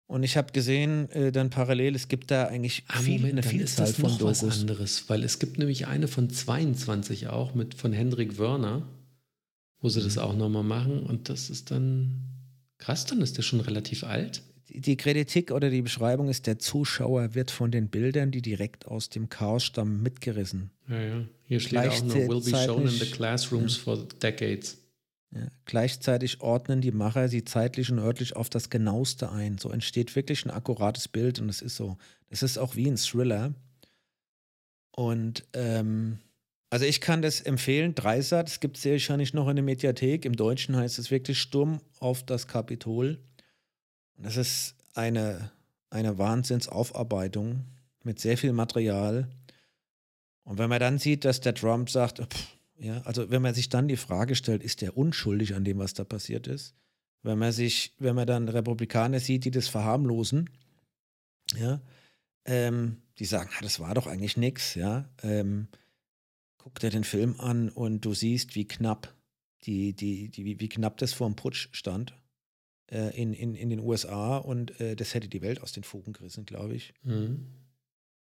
und 0.08 0.24
ich 0.24 0.36
habe 0.38 0.52
gesehen, 0.52 1.10
äh, 1.12 1.32
dann 1.32 1.50
parallel, 1.50 1.96
es 1.96 2.08
gibt 2.10 2.32
da 2.32 2.48
eigentlich 2.48 2.84
Ah, 2.88 3.00
viel, 3.00 3.20
Moment, 3.20 3.34
eine 3.34 3.42
dann 3.42 3.50
ist 3.52 3.58
Vielzahl 3.78 3.86
das 3.88 3.96
von 3.96 4.12
noch 4.12 4.22
was 4.24 4.40
Dokus. 4.42 4.60
anderes, 4.60 5.04
weil 5.10 5.24
es 5.24 5.40
gibt 5.40 5.58
nämlich 5.58 5.88
eine 5.88 6.08
von 6.08 6.30
22 6.30 7.28
auch 7.28 7.56
mit 7.56 7.76
von 7.76 7.94
Hendrik 7.94 8.38
Wörner, 8.38 8.88
wo 9.80 9.90
sie 9.90 10.00
Mhm. 10.02 10.04
das 10.06 10.18
auch 10.18 10.36
nochmal 10.36 10.64
machen 10.64 11.02
und 11.04 11.30
das 11.30 11.50
ist 11.50 11.72
dann 11.72 12.24
krass, 12.78 13.06
dann 13.06 13.22
ist 13.22 13.38
der 13.38 13.44
schon 13.44 13.62
relativ 13.62 14.04
alt. 14.04 14.42
Die- 14.70 14.98
Kritik 14.98 15.52
oder 15.52 15.70
die 15.70 15.82
Beschreibung 15.82 16.28
ist, 16.28 16.46
der 16.46 16.60
Zuschauer 16.60 17.36
wird 17.36 17.52
von 17.52 17.72
den 17.72 17.88
Bildern, 17.88 18.32
die 18.32 18.42
direkt 18.42 18.86
aus 18.86 19.08
dem 19.08 19.30
Chaos 19.30 19.64
stammen, 19.64 20.04
mitgerissen. 20.04 20.72
Ja, 20.90 21.00
ja. 21.02 21.22
Hier 21.44 21.60
steht 21.62 21.80
auch 21.88 22.04
noch, 22.04 22.16
will 22.16 22.42
be 22.42 22.50
shown 22.66 22.82
in 22.84 22.90
the 22.90 23.06
classrooms 23.12 23.78
for 23.78 24.06
decades. 24.22 24.78
Ja. 25.32 25.48
Gleichzeitig 25.66 26.42
ordnen 26.42 26.82
die 26.82 26.92
Macher 26.92 27.28
sie 27.28 27.44
zeitlich 27.44 27.92
und 27.92 28.00
örtlich 28.00 28.36
auf 28.36 28.50
das 28.50 28.70
Genaueste 28.70 29.32
ein. 29.32 29.58
So 29.58 29.70
entsteht 29.70 30.16
wirklich 30.16 30.46
ein 30.46 30.52
akkurates 30.52 31.08
Bild 31.08 31.40
und 31.40 31.50
es 31.50 31.62
ist 31.62 31.76
so. 31.76 31.98
Es 32.30 32.44
ist 32.44 32.58
auch 32.58 32.76
wie 32.76 32.90
ein 32.90 32.98
Thriller. 32.98 33.54
Und 34.92 35.46
ähm, 35.54 36.20
also 36.70 36.86
ich 36.86 37.02
kann 37.02 37.22
das 37.22 37.40
empfehlen, 37.40 37.96
Dreisat, 37.96 38.50
es 38.50 38.60
gibt 38.60 38.78
es 38.78 38.84
sehr 38.84 38.94
wahrscheinlich 38.94 39.34
noch 39.34 39.48
in 39.48 39.56
der 39.56 39.64
Mediathek. 39.64 40.26
Im 40.26 40.36
Deutschen 40.36 40.76
heißt 40.76 41.00
es 41.00 41.12
wirklich 41.12 41.40
Sturm 41.40 41.82
auf 42.00 42.24
das 42.24 42.48
Kapitol. 42.48 43.20
Und 44.18 44.26
das 44.26 44.38
ist 44.38 44.76
eine, 44.94 45.52
eine 45.90 46.18
Wahnsinnsaufarbeitung 46.18 47.66
mit 48.04 48.20
sehr 48.20 48.38
viel 48.38 48.54
Material. 48.54 49.30
Und 50.44 50.58
wenn 50.58 50.70
man 50.70 50.80
dann 50.80 50.98
sieht, 50.98 51.26
dass 51.26 51.42
der 51.42 51.54
Trump 51.54 51.90
sagt, 51.90 52.20
pff, 52.20 52.57
Ja, 52.80 53.02
also 53.02 53.30
wenn 53.32 53.42
man 53.42 53.56
sich 53.56 53.70
dann 53.70 53.88
die 53.88 53.98
Frage 53.98 54.36
stellt, 54.36 54.64
ist 54.64 54.82
der 54.82 54.98
unschuldig 54.98 55.56
an 55.56 55.64
dem, 55.64 55.80
was 55.80 55.94
da 55.94 56.04
passiert 56.04 56.48
ist? 56.48 56.76
Wenn 57.24 57.40
man 57.40 57.52
sich, 57.52 57.96
wenn 57.98 58.16
man 58.16 58.28
dann 58.28 58.48
Republikaner 58.48 59.20
sieht, 59.20 59.46
die 59.46 59.52
das 59.52 59.68
verharmlosen, 59.68 60.50
ja, 61.56 61.82
ähm, 62.46 62.98
die 63.18 63.26
sagen, 63.26 63.50
ah, 63.58 63.62
das 63.62 63.80
war 63.80 63.96
doch 63.96 64.06
eigentlich 64.06 64.38
nichts, 64.38 64.76
ja. 64.76 65.10
Ähm, 65.24 65.68
guck 66.58 66.80
dir 66.80 66.92
den 66.92 67.04
Film 67.04 67.40
an 67.40 67.70
und 67.70 68.02
du 68.02 68.14
siehst, 68.14 68.56
wie 68.56 68.68
knapp 68.68 69.16
die, 69.64 69.94
die, 69.94 70.30
die, 70.30 70.46
wie, 70.46 70.60
wie 70.60 70.70
knapp 70.70 70.98
das 70.98 71.14
vor 71.14 71.28
dem 71.28 71.36
Putsch 71.36 71.70
stand 71.72 72.14
äh, 72.92 73.20
in, 73.20 73.34
in, 73.34 73.56
in 73.56 73.70
den 73.70 73.80
USA 73.80 74.38
und 74.38 74.80
äh, 74.80 74.96
das 74.96 75.14
hätte 75.14 75.28
die 75.28 75.42
Welt 75.42 75.64
aus 75.64 75.72
den 75.72 75.84
Fugen 75.84 76.14
gerissen, 76.14 76.46
glaube 76.46 76.76
ich. 76.76 76.94
Mhm. 77.04 77.48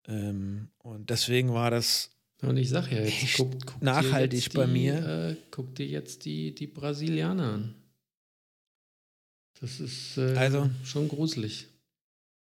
Ähm, 0.08 0.70
und 0.78 1.10
deswegen 1.10 1.52
war 1.52 1.70
das 1.70 2.15
Und 2.42 2.56
ich 2.58 2.68
sage 2.68 2.94
ja, 2.96 3.02
jetzt 3.02 3.36
guckt, 3.36 3.66
guck 3.66 3.82
nachhaltig 3.82 4.40
jetzt 4.44 4.54
bei 4.54 4.66
die, 4.66 4.72
mir. 4.72 4.94
Äh, 5.30 5.36
guck 5.50 5.74
dir 5.74 5.86
jetzt 5.86 6.24
die, 6.24 6.54
die 6.54 6.66
Brasilianer 6.66 7.54
an. 7.54 7.74
Das 9.60 9.80
ist 9.80 10.18
äh, 10.18 10.34
Also- 10.36 10.70
schon 10.84 11.08
gruselig. 11.08 11.66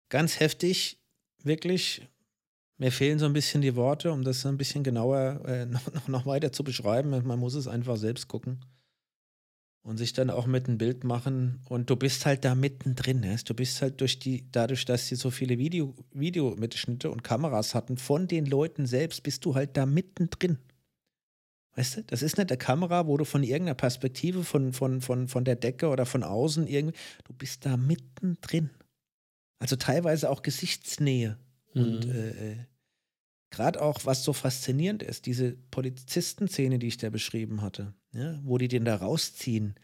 ganz 0.09 0.41
heftig, 0.41 0.99
wirklich. 1.43 2.03
Mir 2.77 2.91
fehlen 2.91 3.21
so 3.21 3.27
ein 3.27 3.33
bisschen 3.33 3.63
die 3.63 3.77
Worte, 3.77 4.11
um 4.11 4.25
das 4.25 4.45
ein 4.47 4.57
bisschen 4.57 4.83
genauer 4.83 5.41
äh, 5.47 5.67
noch, 5.67 6.09
noch 6.09 6.27
weiter 6.27 6.51
zu 6.51 6.65
beschreiben. 6.65 7.11
Man 7.11 7.39
muss 7.39 7.55
es 7.55 7.69
einfach 7.69 7.97
selbst 7.97 8.27
gucken 8.29 8.65
und 9.85 9.99
sich 9.99 10.15
dann 10.15 10.31
auch 10.31 10.47
mit 10.47 10.67
ein 10.67 10.79
Bild 10.79 11.05
machen. 11.05 11.61
Und 11.69 11.91
du 11.91 11.97
bist 11.97 12.25
halt 12.27 12.45
da 12.45 12.55
mittendrin. 12.55 13.21
Ne? 13.21 13.37
Du 13.45 13.55
bist 13.55 13.83
halt 13.83 14.01
durch 14.01 14.19
die, 14.19 14.51
dadurch, 14.51 14.87
dass 14.87 15.09
sie 15.09 15.15
so 15.15 15.31
viele 15.31 15.59
Video, 15.59 15.95
Videomitschnitte 16.13 17.11
und 17.11 17.23
Kameras 17.23 17.75
hatten 17.75 17.99
von 17.99 18.27
den 18.27 18.47
Leuten 18.47 18.87
selbst, 18.87 19.23
bist 19.23 19.45
du 19.45 19.55
halt 19.55 19.77
da 19.77 19.85
mittendrin. 19.85 20.59
Weißt 21.77 21.99
du, 21.99 22.03
das 22.05 22.23
ist 22.23 22.39
nicht 22.39 22.51
eine 22.51 22.57
Kamera, 22.59 23.07
wo 23.07 23.17
du 23.19 23.25
von 23.25 23.43
irgendeiner 23.43 23.75
Perspektive, 23.75 24.43
von, 24.43 24.73
von, 24.73 25.01
von, 25.03 25.29
von 25.29 25.45
der 25.45 25.57
Decke 25.57 25.89
oder 25.89 26.07
von 26.07 26.23
außen 26.23 26.67
irgendwie, 26.67 26.97
du 27.25 27.35
bist 27.35 27.67
da 27.67 27.77
mittendrin. 27.77 28.71
Also 29.59 29.77
teilweise 29.77 30.31
auch 30.31 30.43
Gesichtsnähe. 30.43 31.37
Und 31.75 32.07
Mhm. 32.07 32.13
äh, 32.13 32.53
äh, 32.53 32.57
gerade 33.51 33.83
auch, 33.83 34.07
was 34.07 34.25
so 34.25 34.33
faszinierend 34.33 35.03
ist, 35.03 35.27
diese 35.27 35.57
Polizistenszene, 35.71 36.79
die 36.79 36.87
ich 36.87 36.97
da 36.97 37.11
beschrieben 37.11 37.61
hatte, 37.61 37.93
ja, 38.15 38.41
wo 38.45 38.59
die 38.59 38.69
den 38.69 38.85
da 38.85 38.97
rausziehen, 38.97 39.75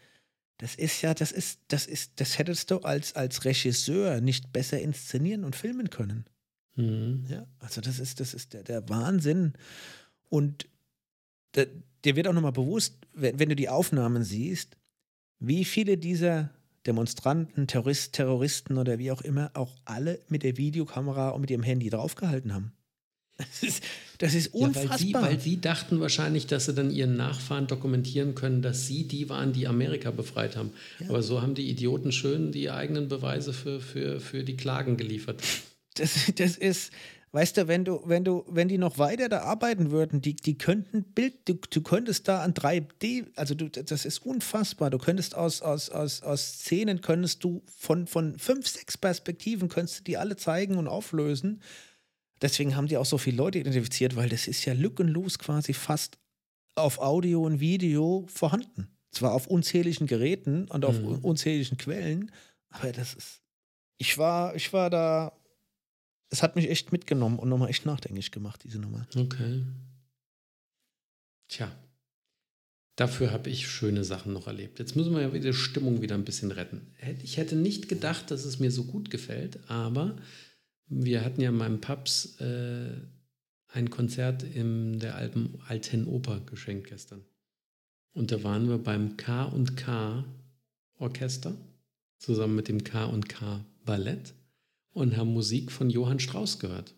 das 0.57 0.75
ist 0.75 1.01
ja, 1.01 1.13
das 1.13 1.31
ist, 1.31 1.59
das 1.69 1.87
ist, 1.87 2.13
das 2.17 2.37
hättest 2.37 2.69
du 2.69 2.77
als, 2.79 3.15
als 3.15 3.45
Regisseur 3.45 4.21
nicht 4.21 4.53
besser 4.53 4.79
inszenieren 4.79 5.43
und 5.43 5.55
filmen 5.55 5.89
können. 5.89 6.25
Mhm. 6.75 7.25
Ja, 7.27 7.47
also 7.59 7.81
das 7.81 7.99
ist, 7.99 8.19
das 8.19 8.33
ist 8.33 8.53
der, 8.53 8.63
der 8.63 8.87
Wahnsinn. 8.87 9.53
Und 10.29 10.67
da, 11.53 11.63
dir 12.05 12.15
wird 12.15 12.27
auch 12.27 12.33
nochmal 12.33 12.51
bewusst, 12.51 12.95
wenn, 13.13 13.39
wenn 13.39 13.49
du 13.49 13.55
die 13.55 13.69
Aufnahmen 13.69 14.23
siehst, 14.23 14.77
wie 15.39 15.65
viele 15.65 15.97
dieser 15.97 16.51
Demonstranten, 16.85 17.67
Terrorist, 17.67 18.13
Terroristen 18.13 18.77
oder 18.77 18.99
wie 18.99 19.11
auch 19.11 19.21
immer, 19.21 19.51
auch 19.55 19.75
alle 19.85 20.19
mit 20.29 20.43
der 20.43 20.57
Videokamera 20.57 21.29
und 21.29 21.41
mit 21.41 21.51
ihrem 21.51 21.63
Handy 21.63 21.89
draufgehalten 21.89 22.53
haben. 22.53 22.73
Das 23.49 23.63
ist, 23.63 23.83
das 24.19 24.33
ist 24.35 24.53
Ja, 24.53 24.67
unfassbar. 24.67 24.91
weil, 24.91 24.99
sie, 24.99 25.13
weil 25.13 25.39
sie 25.39 25.61
dachten 25.61 25.99
wahrscheinlich, 25.99 26.47
dass 26.47 26.65
sie 26.65 26.73
dann 26.73 26.91
ihren 26.91 27.15
Nachfahren 27.17 27.67
dokumentieren 27.67 28.35
können, 28.35 28.61
dass 28.61 28.87
sie 28.87 29.07
die 29.07 29.29
waren, 29.29 29.53
die 29.53 29.67
Amerika 29.67 30.11
befreit 30.11 30.55
haben. 30.55 30.71
Aber 31.07 31.23
so 31.23 31.41
haben 31.41 31.55
die 31.55 31.69
Idioten 31.69 32.11
schön 32.11 32.51
die 32.51 32.69
eigenen 32.69 33.07
Beweise 33.07 33.53
für, 33.53 33.79
für, 33.81 34.19
für 34.19 34.43
die 34.43 34.55
Klagen 34.57 34.97
geliefert. 34.97 35.41
das, 35.95 36.31
das 36.35 36.55
ist, 36.57 36.91
weißt 37.31 37.57
du, 37.57 37.67
wenn 37.67 37.83
du, 37.85 38.01
wenn 38.05 38.23
du, 38.23 38.43
wenn 38.47 38.67
die 38.67 38.77
noch 38.77 38.97
weiter 38.97 39.27
da 39.29 39.39
arbeiten 39.39 39.89
würden, 39.89 40.21
die, 40.21 40.35
die 40.35 40.57
könnten 40.57 41.03
Bild, 41.03 41.33
du, 41.45 41.55
du 41.69 41.81
könntest 41.81 42.27
da 42.27 42.41
an 42.43 42.53
3D, 42.53 43.25
also 43.35 43.55
du, 43.55 43.69
das 43.69 44.05
ist 44.05 44.19
unfassbar. 44.19 44.89
Du 44.91 44.97
könntest 44.99 45.35
aus, 45.35 45.61
aus, 45.61 45.89
aus, 45.89 46.21
aus 46.21 46.59
Szenen 46.59 47.01
könntest 47.01 47.43
du 47.43 47.63
von, 47.77 48.05
von 48.05 48.37
fünf, 48.37 48.67
sechs 48.67 48.97
Perspektiven 48.97 49.67
könntest 49.69 49.99
du 49.99 50.03
die 50.03 50.17
alle 50.17 50.35
zeigen 50.35 50.75
und 50.77 50.87
auflösen. 50.87 51.61
Deswegen 52.41 52.75
haben 52.75 52.87
die 52.87 52.97
auch 52.97 53.05
so 53.05 53.17
viele 53.17 53.37
Leute 53.37 53.59
identifiziert, 53.59 54.15
weil 54.15 54.29
das 54.29 54.47
ist 54.47 54.65
ja 54.65 54.73
lückenlos 54.73 55.37
quasi 55.39 55.73
fast 55.73 56.17
auf 56.75 56.99
Audio 56.99 57.43
und 57.45 57.59
Video 57.59 58.25
vorhanden. 58.27 58.87
Zwar 59.11 59.33
auf 59.33 59.47
unzähligen 59.47 60.07
Geräten 60.07 60.67
und 60.69 60.85
auf 60.85 60.97
Mhm. 60.99 61.19
unzähligen 61.19 61.77
Quellen, 61.77 62.31
aber 62.69 62.91
das 62.93 63.13
ist. 63.13 63.41
Ich 63.97 64.17
war, 64.17 64.55
ich 64.55 64.71
war 64.73 64.89
da. 64.89 65.33
Es 66.29 66.41
hat 66.41 66.55
mich 66.55 66.69
echt 66.69 66.91
mitgenommen 66.93 67.37
und 67.39 67.49
nochmal 67.49 67.69
echt 67.69 67.85
nachdenklich 67.85 68.31
gemacht, 68.31 68.63
diese 68.63 68.79
Nummer. 68.79 69.05
Okay. 69.15 69.63
Tja. 71.49 71.71
Dafür 72.95 73.31
habe 73.31 73.49
ich 73.49 73.67
schöne 73.67 74.03
Sachen 74.03 74.31
noch 74.33 74.47
erlebt. 74.47 74.79
Jetzt 74.79 74.95
müssen 74.95 75.13
wir 75.13 75.21
ja 75.21 75.33
wieder 75.33 75.51
die 75.51 75.57
Stimmung 75.57 76.01
wieder 76.01 76.15
ein 76.15 76.23
bisschen 76.25 76.51
retten. 76.51 76.93
Ich 77.23 77.37
hätte 77.37 77.55
nicht 77.55 77.89
gedacht, 77.89 78.31
dass 78.31 78.45
es 78.45 78.59
mir 78.59 78.71
so 78.71 78.83
gut 78.85 79.09
gefällt, 79.09 79.59
aber 79.69 80.17
wir 80.91 81.23
hatten 81.23 81.41
ja 81.41 81.49
in 81.49 81.57
meinem 81.57 81.79
Pubs 81.81 82.39
äh, 82.41 82.91
ein 83.69 83.89
Konzert 83.89 84.43
in 84.43 84.99
der 84.99 85.15
Alpen, 85.15 85.57
Alten 85.67 86.05
Oper 86.05 86.41
geschenkt 86.45 86.87
gestern. 86.89 87.21
Und 88.13 88.31
da 88.31 88.43
waren 88.43 88.67
wir 88.67 88.77
beim 88.77 89.15
K&K 89.15 90.25
Orchester 90.99 91.53
zusammen 92.17 92.55
mit 92.55 92.67
dem 92.67 92.83
K&K 92.83 93.63
Ballett 93.85 94.33
und 94.93 95.15
haben 95.15 95.33
Musik 95.33 95.71
von 95.71 95.89
Johann 95.89 96.19
Strauss 96.19 96.59
gehört. 96.59 96.93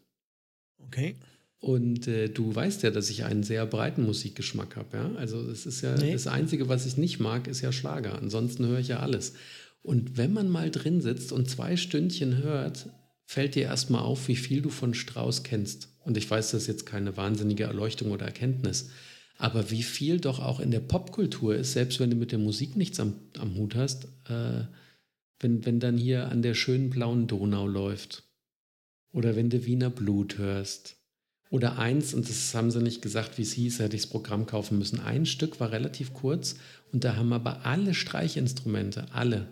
Okay. 0.80 1.16
Und 1.60 2.08
äh, 2.08 2.28
du 2.28 2.54
weißt 2.54 2.84
ja, 2.84 2.90
dass 2.92 3.10
ich 3.10 3.24
einen 3.24 3.44
sehr 3.44 3.66
breiten 3.66 4.04
Musikgeschmack 4.04 4.76
habe. 4.76 4.98
Ja? 4.98 5.12
Also 5.16 5.40
es 5.50 5.66
ist 5.66 5.82
ja 5.82 5.96
Nee. 5.96 6.12
das 6.12 6.28
Einzige, 6.28 6.68
was 6.68 6.86
ich 6.86 6.98
nicht 6.98 7.20
mag, 7.20 7.48
ist 7.48 7.62
ja 7.62 7.72
Schlager. 7.72 8.18
Ansonsten 8.18 8.66
höre 8.66 8.80
ich 8.80 8.90
ja 8.90 9.00
alles. 9.00 9.34
Und 9.82 10.18
wenn 10.18 10.34
man 10.34 10.50
mal 10.50 10.72
drin 10.72 11.00
sitzt 11.00 11.32
und 11.32 11.50
zwei 11.50 11.78
Stündchen 11.78 12.38
hört, 12.44 12.90
fällt 13.26 13.56
dir 13.56 13.64
erstmal 13.64 14.02
auf, 14.02 14.28
wie 14.28 14.36
viel 14.36 14.62
du 14.62 14.70
von 14.70 14.94
Strauss 14.94 15.44
kennst. 15.44 15.90
Und 16.04 16.18
ich 16.18 16.30
weiß, 16.30 16.52
das 16.52 16.64
ist 16.64 16.68
jetzt 16.68 16.86
keine 16.86 17.18
wahnsinnige 17.18 17.64
Erleuchtung 17.64 18.12
oder 18.12 18.26
Erkenntnis. 18.26 18.90
Aber 19.38 19.72
wie 19.72 19.84
viel 19.84 20.20
doch 20.20 20.40
auch 20.40 20.60
in 20.60 20.72
der 20.72 20.80
Popkultur 20.80 21.56
ist, 21.56 21.74
selbst 21.74 22.00
wenn 22.00 22.12
du 22.12 22.16
mit 22.16 22.32
der 22.32 22.40
Musik 22.40 22.76
nichts 22.76 23.00
am, 23.00 23.16
am 23.38 23.56
Hut 23.56 23.76
hast, 23.76 24.06
äh, 24.30 24.66
wenn, 25.40 25.66
wenn 25.66 25.80
dann 25.80 25.98
hier 25.98 26.30
an 26.30 26.42
der 26.42 26.54
schönen 26.54 26.90
blauen 26.90 27.28
Donau 27.28 27.68
läuft. 27.68 28.24
Oder 29.12 29.36
wenn 29.36 29.50
du 29.50 29.66
Wiener 29.66 29.90
Blut 29.90 30.38
hörst. 30.38 30.98
Oder 31.50 31.78
eins, 31.78 32.16
und 32.16 32.28
das 32.28 32.56
haben 32.56 32.72
sie 32.72 32.82
nicht 32.82 33.04
gesagt, 33.04 33.38
wie 33.38 33.44
es 33.44 33.54
hieß, 33.54 33.80
hätte 33.80 33.96
ich 33.96 34.04
das 34.04 34.10
Programm 34.10 34.48
kaufen 34.48 34.80
müssen. 34.80 35.00
Ein 35.00 35.28
Stück 35.28 35.60
war 35.60 35.72
relativ 35.72 36.14
kurz 36.14 36.56
und 36.92 37.04
da 37.04 37.16
haben 37.16 37.32
aber 37.32 37.64
alle 37.64 37.94
Streichinstrumente, 37.94 39.06
alle, 39.12 39.48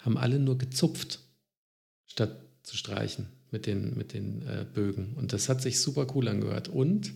haben 0.00 0.16
alle 0.18 0.38
nur 0.38 0.56
gezupft, 0.56 1.18
statt 2.06 2.45
zu 2.66 2.76
streichen 2.76 3.28
mit 3.52 3.66
den, 3.66 3.96
mit 3.96 4.12
den 4.12 4.42
äh, 4.42 4.66
Bögen. 4.74 5.14
Und 5.14 5.32
das 5.32 5.48
hat 5.48 5.62
sich 5.62 5.80
super 5.80 6.06
cool 6.14 6.26
angehört. 6.28 6.68
Und 6.68 7.14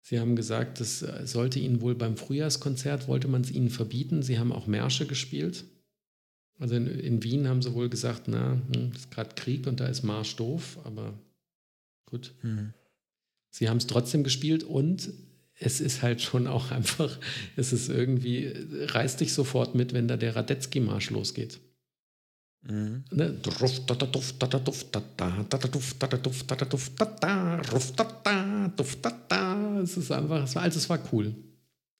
sie 0.00 0.18
haben 0.18 0.34
gesagt, 0.34 0.80
das 0.80 1.02
äh, 1.02 1.26
sollte 1.26 1.60
ihnen 1.60 1.82
wohl 1.82 1.94
beim 1.94 2.16
Frühjahrskonzert, 2.16 3.06
wollte 3.06 3.28
man 3.28 3.42
es 3.42 3.50
ihnen 3.50 3.68
verbieten. 3.68 4.22
Sie 4.22 4.38
haben 4.38 4.50
auch 4.50 4.66
Märsche 4.66 5.06
gespielt. 5.06 5.64
Also 6.58 6.74
in, 6.74 6.86
in 6.86 7.22
Wien 7.22 7.48
haben 7.48 7.62
sie 7.62 7.74
wohl 7.74 7.90
gesagt, 7.90 8.28
na, 8.28 8.60
hm, 8.74 8.92
ist 8.92 9.10
gerade 9.10 9.34
Krieg 9.34 9.66
und 9.66 9.78
da 9.78 9.86
ist 9.86 10.02
Marsch 10.02 10.36
doof, 10.36 10.78
aber 10.84 11.18
gut. 12.06 12.34
Hm. 12.40 12.72
Sie 13.50 13.68
haben 13.68 13.76
es 13.78 13.86
trotzdem 13.86 14.24
gespielt 14.24 14.64
und 14.64 15.10
es 15.54 15.82
ist 15.82 16.00
halt 16.00 16.22
schon 16.22 16.46
auch 16.46 16.70
einfach, 16.70 17.18
es 17.56 17.74
ist 17.74 17.90
irgendwie, 17.90 18.52
reißt 18.72 19.20
dich 19.20 19.34
sofort 19.34 19.74
mit, 19.74 19.92
wenn 19.92 20.08
da 20.08 20.16
der 20.16 20.34
Radetzky-Marsch 20.34 21.10
losgeht. 21.10 21.60
Mhm. 22.62 23.04
Ne? 23.10 23.36
Es 29.82 29.96
ist 29.96 30.10
einfach, 30.12 30.44
es 30.44 30.54
war, 30.54 30.62
also 30.62 30.78
es 30.78 30.88
war 30.90 31.00
cool. 31.12 31.34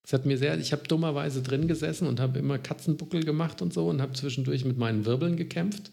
Es 0.05 0.12
hat 0.12 0.27
mir 0.27 0.38
sehr, 0.38 0.59
ich 0.59 0.73
habe 0.73 0.87
dummerweise 0.88 1.42
drin 1.42 1.68
gesessen 1.68 2.07
und 2.07 2.20
habe 2.20 2.38
immer 2.38 2.59
Katzenbuckel 2.59 3.23
gemacht 3.23 3.62
und 3.62 3.73
so 3.73 3.88
und 3.88 4.03
habe 4.03 4.12
zwischendurch 4.12 4.64
mit 4.64 4.77
meinen 4.77 5.07
Wirbeln 5.07 5.37
gekämpft. 5.37 5.92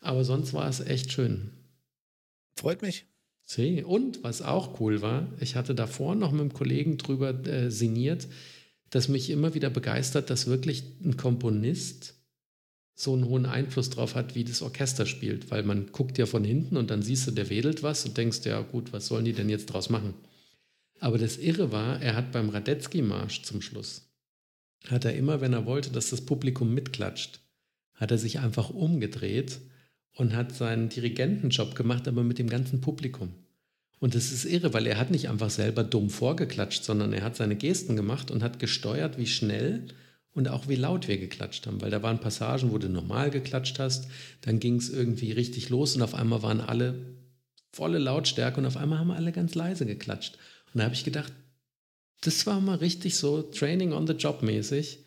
Aber 0.00 0.24
sonst 0.24 0.52
war 0.52 0.68
es 0.68 0.80
echt 0.80 1.12
schön. 1.12 1.50
Freut 2.56 2.82
mich. 2.82 3.06
See. 3.44 3.82
Und 3.82 4.22
was 4.22 4.42
auch 4.42 4.78
cool 4.80 5.00
war, 5.00 5.28
ich 5.40 5.56
hatte 5.56 5.74
davor 5.74 6.14
noch 6.14 6.32
mit 6.32 6.42
einem 6.42 6.52
Kollegen 6.52 6.98
drüber 6.98 7.30
äh, 7.46 7.70
sinniert, 7.70 8.28
dass 8.90 9.08
mich 9.08 9.30
immer 9.30 9.54
wieder 9.54 9.70
begeistert, 9.70 10.30
dass 10.30 10.46
wirklich 10.46 10.84
ein 11.02 11.16
Komponist 11.16 12.17
so 13.00 13.12
einen 13.12 13.26
hohen 13.26 13.46
Einfluss 13.46 13.90
drauf 13.90 14.16
hat, 14.16 14.34
wie 14.34 14.42
das 14.42 14.60
Orchester 14.60 15.06
spielt. 15.06 15.52
Weil 15.52 15.62
man 15.62 15.92
guckt 15.92 16.18
ja 16.18 16.26
von 16.26 16.42
hinten 16.42 16.76
und 16.76 16.90
dann 16.90 17.00
siehst 17.00 17.28
du, 17.28 17.30
der 17.30 17.48
wedelt 17.48 17.84
was 17.84 18.04
und 18.04 18.18
denkst, 18.18 18.40
ja 18.44 18.60
gut, 18.60 18.92
was 18.92 19.06
sollen 19.06 19.24
die 19.24 19.32
denn 19.32 19.48
jetzt 19.48 19.66
draus 19.66 19.88
machen? 19.88 20.14
Aber 20.98 21.16
das 21.16 21.36
Irre 21.36 21.70
war, 21.70 22.02
er 22.02 22.16
hat 22.16 22.32
beim 22.32 22.48
Radetzky-Marsch 22.48 23.42
zum 23.42 23.62
Schluss, 23.62 24.10
hat 24.88 25.04
er 25.04 25.14
immer, 25.14 25.40
wenn 25.40 25.52
er 25.52 25.64
wollte, 25.64 25.90
dass 25.90 26.10
das 26.10 26.22
Publikum 26.22 26.74
mitklatscht, 26.74 27.38
hat 27.94 28.10
er 28.10 28.18
sich 28.18 28.40
einfach 28.40 28.70
umgedreht 28.70 29.60
und 30.16 30.34
hat 30.34 30.52
seinen 30.52 30.88
Dirigentenjob 30.88 31.76
gemacht, 31.76 32.08
aber 32.08 32.24
mit 32.24 32.40
dem 32.40 32.48
ganzen 32.48 32.80
Publikum. 32.80 33.32
Und 34.00 34.16
das 34.16 34.32
ist 34.32 34.44
irre, 34.44 34.74
weil 34.74 34.88
er 34.88 34.98
hat 34.98 35.12
nicht 35.12 35.28
einfach 35.28 35.50
selber 35.50 35.84
dumm 35.84 36.10
vorgeklatscht, 36.10 36.82
sondern 36.82 37.12
er 37.12 37.22
hat 37.22 37.36
seine 37.36 37.54
Gesten 37.54 37.94
gemacht 37.94 38.32
und 38.32 38.42
hat 38.42 38.58
gesteuert, 38.58 39.18
wie 39.18 39.28
schnell 39.28 39.86
und 40.38 40.48
auch 40.48 40.68
wie 40.68 40.76
laut 40.76 41.08
wir 41.08 41.18
geklatscht 41.18 41.66
haben. 41.66 41.80
Weil 41.80 41.90
da 41.90 42.02
waren 42.02 42.20
Passagen, 42.20 42.70
wo 42.70 42.78
du 42.78 42.88
normal 42.88 43.30
geklatscht 43.30 43.80
hast, 43.80 44.08
dann 44.40 44.60
ging 44.60 44.76
es 44.76 44.88
irgendwie 44.88 45.32
richtig 45.32 45.68
los 45.68 45.96
und 45.96 46.02
auf 46.02 46.14
einmal 46.14 46.42
waren 46.44 46.60
alle 46.60 47.16
volle 47.72 47.98
Lautstärke 47.98 48.60
und 48.60 48.66
auf 48.66 48.76
einmal 48.76 49.00
haben 49.00 49.10
alle 49.10 49.32
ganz 49.32 49.56
leise 49.56 49.84
geklatscht. 49.84 50.38
Und 50.72 50.78
da 50.78 50.84
habe 50.84 50.94
ich 50.94 51.04
gedacht, 51.04 51.32
das 52.20 52.46
war 52.46 52.60
mal 52.60 52.76
richtig 52.76 53.16
so 53.16 53.42
Training 53.42 53.92
on 53.92 54.06
the 54.06 54.12
Job 54.12 54.42
mäßig, 54.42 55.00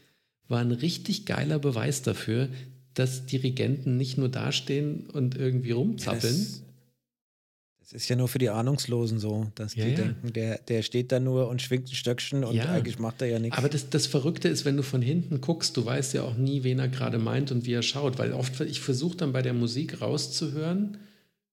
war 0.49 0.59
ein 0.59 0.73
richtig 0.73 1.25
geiler 1.25 1.59
Beweis 1.59 2.01
dafür, 2.01 2.49
dass 2.93 3.25
Dirigenten 3.25 3.95
nicht 3.95 4.17
nur 4.17 4.27
dastehen 4.27 5.09
und 5.09 5.35
irgendwie 5.37 5.71
rumzappeln. 5.71 6.39
Das, 6.39 6.63
das, 7.91 8.03
ist 8.03 8.09
ja 8.09 8.15
nur 8.15 8.27
für 8.27 8.37
die 8.37 8.49
Ahnungslosen 8.49 9.19
so, 9.19 9.47
dass 9.55 9.75
ja, 9.75 9.85
die 9.85 9.91
ja. 9.91 9.97
denken, 9.97 10.33
der, 10.33 10.59
der 10.59 10.81
steht 10.81 11.11
da 11.11 11.19
nur 11.19 11.49
und 11.49 11.61
schwingt 11.61 11.89
ein 11.89 11.95
Stöckchen 11.95 12.43
und 12.43 12.57
eigentlich 12.59 12.99
macht 12.99 13.21
er 13.21 13.27
ja 13.27 13.39
nichts. 13.39 13.57
Aber 13.57 13.69
das, 13.69 13.89
das 13.89 14.07
Verrückte 14.07 14.47
ist, 14.47 14.63
wenn 14.63 14.77
du 14.77 14.83
von 14.83 15.01
hinten 15.01 15.41
guckst, 15.41 15.75
du 15.75 15.85
weißt 15.85 16.13
ja 16.13 16.23
auch 16.23 16.37
nie, 16.37 16.63
wen 16.63 16.79
er 16.79 16.87
gerade 16.87 17.17
meint 17.17 17.51
und 17.51 17.65
wie 17.65 17.73
er 17.73 17.83
schaut, 17.83 18.17
weil 18.17 18.33
oft, 18.33 18.61
ich 18.61 18.79
versuche 18.79 19.17
dann 19.17 19.33
bei 19.33 19.41
der 19.41 19.53
Musik 19.53 20.01
rauszuhören, 20.01 20.97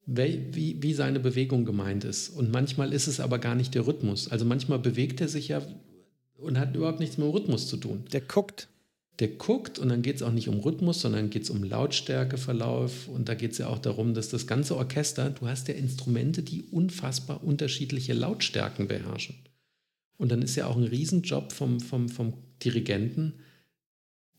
wie, 0.07 0.77
wie 0.81 0.95
seine 0.95 1.21
Bewegung 1.21 1.65
gemeint 1.65 2.05
ist. 2.05 2.31
Und 2.31 2.51
manchmal 2.51 2.93
ist 2.93 3.09
es 3.09 3.21
aber 3.21 3.39
gar 3.39 3.55
nicht 3.55 3.75
der 3.75 3.87
Rhythmus. 3.87 4.31
Also 4.31 4.45
manchmal 4.45 4.79
bewegt 4.79 5.21
er 5.21 5.29
sich 5.29 5.49
ja 5.49 5.61
und 6.39 6.59
hat 6.59 6.75
überhaupt 6.75 7.01
nichts 7.01 7.19
mit 7.19 7.27
dem 7.27 7.33
Rhythmus 7.33 7.69
zu 7.69 7.77
tun. 7.77 8.05
Der 8.13 8.23
guckt. 8.23 8.69
Der 9.21 9.29
guckt 9.29 9.79
und 9.79 9.89
dann 9.89 10.03
geht 10.03 10.17
es 10.17 10.23
auch 10.23 10.31
nicht 10.31 10.49
um 10.49 10.61
Rhythmus, 10.61 11.01
sondern 11.01 11.31
geht 11.31 11.43
es 11.43 11.51
um 11.51 11.65
Lautstärkeverlauf. 11.65 13.09
Und 13.09 13.29
da 13.29 13.35
geht 13.35 13.53
es 13.53 13.59
ja 13.59 13.67
auch 13.67 13.79
darum, 13.79 14.15
dass 14.15 14.29
das 14.29 14.47
ganze 14.47 14.77
Orchester, 14.77 15.31
du 15.31 15.49
hast 15.49 15.67
ja 15.69 15.75
Instrumente, 15.75 16.43
die 16.43 16.63
unfassbar 16.63 17.43
unterschiedliche 17.43 18.13
Lautstärken 18.13 18.87
beherrschen. 18.87 19.37
Und 20.17 20.31
dann 20.31 20.43
ist 20.43 20.57
ja 20.57 20.67
auch 20.67 20.77
ein 20.77 20.85
Riesenjob 20.85 21.53
vom, 21.53 21.81
vom, 21.81 22.09
vom 22.09 22.35
Dirigenten, 22.65 23.35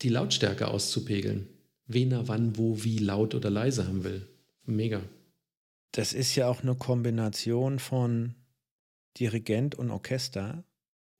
die 0.02 0.08
Lautstärke 0.08 0.68
auszupegeln. 0.68 1.46
Wen 1.86 2.12
er 2.12 2.28
wann, 2.28 2.56
wo, 2.56 2.82
wie 2.82 2.98
laut 2.98 3.34
oder 3.34 3.50
leise 3.50 3.86
haben 3.86 4.04
will. 4.04 4.26
Mega 4.64 5.02
das 5.92 6.12
ist 6.12 6.34
ja 6.36 6.48
auch 6.48 6.62
eine 6.62 6.74
Kombination 6.74 7.78
von 7.78 8.34
Dirigent 9.18 9.74
und 9.74 9.90
Orchester. 9.90 10.64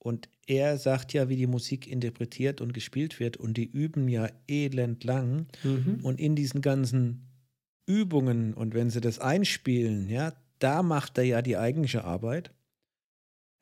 Und 0.00 0.28
er 0.46 0.78
sagt 0.78 1.12
ja, 1.12 1.28
wie 1.28 1.36
die 1.36 1.46
Musik 1.46 1.86
interpretiert 1.86 2.60
und 2.60 2.72
gespielt 2.72 3.20
wird. 3.20 3.36
Und 3.36 3.56
die 3.56 3.70
üben 3.70 4.08
ja 4.08 4.28
elend 4.48 5.04
lang. 5.04 5.46
Mhm. 5.62 6.00
Und 6.02 6.18
in 6.18 6.34
diesen 6.34 6.62
ganzen 6.62 7.28
Übungen 7.86 8.54
und 8.54 8.74
wenn 8.74 8.90
sie 8.90 9.00
das 9.00 9.18
einspielen, 9.18 10.08
ja, 10.08 10.32
da 10.58 10.82
macht 10.82 11.18
er 11.18 11.24
ja 11.24 11.42
die 11.42 11.56
eigentliche 11.56 12.04
Arbeit. 12.04 12.50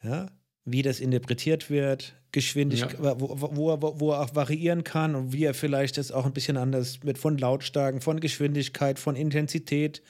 Ja, 0.03 0.31
wie 0.65 0.83
das 0.83 1.01
interpretiert 1.01 1.71
wird, 1.71 2.15
Geschwindigkeit, 2.31 3.03
ja. 3.03 3.21
wo, 3.21 3.41
wo, 3.41 3.83
wo, 3.83 4.01
wo, 4.01 4.13
er 4.13 4.21
auch 4.21 4.35
variieren 4.35 4.85
kann 4.85 5.15
und 5.15 5.33
wie 5.33 5.45
er 5.45 5.55
vielleicht 5.55 5.97
das 5.97 6.13
auch 6.13 6.27
ein 6.27 6.33
bisschen 6.33 6.57
anders 6.57 7.03
mit 7.03 7.19
von 7.19 7.37
Lautstärken, 7.39 8.01
von 8.01 8.21
Geschwindigkeit, 8.21 8.99
von 8.99 9.17
Intensität 9.17 10.03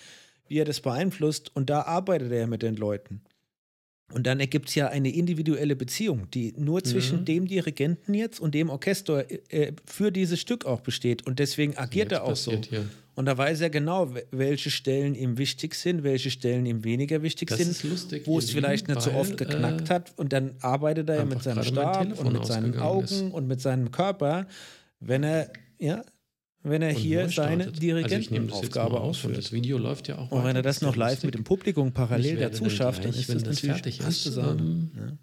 wie 0.48 0.58
er 0.58 0.64
das 0.64 0.80
beeinflusst. 0.80 1.54
Und 1.54 1.70
da 1.70 1.82
arbeitet 1.82 2.32
er 2.32 2.46
mit 2.46 2.62
den 2.62 2.76
Leuten. 2.76 3.20
Und 4.12 4.26
dann 4.26 4.40
ergibt 4.40 4.70
es 4.70 4.74
ja 4.74 4.88
eine 4.88 5.10
individuelle 5.10 5.76
Beziehung, 5.76 6.30
die 6.30 6.54
nur 6.56 6.82
zwischen 6.82 7.20
mhm. 7.20 7.24
dem 7.26 7.46
Dirigenten 7.46 8.14
jetzt 8.14 8.40
und 8.40 8.54
dem 8.54 8.70
Orchester 8.70 9.26
äh, 9.52 9.72
für 9.84 10.10
dieses 10.10 10.40
Stück 10.40 10.64
auch 10.64 10.80
besteht. 10.80 11.26
Und 11.26 11.38
deswegen 11.38 11.76
agiert 11.76 12.12
er 12.12 12.24
auch 12.24 12.34
so. 12.36 12.52
Hier. 12.52 12.86
Und 13.14 13.26
da 13.26 13.36
weiß 13.36 13.60
er 13.60 13.68
genau, 13.68 14.14
welche 14.30 14.70
Stellen 14.70 15.14
ihm 15.14 15.36
wichtig 15.36 15.74
sind, 15.74 16.04
welche 16.04 16.30
Stellen 16.30 16.64
ihm 16.64 16.84
weniger 16.84 17.20
wichtig 17.20 17.48
das 17.48 17.58
sind, 17.58 17.90
lustig, 17.90 18.26
wo 18.26 18.38
es 18.38 18.50
vielleicht 18.50 18.88
nicht 18.88 19.02
so 19.02 19.10
oft 19.12 19.36
geknackt 19.36 19.90
äh, 19.90 19.94
hat. 19.94 20.12
Und 20.16 20.32
dann 20.32 20.54
arbeitet 20.62 21.10
er 21.10 21.16
ja 21.16 21.24
mit 21.24 21.42
seinem 21.42 21.64
Stab 21.64 22.18
und 22.18 22.32
mit 22.32 22.46
seinen 22.46 22.78
Augen 22.78 23.04
ist. 23.04 23.20
und 23.20 23.46
mit 23.46 23.60
seinem 23.60 23.90
Körper. 23.90 24.46
Wenn 25.00 25.22
er, 25.22 25.50
ja, 25.78 26.02
wenn 26.62 26.82
er 26.82 26.92
hier 26.92 27.28
seine 27.28 27.70
Dirigentenaufgabe 27.70 28.96
also 28.96 29.04
ausführt. 29.04 29.38
Das 29.38 29.52
Video 29.52 29.78
läuft 29.78 30.08
ja 30.08 30.18
auch. 30.18 30.30
Und 30.30 30.44
wenn 30.44 30.56
er 30.56 30.62
das 30.62 30.82
noch 30.82 30.96
live 30.96 31.22
mit 31.22 31.34
dem 31.34 31.44
Publikum 31.44 31.92
parallel 31.92 32.36
dazu 32.36 32.68
schafft, 32.68 33.04
dann 33.04 33.12
ist 33.12 33.28
das, 33.28 33.42
das 33.42 33.62
natürlich 33.62 34.00
erste 34.00 34.30
Sahne. 34.30 34.62
Ähm, 34.62 34.90
ja. 34.96 35.18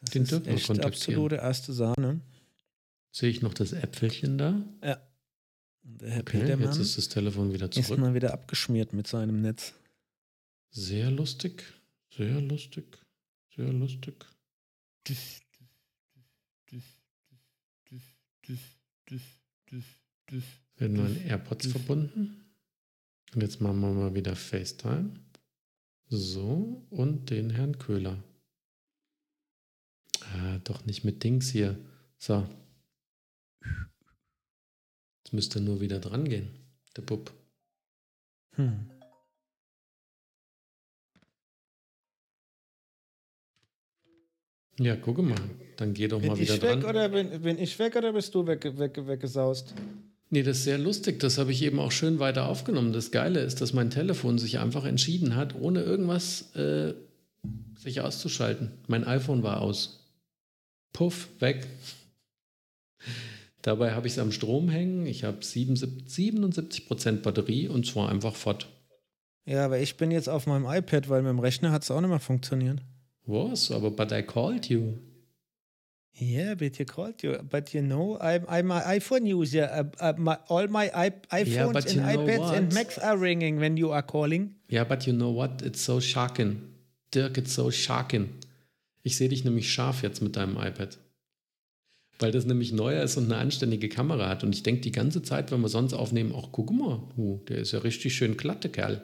Das 0.00 0.10
den 0.10 0.22
ist 0.22 0.46
echt 0.46 0.84
absolute 0.84 1.36
erste 1.36 1.72
Sahne. 1.72 2.20
Sehe 3.10 3.30
ich 3.30 3.42
noch 3.42 3.54
das 3.54 3.72
Äpfelchen 3.72 4.38
da? 4.38 4.62
Ja. 4.82 5.00
Und 5.84 6.00
der 6.00 6.10
Herr 6.10 6.20
okay, 6.22 6.40
Petermann 6.40 6.66
jetzt 6.66 6.78
ist 6.78 6.98
das 6.98 7.08
Telefon 7.08 7.52
wieder 7.52 7.70
zurück. 7.70 7.90
Ist 7.90 7.98
mal 7.98 8.14
wieder 8.14 8.32
abgeschmiert 8.32 8.92
mit 8.92 9.06
seinem 9.06 9.40
Netz. 9.40 9.74
Sehr 10.70 11.10
lustig, 11.10 11.62
sehr 12.16 12.40
lustig, 12.40 12.98
sehr 13.54 13.72
lustig. 13.72 14.26
Das, 15.04 15.40
das, 15.56 15.76
das, 16.70 16.82
das, 17.90 18.00
das, 18.46 18.58
das, 19.06 19.20
das. 19.70 20.03
Werden 20.76 21.06
in 21.06 21.26
AirPods 21.28 21.68
verbunden. 21.68 22.44
Und 23.34 23.42
jetzt 23.42 23.60
machen 23.60 23.80
wir 23.80 23.92
mal 23.92 24.14
wieder 24.14 24.36
FaceTime. 24.36 25.14
So, 26.08 26.86
und 26.90 27.30
den 27.30 27.50
Herrn 27.50 27.78
Köhler. 27.78 28.22
Ah, 30.20 30.58
doch 30.64 30.84
nicht 30.86 31.04
mit 31.04 31.22
Dings 31.24 31.50
hier. 31.50 31.78
So. 32.18 32.46
Jetzt 35.24 35.32
müsste 35.32 35.60
nur 35.60 35.80
wieder 35.80 36.00
dran 36.00 36.28
gehen, 36.28 36.48
der 36.96 37.02
Bub. 37.02 37.32
Hm. 38.52 38.90
Ja, 44.78 44.96
gucke 44.96 45.22
mal. 45.22 45.38
Dann 45.76 45.94
geh 45.94 46.08
doch 46.08 46.20
bin 46.20 46.28
mal 46.28 46.38
wieder 46.38 46.54
ich 46.54 46.62
weg 46.62 46.80
dran. 46.80 46.84
Oder 46.84 47.08
bin, 47.08 47.42
bin 47.42 47.58
ich 47.58 47.78
weg 47.78 47.94
oder 47.96 48.12
bist 48.12 48.34
du 48.34 48.46
weg, 48.46 48.64
weg, 48.76 49.06
weggesaust? 49.06 49.74
Nee, 50.30 50.42
das 50.42 50.58
ist 50.58 50.64
sehr 50.64 50.78
lustig. 50.78 51.20
Das 51.20 51.38
habe 51.38 51.52
ich 51.52 51.62
eben 51.62 51.78
auch 51.78 51.92
schön 51.92 52.18
weiter 52.18 52.48
aufgenommen. 52.48 52.92
Das 52.92 53.10
Geile 53.10 53.40
ist, 53.40 53.60
dass 53.60 53.72
mein 53.72 53.90
Telefon 53.90 54.38
sich 54.38 54.58
einfach 54.58 54.84
entschieden 54.84 55.36
hat, 55.36 55.54
ohne 55.54 55.82
irgendwas 55.82 56.54
äh, 56.56 56.94
sich 57.76 58.00
auszuschalten. 58.00 58.72
Mein 58.88 59.04
iPhone 59.04 59.42
war 59.42 59.60
aus. 59.60 60.10
Puff, 60.92 61.28
weg. 61.40 61.66
Dabei 63.62 63.92
habe 63.92 64.06
ich 64.06 64.14
es 64.14 64.18
am 64.18 64.32
Strom 64.32 64.68
hängen. 64.68 65.06
Ich 65.06 65.24
habe 65.24 65.44
77 65.44 66.86
Prozent 66.86 67.22
Batterie 67.22 67.68
und 67.68 67.86
zwar 67.86 68.08
einfach 68.08 68.34
fort. 68.34 68.68
Ja, 69.46 69.64
aber 69.64 69.78
ich 69.78 69.96
bin 69.96 70.10
jetzt 70.10 70.28
auf 70.28 70.46
meinem 70.46 70.66
iPad, 70.66 71.08
weil 71.08 71.22
mit 71.22 71.30
dem 71.30 71.38
Rechner 71.38 71.72
hat 71.72 71.82
es 71.82 71.90
auch 71.90 72.00
nicht 72.00 72.10
mehr 72.10 72.20
funktioniert. 72.20 72.80
Was? 73.26 73.70
Aber 73.70 73.90
but 73.90 74.12
I 74.12 74.22
called 74.22 74.68
you. 74.68 74.94
Yeah, 76.16 76.54
but 76.54 76.78
you 76.78 76.84
called 76.84 77.22
you. 77.22 77.38
But 77.50 77.74
you 77.74 77.82
know, 77.82 78.18
I'm 78.20 78.44
I'm 78.48 78.70
an 78.70 78.82
iPhone 78.82 79.26
user. 79.26 79.68
Uh, 79.70 79.84
uh, 80.00 80.12
my, 80.16 80.38
all 80.48 80.68
my 80.68 80.88
iPhones 80.88 81.46
yeah, 81.46 81.66
and 81.66 82.28
iPads 82.28 82.38
what? 82.38 82.54
and 82.54 82.72
Macs 82.72 82.98
are 82.98 83.16
ringing 83.16 83.58
when 83.58 83.76
you 83.76 83.90
are 83.90 84.02
calling. 84.02 84.54
Yeah, 84.68 84.84
but 84.84 85.06
you 85.08 85.12
know 85.12 85.30
what? 85.30 85.62
It's 85.62 85.80
so 85.80 85.98
shocking. 85.98 86.72
Dirk, 87.10 87.38
it's 87.38 87.52
so 87.52 87.70
shocking. 87.70 88.28
Ich 89.02 89.16
sehe 89.16 89.28
dich 89.28 89.44
nämlich 89.44 89.72
scharf 89.72 90.02
jetzt 90.02 90.22
mit 90.22 90.36
deinem 90.36 90.56
iPad. 90.56 90.98
Weil 92.20 92.30
das 92.30 92.46
nämlich 92.46 92.72
neuer 92.72 93.02
ist 93.02 93.16
und 93.16 93.24
eine 93.24 93.36
anständige 93.36 93.88
Kamera 93.88 94.28
hat. 94.28 94.44
Und 94.44 94.54
ich 94.54 94.62
denke 94.62 94.82
die 94.82 94.92
ganze 94.92 95.22
Zeit, 95.22 95.50
wenn 95.50 95.60
wir 95.60 95.68
sonst 95.68 95.94
aufnehmen, 95.94 96.32
auch 96.32 96.52
guck 96.52 96.70
mal, 96.70 97.02
uh, 97.16 97.40
der 97.48 97.58
ist 97.58 97.72
ja 97.72 97.80
richtig 97.80 98.14
schön 98.14 98.36
glatte 98.36 98.68
Kerl. 98.68 99.02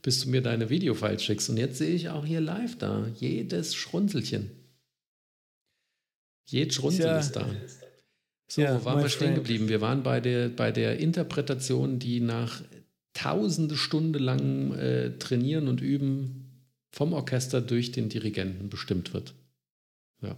Bis 0.00 0.20
du 0.20 0.30
mir 0.30 0.40
deine 0.40 0.70
Videofiles 0.70 1.22
schickst. 1.22 1.50
Und 1.50 1.58
jetzt 1.58 1.76
sehe 1.76 1.94
ich 1.94 2.08
auch 2.08 2.24
hier 2.24 2.40
live 2.40 2.78
da 2.78 3.06
jedes 3.16 3.74
Schrunzelchen. 3.74 4.50
Jed 6.48 6.72
Schrunzel 6.72 7.06
ja, 7.06 7.18
ist 7.18 7.32
da. 7.32 7.46
So, 8.48 8.62
ja, 8.62 8.80
wo 8.80 8.84
waren 8.86 9.02
wir 9.02 9.10
stehen 9.10 9.34
geblieben? 9.34 9.68
Wir 9.68 9.82
waren 9.82 10.02
bei 10.02 10.20
der, 10.20 10.48
bei 10.48 10.72
der 10.72 10.98
Interpretation, 10.98 11.98
die 11.98 12.20
nach 12.20 12.62
tausende 13.12 13.76
Stunden 13.76 14.22
lang 14.22 14.72
äh, 14.74 15.18
Trainieren 15.18 15.68
und 15.68 15.82
Üben 15.82 16.48
vom 16.90 17.12
Orchester 17.12 17.60
durch 17.60 17.92
den 17.92 18.08
Dirigenten 18.08 18.70
bestimmt 18.70 19.12
wird. 19.12 19.34
Ja. 20.22 20.36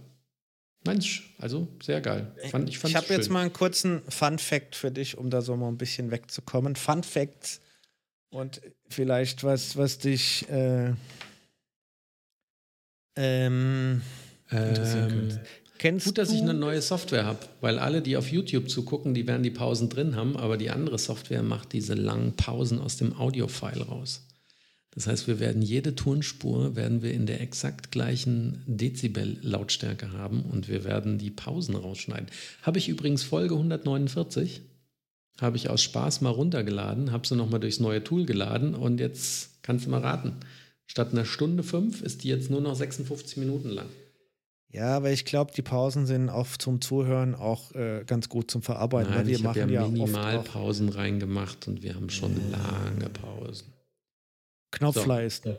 Mensch, 0.83 1.33
also 1.37 1.67
sehr 1.81 2.01
geil. 2.01 2.35
Fand, 2.49 2.67
ich 2.67 2.83
ich 2.83 2.95
habe 2.95 3.13
jetzt 3.13 3.29
mal 3.29 3.41
einen 3.41 3.53
kurzen 3.53 4.01
Fun 4.09 4.37
Fact 4.37 4.75
für 4.75 4.91
dich, 4.91 5.17
um 5.17 5.29
da 5.29 5.41
so 5.41 5.55
mal 5.55 5.69
ein 5.69 5.77
bisschen 5.77 6.11
wegzukommen. 6.11 6.75
Fun 6.75 7.03
Facts 7.03 7.61
und 8.29 8.61
vielleicht 8.89 9.43
was, 9.43 9.77
was 9.77 9.99
dich 9.99 10.49
äh, 10.49 10.93
ähm, 13.15 14.01
ähm, 14.49 15.39
Kennst 15.81 16.05
Gut, 16.05 16.19
dass 16.19 16.31
ich 16.31 16.41
eine 16.41 16.53
neue 16.53 16.79
Software 16.79 17.25
habe, 17.25 17.39
weil 17.59 17.79
alle, 17.79 18.03
die 18.03 18.15
auf 18.15 18.31
YouTube 18.31 18.69
zugucken, 18.69 19.15
die 19.15 19.25
werden 19.25 19.41
die 19.41 19.49
Pausen 19.49 19.89
drin 19.89 20.15
haben, 20.15 20.37
aber 20.37 20.55
die 20.55 20.69
andere 20.69 20.99
Software 20.99 21.41
macht 21.41 21.73
diese 21.73 21.95
langen 21.95 22.35
Pausen 22.35 22.77
aus 22.79 22.97
dem 22.97 23.17
Audio-File 23.17 23.81
raus. 23.81 24.27
Das 24.91 25.07
heißt, 25.07 25.27
wir 25.27 25.39
werden 25.39 25.63
jede 25.63 25.95
Tonspur 25.95 26.75
werden 26.75 27.01
wir 27.01 27.11
in 27.11 27.25
der 27.25 27.41
exakt 27.41 27.91
gleichen 27.91 28.61
Dezibel-Lautstärke 28.67 30.11
haben 30.11 30.43
und 30.43 30.67
wir 30.67 30.83
werden 30.83 31.17
die 31.17 31.31
Pausen 31.31 31.75
rausschneiden. 31.75 32.27
Habe 32.61 32.77
ich 32.77 32.87
übrigens 32.87 33.23
Folge 33.23 33.55
149, 33.55 34.61
habe 35.39 35.57
ich 35.57 35.67
aus 35.67 35.81
Spaß 35.81 36.21
mal 36.21 36.29
runtergeladen, 36.29 37.11
habe 37.11 37.25
sie 37.25 37.35
nochmal 37.35 37.59
durchs 37.59 37.79
neue 37.79 38.03
Tool 38.03 38.27
geladen 38.27 38.75
und 38.75 38.99
jetzt 38.99 39.63
kannst 39.63 39.87
du 39.87 39.89
mal 39.89 40.01
raten. 40.01 40.33
Statt 40.85 41.11
einer 41.11 41.25
Stunde 41.25 41.63
fünf 41.63 42.03
ist 42.03 42.23
die 42.23 42.27
jetzt 42.27 42.51
nur 42.51 42.61
noch 42.61 42.75
56 42.75 43.37
Minuten 43.37 43.69
lang. 43.69 43.87
Ja, 44.71 44.95
aber 44.95 45.11
ich 45.11 45.25
glaube, 45.25 45.51
die 45.53 45.61
Pausen 45.61 46.05
sind 46.05 46.29
oft 46.29 46.61
zum 46.61 46.79
Zuhören 46.79 47.35
auch 47.35 47.73
äh, 47.73 48.03
ganz 48.05 48.29
gut 48.29 48.49
zum 48.49 48.61
Verarbeiten. 48.61 49.13
Nein, 49.13 49.27
wir 49.27 49.35
ich 49.35 49.43
machen 49.43 49.69
ja 49.69 49.81
ja, 49.81 49.87
Minimalpausen 49.87 50.87
reingemacht 50.89 51.67
und 51.67 51.81
wir 51.83 51.93
haben 51.95 52.09
schon 52.09 52.33
lange 52.51 53.09
Pausen. 53.09 53.73
Knopfleisten. 54.71 55.57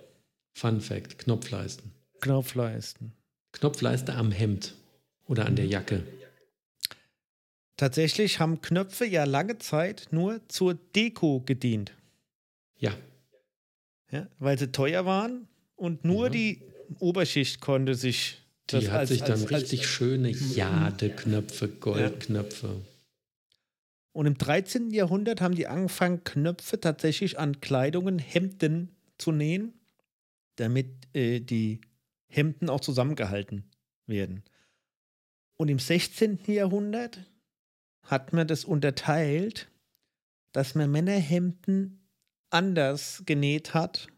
Fun 0.54 0.80
Fact: 0.80 1.18
Knopfleisten. 1.18 1.92
Knopfleisten. 2.22 3.12
Knopfleiste 3.52 4.14
am 4.14 4.30
Hemd 4.32 4.74
oder 5.26 5.44
an 5.44 5.56
der 5.56 5.66
Jacke. 5.66 6.02
Tatsächlich 7.76 8.38
haben 8.38 8.60
Knöpfe 8.60 9.04
ja 9.06 9.24
lange 9.24 9.58
Zeit 9.58 10.08
nur 10.10 10.40
zur 10.48 10.74
Deko 10.74 11.40
gedient. 11.44 11.92
Ja, 12.78 12.92
Ja, 14.10 14.26
weil 14.38 14.58
sie 14.58 14.70
teuer 14.72 15.04
waren 15.06 15.48
und 15.74 16.04
nur 16.04 16.26
Ja. 16.26 16.30
die 16.30 16.62
Oberschicht 16.98 17.60
konnte 17.60 17.94
sich 17.94 18.41
die 18.70 18.76
das 18.76 18.88
hat 18.90 18.98
als- 19.00 19.08
sich 19.10 19.20
dann 19.20 19.32
als- 19.32 19.42
als- 19.42 19.50
richtig 19.52 19.86
schöne 19.86 20.30
Jadeknöpfe, 20.30 21.68
Goldknöpfe. 21.68 22.80
Und 24.14 24.26
im 24.26 24.36
13. 24.36 24.90
Jahrhundert 24.90 25.40
haben 25.40 25.54
die 25.54 25.66
angefangen, 25.66 26.22
Knöpfe 26.24 26.78
tatsächlich 26.80 27.38
an 27.38 27.60
Kleidungen, 27.60 28.18
Hemden 28.18 28.94
zu 29.18 29.32
nähen, 29.32 29.72
damit 30.56 30.86
äh, 31.14 31.40
die 31.40 31.80
Hemden 32.28 32.68
auch 32.68 32.80
zusammengehalten 32.80 33.64
werden. 34.06 34.42
Und 35.56 35.68
im 35.68 35.78
16. 35.78 36.40
Jahrhundert 36.52 37.20
hat 38.04 38.32
man 38.32 38.46
das 38.48 38.64
unterteilt, 38.64 39.70
dass 40.52 40.74
man 40.74 40.90
Männerhemden 40.90 42.06
anders 42.50 43.22
genäht 43.24 43.72
hat 43.72 44.08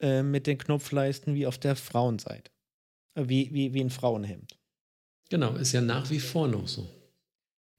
äh, 0.00 0.22
mit 0.24 0.46
den 0.48 0.58
Knopfleisten 0.58 1.34
wie 1.34 1.46
auf 1.46 1.58
der 1.58 1.76
Frauenseite. 1.76 2.50
Wie, 3.28 3.52
wie, 3.52 3.74
wie 3.74 3.80
ein 3.80 3.90
Frauenhemd. 3.90 4.56
Genau, 5.28 5.54
ist 5.56 5.72
ja 5.72 5.80
nach 5.80 6.10
wie 6.10 6.20
vor 6.20 6.48
noch 6.48 6.66
so. 6.66 6.88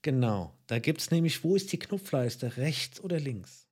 Genau. 0.01 0.53
Da 0.67 0.79
gibt 0.79 1.01
es 1.01 1.11
nämlich, 1.11 1.43
wo 1.43 1.55
ist 1.55 1.71
die 1.71 1.79
Knopfleiste? 1.79 2.57
Rechts 2.57 3.01
oder 3.01 3.19
links? 3.19 3.67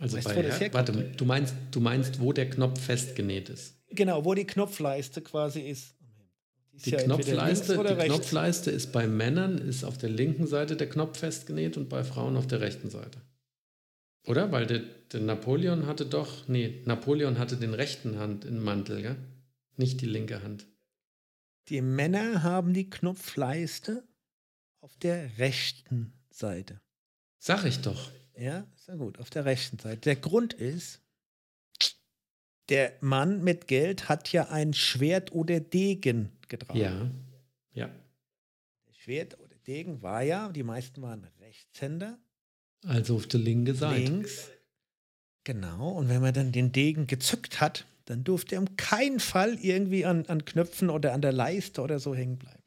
Also 0.00 0.16
Weißt 0.16 0.26
bei, 0.26 0.42
Her- 0.42 0.72
warte, 0.74 0.92
du 0.92 1.24
meinst, 1.24 1.54
du 1.70 1.80
meinst, 1.80 2.20
wo 2.20 2.32
der 2.32 2.50
Knopf 2.50 2.80
festgenäht 2.80 3.48
ist. 3.48 3.76
Genau, 3.88 4.24
wo 4.24 4.34
die 4.34 4.46
Knopfleiste 4.46 5.22
quasi 5.22 5.60
ist. 5.60 5.94
ist 6.72 6.86
Die, 6.86 6.90
ja 6.90 7.02
Knopfleiste, 7.02 7.74
die 7.76 7.80
rechts. 7.80 8.04
Knopfleiste 8.06 8.70
ist 8.70 8.90
bei 8.92 9.06
Männern 9.06 9.58
ist 9.58 9.84
auf 9.84 9.98
der 9.98 10.10
linken 10.10 10.46
Seite 10.46 10.76
der 10.76 10.88
Knopf 10.88 11.18
festgenäht 11.18 11.76
und 11.76 11.88
bei 11.88 12.02
Frauen 12.02 12.36
auf 12.36 12.46
der 12.46 12.60
rechten 12.60 12.90
Seite. 12.90 13.20
Oder? 14.26 14.50
Weil 14.52 14.66
der, 14.66 14.80
der 15.12 15.20
Napoleon 15.20 15.86
hatte 15.86 16.06
doch, 16.06 16.48
nee, 16.48 16.82
Napoleon 16.84 17.38
hatte 17.38 17.56
den 17.56 17.74
rechten 17.74 18.18
Hand 18.18 18.44
im 18.44 18.62
Mantel, 18.62 19.02
gell? 19.02 19.16
Nicht 19.76 20.00
die 20.00 20.06
linke 20.06 20.42
Hand. 20.42 20.66
Die 21.68 21.80
Männer 21.80 22.42
haben 22.42 22.74
die 22.74 22.90
Knopfleiste 22.90 24.06
auf 24.80 24.96
der 24.96 25.38
rechten 25.38 26.12
Seite. 26.30 26.80
Sag 27.38 27.64
ich 27.64 27.80
doch. 27.80 28.10
Ja, 28.36 28.66
ist 28.74 28.88
ja 28.88 28.96
gut, 28.96 29.18
auf 29.18 29.30
der 29.30 29.44
rechten 29.44 29.78
Seite. 29.78 30.00
Der 30.00 30.16
Grund 30.16 30.54
ist, 30.54 31.00
der 32.68 32.96
Mann 33.00 33.44
mit 33.44 33.68
Geld 33.68 34.08
hat 34.08 34.32
ja 34.32 34.48
ein 34.48 34.74
Schwert 34.74 35.32
oder 35.32 35.60
Degen 35.60 36.32
getragen. 36.48 37.26
Ja. 37.74 37.86
Ja. 37.86 37.90
Schwert 38.90 39.38
oder 39.40 39.56
Degen 39.66 40.02
war 40.02 40.22
ja, 40.22 40.48
die 40.50 40.62
meisten 40.62 41.02
waren 41.02 41.24
Rechtshänder. 41.40 42.18
Also 42.84 43.16
auf 43.16 43.26
der 43.26 43.40
linken 43.40 43.74
Seite. 43.74 44.00
links. 44.00 44.50
Genau, 45.44 45.90
und 45.90 46.08
wenn 46.08 46.20
man 46.20 46.34
dann 46.34 46.52
den 46.52 46.72
Degen 46.72 47.06
gezückt 47.06 47.60
hat, 47.60 47.84
dann 48.12 48.24
durfte 48.24 48.56
er 48.56 48.60
um 48.60 48.76
keinen 48.76 49.20
Fall 49.20 49.54
irgendwie 49.54 50.04
an, 50.04 50.26
an 50.26 50.44
Knöpfen 50.44 50.90
oder 50.90 51.14
an 51.14 51.22
der 51.22 51.32
Leiste 51.32 51.80
oder 51.80 51.98
so 51.98 52.14
hängen 52.14 52.36
bleiben. 52.36 52.62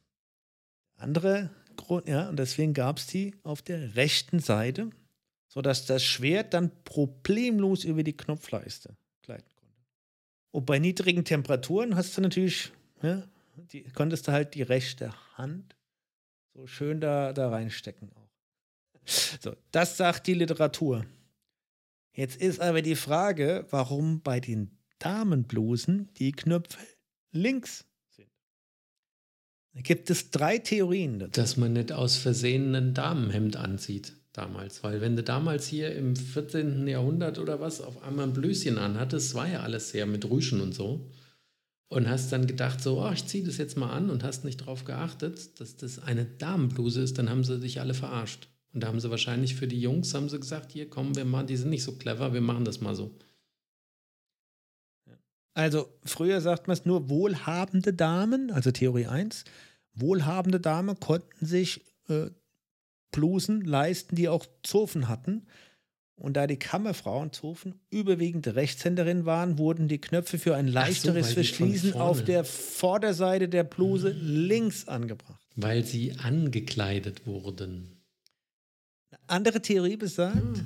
Andere 0.98 1.52
Grund, 1.76 2.08
ja, 2.08 2.30
und 2.30 2.40
deswegen 2.40 2.74
gab 2.74 2.98
es 2.98 3.06
die 3.06 3.36
auf 3.44 3.62
der 3.62 3.96
rechten 3.96 4.40
Seite, 4.40 4.90
sodass 5.48 5.86
das 5.86 6.04
Schwert 6.04 6.56
dann 6.56 6.72
problemlos 6.84 7.84
über 7.84 8.02
die 8.02 8.18
Knopfleiste 8.18 8.98
gleiten 9.22 9.54
konnte. 9.56 9.86
Und 10.50 10.66
bei 10.66 10.80
niedrigen 10.80 11.24
Temperaturen 11.24 11.96
hast 11.96 12.18
du 12.18 12.22
natürlich, 12.22 12.72
ja, 13.04 13.28
die, 13.72 13.84
konntest 13.84 14.28
du 14.28 14.32
halt 14.32 14.56
die 14.56 14.64
rechte 14.64 15.14
Hand 15.38 15.76
so 16.56 16.66
schön 16.66 17.00
da, 17.00 17.34
da 17.34 17.50
reinstecken 17.50 18.10
auch. 18.16 18.32
So, 19.40 19.56
das 19.70 19.98
sagt 19.98 20.26
die 20.26 20.34
Literatur. 20.34 21.06
Jetzt 22.14 22.42
ist 22.42 22.62
aber 22.62 22.82
die 22.82 22.96
Frage, 22.96 23.68
warum 23.70 24.22
bei 24.22 24.40
den 24.40 24.76
Damenblusen 25.00 26.10
die 26.18 26.32
Knöpfe 26.32 26.80
links 27.32 27.86
sind. 28.10 28.30
Da 29.74 29.82
gibt 29.82 30.10
es 30.10 30.32
drei 30.32 30.58
Theorien 30.58 31.20
dazu. 31.20 31.32
Dass 31.32 31.58
man 31.58 31.74
nicht 31.74 31.92
aus 31.92 32.18
Versehen 32.18 32.74
ein 32.76 32.94
Damenhemd 32.94 33.58
anzieht 33.58 34.14
damals. 34.34 34.84
Weil 34.84 35.02
wenn 35.02 35.16
du 35.16 35.24
damals 35.24 35.68
hier 35.68 35.96
im 35.96 36.16
14. 36.16 36.88
Jahrhundert 36.88 37.40
oder 37.40 37.60
was 37.60 37.82
auf 37.82 38.04
einmal 38.04 38.28
ein 38.28 38.34
Blüschen 38.34 38.78
anhattest, 38.78 39.34
war 39.36 39.48
ja 39.48 39.62
alles 39.62 39.90
sehr 39.90 40.06
mit 40.06 40.30
Rüschen 40.30 40.62
und 40.62 40.74
so. 40.74 41.10
Und 41.88 42.10
hast 42.10 42.32
dann 42.32 42.48
gedacht, 42.48 42.82
so, 42.82 43.02
oh, 43.02 43.12
ich 43.12 43.26
ziehe 43.28 43.44
das 43.44 43.58
jetzt 43.58 43.78
mal 43.78 43.92
an 43.92 44.10
und 44.10 44.24
hast 44.24 44.44
nicht 44.44 44.62
darauf 44.62 44.86
geachtet, 44.86 45.60
dass 45.60 45.78
das 45.78 46.00
eine 46.00 46.26
Damenbluse 46.26 47.02
ist, 47.02 47.18
dann 47.18 47.30
haben 47.30 47.44
sie 47.44 47.60
dich 47.60 47.80
alle 47.80 47.94
verarscht. 47.94 48.50
Und 48.74 48.82
da 48.82 48.88
haben 48.88 49.00
sie 49.00 49.10
wahrscheinlich 49.10 49.56
für 49.56 49.68
die 49.68 49.80
Jungs, 49.80 50.14
haben 50.14 50.28
sie 50.28 50.40
gesagt, 50.40 50.72
hier 50.72 50.90
kommen 50.90 51.16
wir 51.16 51.26
mal, 51.26 51.46
die 51.46 51.56
sind 51.56 51.70
nicht 51.70 51.84
so 51.84 51.94
clever, 51.94 52.34
wir 52.34 52.42
machen 52.42 52.66
das 52.66 52.82
mal 52.82 52.96
so. 52.96 53.16
Also 55.56 55.88
früher 56.04 56.42
sagt 56.42 56.68
man 56.68 56.76
es 56.78 56.86
nur 56.86 57.10
wohlhabende 57.10 57.94
Damen, 57.94 58.52
also 58.52 58.72
Theorie 58.72 59.08
1. 59.08 59.46
Wohlhabende 59.94 60.60
Damen 60.60 61.00
konnten 61.00 61.46
sich 61.46 61.86
äh, 62.10 62.30
Blusen 63.12 63.62
leisten, 63.62 64.16
die 64.16 64.28
auch 64.28 64.46
Zofen 64.64 65.08
hatten. 65.08 65.48
Und 66.18 66.36
da 66.36 66.46
die 66.48 66.60
Kammerfrauen 66.60 67.32
Zofen 67.32 67.80
überwiegend 67.90 68.48
Rechtshänderinnen 68.48 69.26
waren, 69.26 69.58
wurden 69.58 69.88
die 69.88 70.00
Knöpfe 70.00 70.40
für 70.40 70.56
ein 70.56 70.68
leichteres 70.68 71.28
von 71.28 71.34
Verschließen 71.36 71.94
auf 71.94 72.24
der 72.24 72.44
Vorderseite 72.44 73.48
der 73.50 73.64
Bluse 73.64 74.10
links 74.10 74.88
angebracht. 74.88 75.42
Weil 75.56 75.84
sie 75.86 76.14
angekleidet 76.18 77.26
wurden. 77.26 78.02
Eine 79.12 79.20
andere 79.28 79.62
Theorie 79.62 79.98
besagt, 79.98 80.36
Hm. 80.36 80.66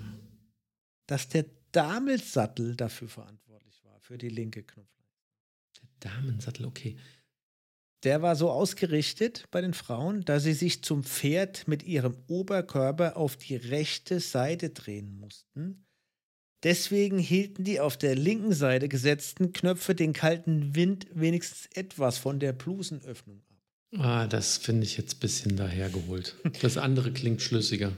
dass 1.07 1.29
der 1.29 1.45
Damelsattel 1.71 2.75
dafür 2.75 3.07
verantwortlich 3.07 3.48
für 4.09 4.17
die 4.17 4.29
linke 4.29 4.63
Knopfleiste. 4.63 5.87
Damensattel, 5.99 6.65
okay. 6.65 6.97
Der 8.03 8.23
war 8.23 8.35
so 8.35 8.49
ausgerichtet 8.49 9.45
bei 9.51 9.61
den 9.61 9.75
Frauen, 9.75 10.25
dass 10.25 10.43
sie 10.43 10.53
sich 10.53 10.83
zum 10.83 11.03
Pferd 11.03 11.67
mit 11.67 11.83
ihrem 11.83 12.17
Oberkörper 12.27 13.17
auf 13.17 13.37
die 13.37 13.55
rechte 13.55 14.19
Seite 14.19 14.71
drehen 14.71 15.19
mussten. 15.19 15.85
Deswegen 16.63 17.19
hielten 17.19 17.63
die 17.63 17.79
auf 17.79 17.97
der 17.97 18.15
linken 18.15 18.53
Seite 18.53 18.89
gesetzten 18.89 19.53
Knöpfe 19.53 19.93
den 19.93 20.13
kalten 20.13 20.75
Wind 20.75 21.07
wenigstens 21.13 21.67
etwas 21.75 22.17
von 22.17 22.39
der 22.39 22.53
Blusenöffnung 22.53 23.43
ab. 23.47 23.57
Ah, 23.99 24.27
das 24.27 24.57
finde 24.57 24.85
ich 24.85 24.97
jetzt 24.97 25.17
ein 25.17 25.19
bisschen 25.19 25.55
dahergeholt. 25.55 26.35
Das 26.61 26.77
andere 26.77 27.13
klingt 27.13 27.43
schlüssiger. 27.43 27.95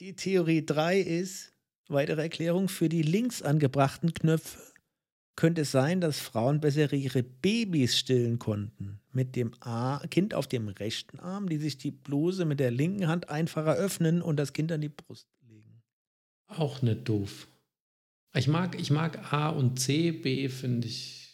Die 0.00 0.16
Theorie 0.16 0.66
3 0.66 0.98
ist, 0.98 1.52
weitere 1.86 2.22
Erklärung, 2.22 2.68
für 2.68 2.88
die 2.88 3.02
links 3.02 3.40
angebrachten 3.40 4.12
Knöpfe 4.12 4.73
könnte 5.36 5.62
es 5.62 5.72
sein, 5.72 6.00
dass 6.00 6.18
Frauen 6.18 6.60
besser 6.60 6.92
ihre 6.92 7.22
Babys 7.22 7.98
stillen 7.98 8.38
konnten. 8.38 9.00
Mit 9.12 9.36
dem 9.36 9.52
A 9.60 10.00
Kind 10.10 10.34
auf 10.34 10.46
dem 10.46 10.68
rechten 10.68 11.18
Arm, 11.20 11.48
die 11.48 11.58
sich 11.58 11.78
die 11.78 11.90
Bluse 11.90 12.44
mit 12.44 12.60
der 12.60 12.70
linken 12.70 13.08
Hand 13.08 13.28
einfacher 13.28 13.74
öffnen 13.74 14.22
und 14.22 14.36
das 14.36 14.52
Kind 14.52 14.70
an 14.72 14.80
die 14.80 14.88
Brust 14.88 15.28
legen. 15.48 15.82
Auch 16.48 16.82
nicht 16.82 17.08
doof. 17.08 17.48
Ich 18.36 18.48
mag, 18.48 18.78
ich 18.78 18.90
mag 18.90 19.32
A 19.32 19.50
und 19.50 19.78
C, 19.78 20.10
B 20.10 20.48
finde 20.48 20.88
ich. 20.88 21.24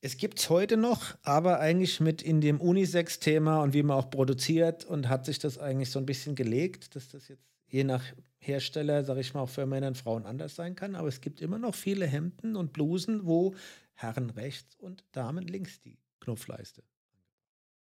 Es 0.00 0.16
gibt 0.16 0.38
es 0.38 0.48
heute 0.48 0.76
noch, 0.76 1.16
aber 1.22 1.58
eigentlich 1.58 1.98
mit 2.00 2.22
in 2.22 2.40
dem 2.40 2.60
Unisex-Thema 2.60 3.62
und 3.62 3.72
wie 3.72 3.82
man 3.82 3.96
auch 3.96 4.10
produziert 4.10 4.84
und 4.84 5.08
hat 5.08 5.26
sich 5.26 5.38
das 5.38 5.58
eigentlich 5.58 5.90
so 5.90 5.98
ein 5.98 6.06
bisschen 6.06 6.36
gelegt, 6.36 6.94
dass 6.94 7.08
das 7.08 7.28
jetzt 7.28 7.48
je 7.68 7.84
nach 7.84 8.04
Hersteller, 8.38 9.04
sage 9.04 9.20
ich 9.20 9.34
mal, 9.34 9.40
auch 9.40 9.48
für 9.48 9.66
Männer 9.66 9.88
und 9.88 9.98
Frauen 9.98 10.26
anders 10.26 10.54
sein 10.54 10.74
kann. 10.74 10.94
Aber 10.94 11.08
es 11.08 11.20
gibt 11.20 11.40
immer 11.40 11.58
noch 11.58 11.74
viele 11.74 12.06
Hemden 12.06 12.56
und 12.56 12.72
Blusen, 12.72 13.26
wo 13.26 13.54
Herren 13.94 14.30
rechts 14.30 14.76
und 14.76 15.04
Damen 15.12 15.46
links 15.46 15.80
die 15.80 15.98
Knopfleiste. 16.20 16.82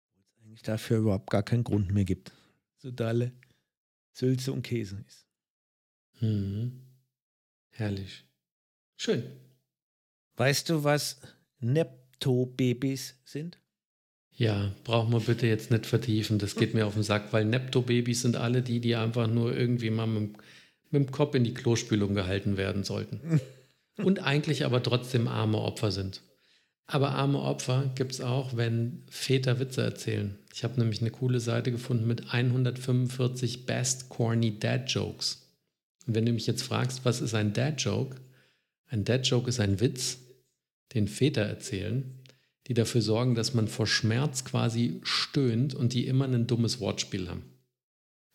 Obwohl 0.05 0.23
es 0.25 0.37
eigentlich 0.37 0.61
dafür 0.61 0.99
überhaupt 0.99 1.29
gar 1.29 1.43
keinen 1.43 1.63
Grund 1.63 1.91
mehr 1.91 2.05
gibt. 2.05 2.31
So 2.77 2.91
dalle 2.91 3.31
Sülze 4.11 4.51
und 4.51 4.61
Käse 4.61 5.03
ist. 5.07 5.25
Hm. 6.19 6.81
Herrlich. 7.69 8.25
Schön. 8.97 9.23
Weißt 10.35 10.69
du, 10.69 10.83
was 10.83 11.19
Nepto-Babys 11.59 13.15
sind? 13.23 13.59
Ja, 14.35 14.71
brauchen 14.83 15.11
wir 15.13 15.19
bitte 15.19 15.45
jetzt 15.47 15.69
nicht 15.71 15.85
vertiefen. 15.85 16.39
Das 16.39 16.55
geht 16.55 16.73
mir 16.73 16.87
auf 16.87 16.95
den 16.95 17.03
Sack, 17.03 17.31
weil 17.31 17.45
Nepto-Babys 17.45 18.23
sind 18.23 18.35
alle 18.35 18.61
die, 18.61 18.79
die 18.79 18.95
einfach 18.95 19.27
nur 19.27 19.55
irgendwie 19.55 19.89
mal 19.91 20.07
mit, 20.07 20.21
dem- 20.23 20.35
mit 20.89 21.07
dem 21.07 21.11
Kopf 21.11 21.35
in 21.35 21.43
die 21.43 21.53
Klospülung 21.53 22.13
gehalten 22.15 22.57
werden 22.57 22.83
sollten. 22.83 23.39
Und 23.97 24.19
eigentlich 24.23 24.65
aber 24.65 24.81
trotzdem 24.81 25.27
arme 25.27 25.59
Opfer 25.59 25.91
sind. 25.91 26.21
Aber 26.87 27.11
arme 27.11 27.39
Opfer 27.39 27.91
gibt 27.95 28.11
es 28.11 28.21
auch, 28.21 28.57
wenn 28.57 29.03
Väter 29.09 29.59
Witze 29.59 29.81
erzählen. 29.83 30.37
Ich 30.53 30.63
habe 30.63 30.79
nämlich 30.79 31.01
eine 31.01 31.11
coole 31.11 31.39
Seite 31.39 31.71
gefunden 31.71 32.07
mit 32.07 32.33
145 32.33 33.65
Best 33.65 34.09
Corny 34.09 34.57
Dad 34.59 34.89
Jokes. 34.91 35.47
Und 36.07 36.15
wenn 36.15 36.25
du 36.25 36.33
mich 36.33 36.47
jetzt 36.47 36.63
fragst, 36.63 37.05
was 37.05 37.21
ist 37.21 37.33
ein 37.35 37.53
Dad 37.53 37.81
Joke? 37.81 38.17
Ein 38.87 39.05
Dad 39.05 39.25
Joke 39.27 39.47
ist 39.47 39.59
ein 39.59 39.79
Witz, 39.79 40.17
den 40.93 41.07
Väter 41.07 41.43
erzählen, 41.43 42.19
die 42.67 42.73
dafür 42.73 43.01
sorgen, 43.01 43.35
dass 43.35 43.53
man 43.53 43.67
vor 43.67 43.87
Schmerz 43.87 44.45
quasi 44.45 44.99
stöhnt 45.03 45.73
und 45.75 45.93
die 45.93 46.07
immer 46.07 46.25
ein 46.25 46.47
dummes 46.47 46.79
Wortspiel 46.79 47.29
haben. 47.29 47.43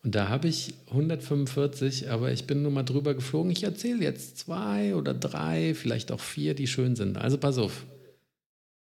Und 0.03 0.15
da 0.15 0.29
habe 0.29 0.47
ich 0.47 0.73
145, 0.91 2.09
aber 2.09 2.31
ich 2.31 2.45
bin 2.45 2.61
nur 2.61 2.71
mal 2.71 2.83
drüber 2.83 3.13
geflogen. 3.13 3.51
Ich 3.51 3.63
erzähle 3.63 4.01
jetzt 4.03 4.37
zwei 4.37 4.95
oder 4.95 5.13
drei, 5.13 5.73
vielleicht 5.73 6.11
auch 6.11 6.21
vier, 6.21 6.53
die 6.53 6.67
schön 6.67 6.95
sind. 6.95 7.17
Also 7.17 7.37
pass 7.37 7.57
auf. 7.57 7.85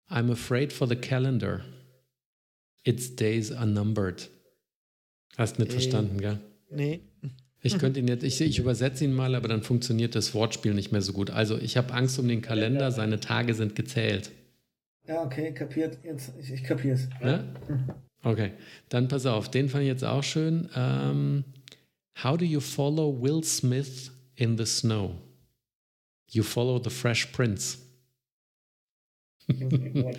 I'm 0.09 0.31
afraid 0.31 0.73
for 0.73 0.89
the 0.89 0.97
calendar. 0.97 1.61
Its 2.85 3.17
days 3.17 3.53
are 3.53 3.67
numbered. 3.67 4.31
Hast 5.37 5.59
nicht 5.59 5.71
Äh, 5.71 5.75
verstanden, 5.75 6.21
gell? 6.21 6.39
Nee. 6.71 7.01
Ich 7.61 7.79
könnte 7.79 7.99
ihn 8.01 8.09
jetzt, 8.09 8.23
ich, 8.25 8.41
ich 8.43 8.59
übersetze 8.59 9.05
ihn 9.05 9.15
mal, 9.15 9.35
aber 9.35 9.49
dann 9.49 9.63
funktioniert 9.63 10.15
das 10.15 10.35
Wortspiel 10.35 10.75
nicht 10.75 10.93
mehr 10.93 11.01
so 11.01 11.15
gut. 11.15 11.31
Also 11.31 11.57
ich 11.59 11.79
habe 11.79 11.95
Angst 11.95 12.19
um 12.19 12.29
den 12.29 12.43
Kalender, 12.43 12.93
seine 12.93 13.21
Tage 13.21 13.55
sind 13.55 13.75
gezählt. 13.75 14.31
Ja, 15.07 15.23
okay, 15.23 15.53
kapiert. 15.53 15.99
Jetzt, 16.03 16.33
ich, 16.41 16.51
ich 16.53 16.65
kapier's. 16.65 17.09
Ne? 17.23 17.45
Okay, 18.23 18.53
dann 18.89 19.09
pass 19.09 19.27
auf, 19.27 19.51
den 19.51 19.69
fand 19.69 19.83
ich 19.83 19.89
jetzt 19.89 20.05
auch 20.05 20.23
schön. 20.23 20.71
Ähm, 20.75 21.45
how 22.23 22.39
do 22.39 22.45
you 22.45 22.61
follow 22.61 23.21
Will 23.21 23.45
Smith 23.45 24.11
in 24.35 24.57
the 24.57 24.65
snow? 24.65 25.17
You 26.31 26.43
follow 26.43 26.83
the 26.83 26.91
Fresh 26.91 27.27
Prince. 27.27 27.79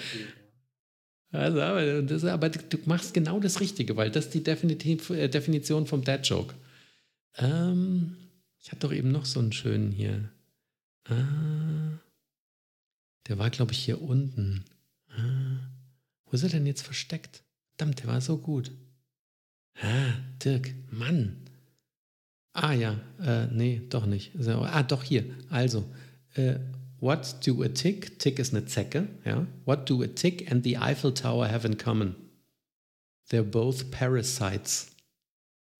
Also, 1.32 1.62
aber, 1.62 2.02
das, 2.02 2.24
aber 2.24 2.50
du, 2.50 2.78
machst 2.86 3.14
genau 3.14 3.42
das 3.42 3.60
Richtige, 3.60 3.98
weil 3.98 4.10
das 4.10 4.26
ist 4.26 4.34
die 4.34 4.44
Definitiv, 4.44 5.10
äh, 5.10 5.28
Definition 5.28 5.86
vom 5.86 6.02
Dad 6.02 6.26
Joke. 6.26 6.56
Ähm, 7.38 8.16
ich 8.62 8.72
hatte 8.72 8.88
doch 8.88 8.94
eben 8.94 9.12
noch 9.12 9.26
so 9.26 9.42
einen 9.42 9.52
schönen 9.52 9.92
hier. 9.92 10.32
Ah, 11.10 12.00
der 13.28 13.38
war, 13.38 13.50
glaube 13.50 13.74
ich, 13.74 13.80
hier 13.80 14.02
unten. 14.02 14.64
Wo 16.26 16.32
ist 16.32 16.44
er 16.44 16.50
denn 16.50 16.66
jetzt 16.66 16.82
versteckt? 16.82 17.44
Verdammt, 17.78 18.02
der 18.02 18.08
war 18.08 18.22
so 18.22 18.38
gut. 18.38 18.72
Ah, 19.82 20.14
Dirk, 20.44 20.74
Mann. 20.92 21.42
Ah 22.54 22.72
ja, 22.72 23.00
äh, 23.22 23.48
nee, 23.48 23.82
doch 23.90 24.06
nicht. 24.06 24.34
Ah, 24.48 24.84
doch 24.84 25.04
hier. 25.04 25.26
Also, 25.50 25.86
äh, 26.36 26.56
what 27.00 27.46
do 27.46 27.62
a 27.64 27.68
tick, 27.68 28.18
tick 28.20 28.40
ist 28.40 28.54
eine 28.56 28.66
Zecke, 28.66 29.08
ja? 29.26 29.46
What 29.66 29.90
do 29.90 30.02
a 30.02 30.08
tick 30.08 30.50
and 30.52 30.64
the 30.64 30.78
Eiffel 30.78 31.14
Tower 31.14 31.50
have 31.52 31.68
in 31.68 31.78
common? 31.78 32.16
They're 33.30 33.44
both 33.44 33.92
parasites. 33.92 34.96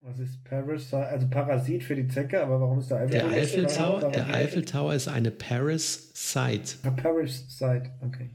Was 0.00 0.18
ist 0.20 0.44
Parasite? 0.44 1.08
Also 1.08 1.26
Parasit 1.28 1.82
für 1.82 1.96
die 1.96 2.06
Zecke, 2.06 2.40
aber 2.40 2.60
warum 2.60 2.78
ist 2.78 2.90
der 2.90 2.98
Eiffel 2.98 3.10
Der 3.10 3.26
Eiffel 3.28 3.66
Tower, 3.66 4.10
der 4.10 4.28
Eiffel 4.28 4.64
Tower 4.64 4.94
ist 4.94 5.08
eine 5.08 5.32
Parasite 5.32 6.06
es. 6.62 6.78
Ah, 6.84 6.90
Parasite, 6.90 7.90
okay. 8.02 8.30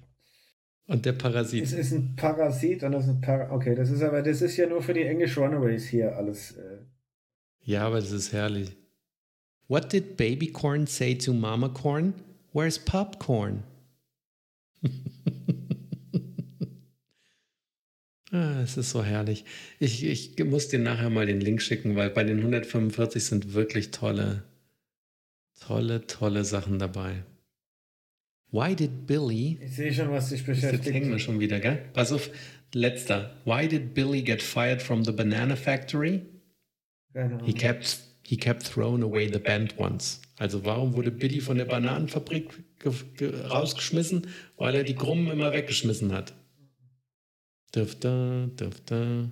Und 0.91 1.05
der 1.05 1.13
Es 1.13 1.19
Parasit. 1.19 1.71
ist 1.71 1.91
ein 1.93 2.15
Parasit 2.17 2.83
und 2.83 2.91
das 2.91 3.05
ist 3.05 3.09
ein 3.11 3.21
Par 3.21 3.49
Okay, 3.51 3.75
das 3.75 3.89
ist 3.89 4.01
aber, 4.01 4.21
das 4.21 4.41
ist 4.41 4.57
ja 4.57 4.67
nur 4.67 4.81
für 4.81 4.93
die 4.93 5.03
English 5.03 5.37
Runaways 5.37 5.87
hier 5.87 6.17
alles. 6.17 6.51
Äh. 6.51 6.79
Ja, 7.63 7.87
aber 7.87 8.01
das 8.01 8.11
ist 8.11 8.33
herrlich. 8.33 8.75
What 9.69 9.93
did 9.93 10.17
Baby 10.17 10.47
Corn 10.47 10.87
say 10.87 11.15
to 11.15 11.33
Mama 11.33 11.69
Corn? 11.69 12.13
Where's 12.51 12.77
Popcorn? 12.77 13.63
ah, 18.31 18.61
es 18.61 18.75
ist 18.75 18.89
so 18.89 19.01
herrlich. 19.01 19.45
Ich, 19.79 20.03
ich 20.03 20.37
muss 20.43 20.67
dir 20.67 20.79
nachher 20.79 21.09
mal 21.09 21.25
den 21.25 21.39
Link 21.39 21.61
schicken, 21.61 21.95
weil 21.95 22.09
bei 22.09 22.25
den 22.25 22.39
145 22.39 23.23
sind 23.23 23.53
wirklich 23.53 23.91
tolle, 23.91 24.43
tolle, 25.57 26.05
tolle 26.05 26.43
Sachen 26.43 26.77
dabei. 26.79 27.23
Why 28.51 28.75
did 28.75 29.07
Billy 29.07 29.57
Ich 29.61 29.75
sehe 29.75 29.93
schon, 29.93 30.11
was 30.11 30.29
dich 30.29 30.45
Jetzt 30.45 30.61
hängen 30.61 30.83
wir 30.83 30.91
beschäftigt. 30.91 31.21
schon 31.21 31.39
wieder, 31.39 31.59
gell? 31.59 31.85
Pass 31.93 32.11
auf, 32.11 32.29
letzter. 32.73 33.37
Why 33.45 33.67
did 33.67 33.93
Billy 33.93 34.21
get 34.21 34.41
fired 34.41 34.81
from 34.81 35.05
the 35.05 35.11
banana 35.11 35.55
factory? 35.55 36.25
He 37.45 37.53
kept, 37.53 37.99
he 38.23 38.37
kept 38.37 38.63
throwing 38.63 39.03
away 39.03 39.29
the 39.31 39.39
band 39.39 39.75
once. 39.77 40.21
Also 40.37 40.65
warum 40.65 40.93
wurde 40.95 41.11
Billy 41.11 41.39
von 41.39 41.57
der 41.57 41.65
Bananenfabrik 41.65 42.79
ge 42.79 42.91
ge 43.15 43.47
rausgeschmissen? 43.47 44.27
Weil 44.57 44.75
er 44.75 44.83
die 44.83 44.95
Krummen 44.95 45.31
immer 45.31 45.53
weggeschmissen 45.53 46.11
hat. 46.11 46.33
Dürfte, 47.73 48.49
dürfte. 48.59 49.31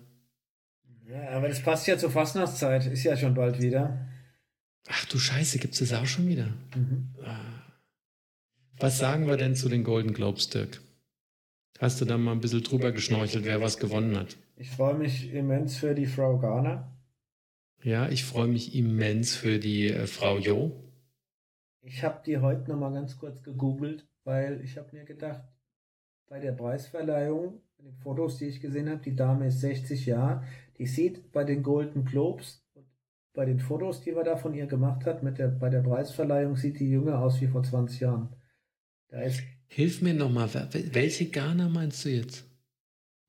Ja, 1.09 1.29
aber 1.31 1.49
das 1.49 1.61
passt 1.61 1.87
ja 1.87 1.97
zur 1.97 2.11
Fastnachtszeit. 2.11 2.85
Ist 2.85 3.03
ja 3.03 3.17
schon 3.17 3.33
bald 3.33 3.61
wieder. 3.61 4.07
Ach 4.87 5.05
du 5.05 5.19
Scheiße, 5.19 5.59
gibt's 5.59 5.79
das 5.79 5.93
auch 5.93 6.05
schon 6.05 6.27
wieder? 6.27 6.47
Mhm. 6.75 7.09
Was 8.81 8.97
sagen 8.97 9.27
wir 9.27 9.35
denn 9.35 9.55
zu 9.55 9.67
den 9.67 9.83
Golden 9.83 10.13
Globes, 10.13 10.49
Dirk? 10.49 10.79
Hast 11.79 11.99
du 11.99 12.05
da 12.05 12.17
mal 12.17 12.31
ein 12.31 12.39
bisschen 12.39 12.63
drüber 12.63 12.93
geschnorchelt, 12.93 13.43
wer 13.43 13.59
was 13.59 13.77
gewonnen 13.77 14.17
hat? 14.17 14.37
Ich 14.55 14.69
freue 14.69 14.93
mich 14.93 15.33
immens 15.33 15.75
für 15.75 15.93
die 15.93 16.05
Frau 16.05 16.37
Garner. 16.37 16.89
Ja, 17.83 18.07
ich 18.07 18.23
freue 18.23 18.47
mich 18.47 18.73
immens 18.75 19.35
für 19.35 19.59
die 19.59 19.89
äh, 19.89 20.07
Frau 20.07 20.37
Jo. 20.37 20.71
Ich 21.81 22.05
habe 22.05 22.21
die 22.25 22.37
heute 22.37 22.71
noch 22.71 22.79
mal 22.79 22.93
ganz 22.93 23.17
kurz 23.17 23.43
gegoogelt, 23.43 24.07
weil 24.23 24.61
ich 24.61 24.77
habe 24.77 24.95
mir 24.95 25.03
gedacht, 25.03 25.41
bei 26.29 26.39
der 26.39 26.53
Preisverleihung, 26.53 27.61
bei 27.77 27.83
den 27.83 27.97
Fotos, 27.97 28.37
die 28.37 28.45
ich 28.45 28.61
gesehen 28.61 28.89
habe, 28.89 29.01
die 29.01 29.15
Dame 29.15 29.47
ist 29.47 29.59
60 29.59 30.05
Jahre, 30.05 30.43
die 30.77 30.87
sieht 30.87 31.33
bei 31.33 31.43
den 31.43 31.63
Golden 31.63 32.05
Globes 32.05 32.65
und 32.75 32.85
bei 33.33 33.43
den 33.43 33.59
Fotos, 33.59 33.99
die 33.99 34.13
man 34.13 34.23
da 34.23 34.37
von 34.37 34.53
ihr 34.53 34.67
gemacht 34.67 35.05
hat, 35.05 35.21
mit 35.21 35.37
der, 35.37 35.49
bei 35.49 35.69
der 35.69 35.81
Preisverleihung 35.81 36.55
sieht 36.55 36.79
die 36.79 36.89
jünger 36.89 37.19
aus 37.19 37.41
wie 37.41 37.47
vor 37.47 37.61
20 37.63 37.99
Jahren. 37.99 38.29
Da 39.09 39.21
ist 39.21 39.41
Hilf 39.67 40.01
mir 40.01 40.13
nochmal, 40.13 40.49
welche 40.91 41.25
Ghana 41.27 41.69
meinst 41.69 42.03
du 42.03 42.09
jetzt? 42.09 42.43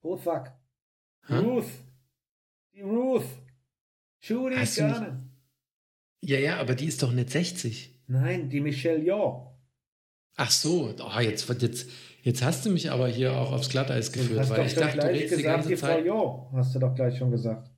Ruth 0.03 0.25
Wack. 0.25 0.55
Hä? 1.27 1.35
Ruth. 1.37 1.65
Die 2.73 2.81
Ruth. 2.81 3.25
Judy 4.21 4.55
Hast 4.55 4.77
Garner. 4.77 5.21
Ja, 6.23 6.39
ja, 6.39 6.57
aber 6.59 6.73
die 6.75 6.85
ist 6.85 7.01
doch 7.03 7.11
nicht 7.11 7.29
60. 7.29 7.99
Nein, 8.07 8.49
die 8.49 8.59
Michelle 8.59 9.03
Yeoh. 9.03 9.47
Ach 10.35 10.49
so, 10.51 10.93
oh, 10.99 11.19
jetzt, 11.19 11.47
jetzt, 11.61 11.89
jetzt 12.23 12.43
hast 12.43 12.65
du 12.65 12.69
mich 12.71 12.89
aber 12.89 13.07
hier 13.07 13.33
auch 13.35 13.51
aufs 13.51 13.69
Glatteis 13.69 14.11
geführt, 14.11 14.39
hast 14.39 14.49
weil 14.49 14.65
ich 14.65 14.75
dachte, 14.75 14.97
du 14.97 15.07
redest 15.07 15.23
die 15.33 15.35
gesagt, 15.37 15.55
ganze 15.55 15.69
die 15.69 15.75
Frau 15.77 15.87
Zeit. 15.87 16.05
Yeoh. 16.05 16.49
Hast 16.53 16.75
du 16.75 16.79
doch 16.79 16.95
gleich 16.95 17.17
schon 17.17 17.31
gesagt. 17.31 17.69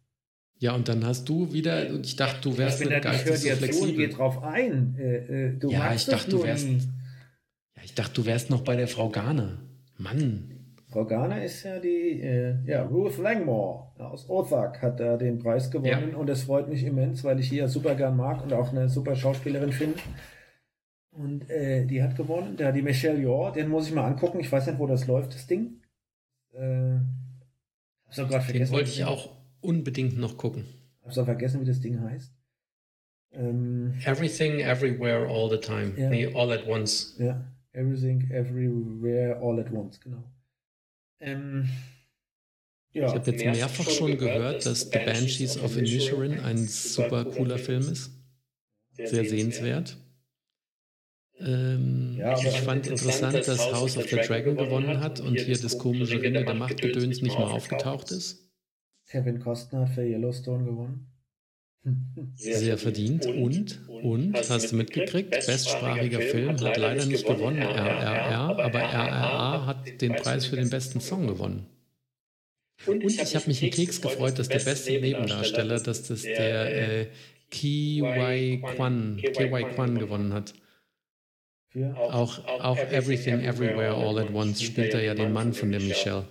Ja, 0.60 0.74
und 0.76 0.88
dann 0.88 1.06
hast 1.06 1.28
du 1.28 1.52
wieder, 1.52 1.90
und 1.90 2.06
ich 2.06 2.16
dachte, 2.16 2.42
du 2.50 2.58
wärst 2.58 2.80
ich 2.82 2.88
bin 2.88 2.94
nicht 2.96 3.06
da, 3.06 3.14
ich 3.14 3.26
höre 3.26 3.32
geistig 3.32 3.52
so 3.52 3.60
dir 3.66 3.72
zu 3.72 3.82
und 3.82 3.88
gehe 3.88 3.96
flexibel. 3.96 4.10
drauf 4.10 4.44
ein. 4.44 4.96
Äh, 4.98 5.16
äh, 5.48 5.58
du 5.58 5.70
Ja, 5.72 5.94
ich 5.94 6.06
dachte, 6.06 6.32
du 6.32 6.44
wärst- 6.44 6.68
nie. 6.68 6.82
Ich 7.84 7.94
dachte, 7.96 8.14
du 8.16 8.26
wärst 8.26 8.50
noch 8.50 8.62
bei 8.62 8.76
der 8.76 8.88
Frau 8.88 9.10
Garner. 9.10 9.60
Mann. 9.98 10.50
Frau 10.90 11.06
Garner 11.06 11.44
ist 11.44 11.64
ja 11.64 11.80
die, 11.80 12.22
äh, 12.22 12.56
ja, 12.66 12.84
Ruth 12.84 13.18
Langmore 13.18 13.88
aus 13.98 14.30
Ozark 14.30 14.82
hat 14.82 15.00
da 15.00 15.18
den 15.18 15.40
Preis 15.40 15.72
gewonnen 15.72 16.12
Ja. 16.12 16.18
und 16.18 16.30
es 16.30 16.44
freut 16.44 16.68
mich 16.70 16.84
immens, 16.84 17.24
weil 17.24 17.40
ich 17.40 17.50
ja 17.52 17.68
super 17.68 17.96
gern 17.96 18.16
mag 18.16 18.44
und 18.44 18.54
auch 18.54 18.70
eine 18.72 18.90
super 18.90 19.16
Schauspielerin 19.16 19.72
finde. 19.72 19.98
Und 21.12 21.50
äh, 21.50 21.86
die 21.86 22.02
hat 22.02 22.16
gewonnen. 22.16 22.58
Da 22.58 22.72
die 22.72 22.82
Michelle 22.82 23.20
Yeoh, 23.20 23.52
den 23.52 23.70
muss 23.70 23.88
ich 23.88 23.94
mal 23.94 24.06
angucken. 24.06 24.40
Ich 24.40 24.52
weiß 24.52 24.68
nicht, 24.68 24.80
wo 24.80 24.88
das 24.88 25.08
läuft, 25.08 25.34
das 25.34 25.48
Ding. 25.48 25.82
Äh, 26.54 26.98
hab's 28.06 28.20
auch 28.20 28.28
gerade 28.28 28.44
Den 28.46 28.52
vergessen. 28.52 28.74
wollte 28.74 28.90
ich 28.90 29.04
auch 29.06 29.30
unbedingt 29.62 30.18
noch 30.18 30.38
gucken. 30.38 30.66
Hab's 31.04 31.18
auch 31.18 31.26
vergessen, 31.26 31.62
wie 31.62 31.66
das 31.66 31.80
Ding 31.82 32.02
heißt. 32.02 32.34
Ähm, 33.32 33.94
Everything, 34.06 34.60
everywhere, 34.60 35.28
all 35.28 35.50
the 35.50 35.58
time. 35.58 35.94
Ja. 35.98 36.10
Nee, 36.10 36.28
all 36.36 36.52
at 36.52 36.68
once. 36.68 37.16
Ja, 37.20 37.44
Everything, 37.74 38.30
Everywhere, 38.32 39.40
All 39.42 39.60
at 39.60 39.72
Once, 39.72 40.00
genau. 40.00 40.24
Ähm, 41.20 41.68
ja, 42.92 43.08
Ich 43.08 43.14
habe 43.14 43.32
jetzt 43.32 43.44
mehrfach 43.44 43.90
schon 43.90 44.18
gehört, 44.18 44.66
dass 44.66 44.82
The 44.92 45.00
Banshees 45.00 45.58
of 45.58 45.76
Inisherin 45.76 46.40
ein 46.40 46.58
super 46.68 47.26
cooler 47.26 47.58
Film 47.58 47.82
ist. 47.82 48.12
Sehr 48.92 49.26
sehenswert. 49.26 49.98
Ähm, 51.40 52.16
Ja, 52.20 52.38
ich 52.38 52.62
fand 52.62 52.86
interessant, 52.86 53.48
dass 53.48 53.74
House 53.74 53.98
of 53.98 54.08
the 54.08 54.18
Dragon 54.18 54.56
gewonnen 54.56 55.00
hat 55.00 55.20
und 55.20 55.40
hier 55.40 55.58
das 55.58 55.80
komische 55.80 56.22
Ringe 56.22 56.46
der 56.46 56.54
Machtgedöns 56.54 57.22
nicht 57.22 57.38
mehr 57.38 57.48
aufgetaucht 57.48 58.12
ist. 58.12 58.52
Kevin 59.08 59.40
Costner 59.40 59.82
hat 59.82 59.90
für 59.96 60.04
Yellowstone 60.04 60.64
gewonnen. 60.66 61.13
Sehr 62.36 62.78
verdient. 62.78 63.26
Und, 63.26 63.80
und, 63.90 64.38
hast 64.50 64.72
du 64.72 64.76
mitgekriegt, 64.78 65.32
bestsprachiger 65.32 66.22
Film 66.22 66.60
hat 66.62 66.78
leider 66.78 67.06
nicht 67.06 67.26
gewonnen, 67.26 67.62
RRR, 67.62 68.60
aber 68.60 68.80
RRR 68.80 69.66
hat 69.66 70.02
den 70.02 70.16
Preis 70.16 70.46
für 70.46 70.56
den 70.56 70.70
besten 70.70 71.02
Song 71.02 71.28
gewonnen. 71.28 71.66
Und 72.86 73.04
ich 73.04 73.36
habe 73.36 73.48
mich 73.48 73.62
einen 73.62 73.72
Keks 73.72 74.02
gefreut, 74.02 74.40
dass 74.40 74.48
der 74.48 74.60
beste 74.60 74.92
Nebendarsteller, 75.00 75.80
dass 75.80 76.04
das 76.04 76.22
der 76.22 77.02
äh, 77.02 77.08
Ki 77.50 78.02
Wai 78.02 78.62
Kwan, 78.76 79.18
Ki 79.18 79.52
Wai 79.52 79.64
Kwan 79.64 80.00
gewonnen 80.00 80.34
hat. 80.34 80.54
Für? 81.70 81.96
Auch, 81.98 82.46
auch 82.48 82.78
Everything 82.78 83.42
Everywhere 83.42 83.94
All 83.96 84.20
at 84.20 84.34
Once 84.34 84.62
spielt 84.62 84.94
er 84.94 85.04
ja 85.04 85.16
den 85.16 85.34
Mann 85.34 85.54
von 85.54 85.72
der 85.72 85.82
Michelle. 85.82 86.28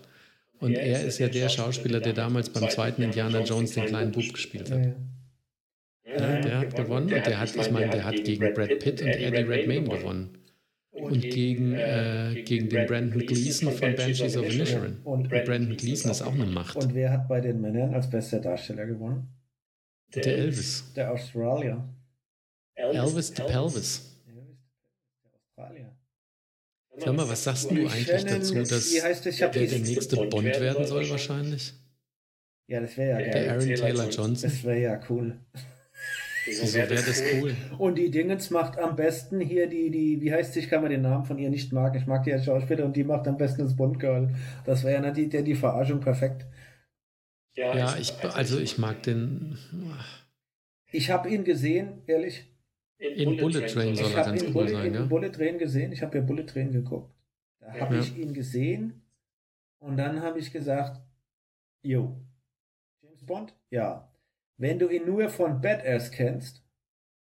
Und 0.60 0.74
er 0.74 1.04
ist 1.04 1.18
ja 1.18 1.28
der 1.28 1.48
Schauspieler, 1.48 2.00
der 2.00 2.12
damals 2.12 2.48
beim 2.50 2.70
zweiten 2.70 3.02
Indiana 3.02 3.42
Jones 3.42 3.72
den 3.72 3.86
kleinen 3.86 4.12
Bub 4.12 4.32
gespielt 4.32 4.70
hat. 4.70 4.94
Ja, 6.18 6.40
der 6.40 6.58
hat 6.58 6.76
gewonnen 6.76 7.12
und 7.12 7.26
der 7.26 7.38
hat, 7.38 7.56
ich 7.56 7.70
meine, 7.70 7.90
der 7.90 8.04
hat 8.04 8.24
gegen 8.24 8.52
Brad 8.52 8.78
Pitt 8.78 9.00
und 9.02 9.08
Eddie 9.08 9.42
Redmayne 9.42 9.88
gewonnen. 9.88 10.38
Und 10.90 11.22
gegen, 11.22 11.72
äh, 11.72 12.42
gegen 12.44 12.68
den 12.68 12.86
Brandon 12.86 13.26
Gleason 13.26 13.72
von 13.72 13.96
Banshees 13.96 14.36
of 14.36 14.44
Inisherin. 14.44 14.98
Und 15.04 15.28
Brandon 15.30 15.76
Gleason 15.76 16.10
ist 16.10 16.20
auch 16.20 16.34
eine 16.34 16.44
Macht. 16.44 16.76
Und 16.76 16.94
wer 16.94 17.10
hat 17.12 17.28
bei 17.28 17.40
den 17.40 17.60
Männern 17.60 17.94
als 17.94 18.10
bester 18.10 18.40
Darsteller 18.40 18.86
gewonnen? 18.86 19.28
Der 20.14 20.26
Elvis. 20.26 20.92
Der 20.94 21.12
Australier. 21.12 21.88
Elvis 22.74 23.28
the 23.28 23.42
Pelvis. 23.42 24.20
Australier. 25.56 25.96
Sag 26.98 27.16
mal, 27.16 27.28
was 27.28 27.44
sagst 27.44 27.70
du 27.70 27.74
eigentlich 27.74 28.24
dazu, 28.24 28.54
dass 28.54 28.92
der 28.92 29.48
der 29.48 29.78
nächste 29.78 30.16
Bond 30.16 30.60
werden 30.60 30.86
soll 30.86 31.08
wahrscheinlich? 31.08 31.72
Ja, 32.66 32.80
das 32.80 32.96
wäre 32.96 33.22
ja 33.22 33.30
Der 33.30 33.52
Aaron 33.52 33.74
Taylor 33.74 34.08
Johnson. 34.08 34.50
Das 34.50 34.64
wäre 34.64 34.80
ja 34.80 35.00
cool. 35.08 35.38
Wieso 36.44 36.74
wäre 36.74 36.94
das 36.94 37.22
cool? 37.34 37.54
Und 37.78 37.96
die 37.96 38.10
Dingens 38.10 38.50
macht 38.50 38.78
am 38.78 38.96
besten 38.96 39.40
hier 39.40 39.68
die, 39.68 39.90
die, 39.90 40.20
wie 40.20 40.32
heißt 40.32 40.52
sie, 40.52 40.60
ich 40.60 40.68
kann 40.68 40.82
mir 40.82 40.88
den 40.88 41.02
Namen 41.02 41.24
von 41.24 41.38
ihr 41.38 41.50
nicht 41.50 41.72
mag. 41.72 41.94
Ich 41.96 42.06
mag 42.06 42.24
die 42.24 42.32
als 42.32 42.44
Schauspieler 42.44 42.84
und 42.84 42.96
die 42.96 43.04
macht 43.04 43.28
am 43.28 43.36
besten 43.36 43.62
das 43.62 43.76
Bond-Girl. 43.76 44.34
Das 44.64 44.82
wäre 44.84 45.02
ja 45.02 45.10
die, 45.10 45.28
die, 45.28 45.42
die 45.44 45.54
Verarschung 45.54 46.00
perfekt. 46.00 46.46
Ja, 47.54 47.76
ja 47.76 47.96
ich, 47.96 48.12
also 48.24 48.58
ich 48.58 48.78
mag 48.78 49.02
den. 49.02 49.58
Ich 50.90 51.10
habe 51.10 51.28
ihn 51.28 51.44
gesehen, 51.44 52.02
ehrlich. 52.06 52.48
In, 52.98 53.36
Bullet 53.36 53.66
Train 53.66 53.96
soll 53.96 54.12
er 54.12 54.24
ganz 54.24 54.42
cool 54.42 54.52
Bullet, 54.52 54.68
sein, 54.68 54.94
ja? 54.94 55.02
Bullet 55.04 55.30
Train 55.30 55.58
gesehen. 55.58 55.92
Ich 55.92 56.02
habe 56.02 56.18
ja 56.18 56.24
Bullet 56.24 56.46
Train 56.46 56.70
geguckt. 56.70 57.12
Da 57.60 57.74
habe 57.74 57.96
ja. 57.96 58.00
ich 58.00 58.16
ihn 58.16 58.32
gesehen 58.32 59.02
und 59.80 59.96
dann 59.96 60.22
habe 60.22 60.38
ich 60.38 60.52
gesagt, 60.52 61.00
jo, 61.82 62.16
James 63.02 63.24
Bond? 63.24 63.54
Ja. 63.70 64.11
Wenn 64.62 64.78
du 64.78 64.88
ihn 64.88 65.06
nur 65.06 65.28
von 65.28 65.60
Badass 65.60 66.12
kennst, 66.12 66.62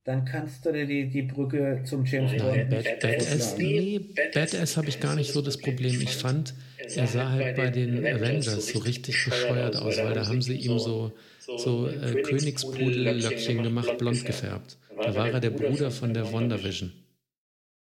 dann 0.04 0.26
kannst 0.26 0.66
du 0.66 0.72
dir 0.72 0.84
die, 0.84 1.08
die 1.08 1.22
Brücke 1.22 1.82
zum 1.82 2.04
James 2.04 2.32
Bond 2.32 2.68
Bad, 2.68 3.00
Badass, 3.00 3.56
nee, 3.56 4.00
Badass 4.34 4.76
habe 4.76 4.90
ich 4.90 5.00
gar 5.00 5.16
nicht 5.16 5.32
so 5.32 5.40
das 5.40 5.56
Problem. 5.56 5.98
Ich 6.02 6.14
fand, 6.14 6.52
er 6.94 7.06
sah 7.06 7.30
halt 7.30 7.56
bei 7.56 7.70
den 7.70 8.04
Avengers 8.04 8.66
so 8.66 8.80
richtig 8.80 9.24
bescheuert 9.24 9.76
aus, 9.76 9.96
weil 9.96 10.12
da 10.12 10.26
haben 10.26 10.42
sie 10.42 10.56
ihm 10.56 10.78
so, 10.78 11.12
so 11.38 11.88
äh, 11.88 12.20
Königspudellöckchen 12.20 13.62
gemacht, 13.62 13.96
blond 13.96 14.26
gefärbt. 14.26 14.76
Da 14.94 15.14
war 15.14 15.30
er 15.30 15.40
der 15.40 15.50
Bruder 15.50 15.90
von 15.90 16.12
der 16.12 16.30
WandaVision. 16.30 16.92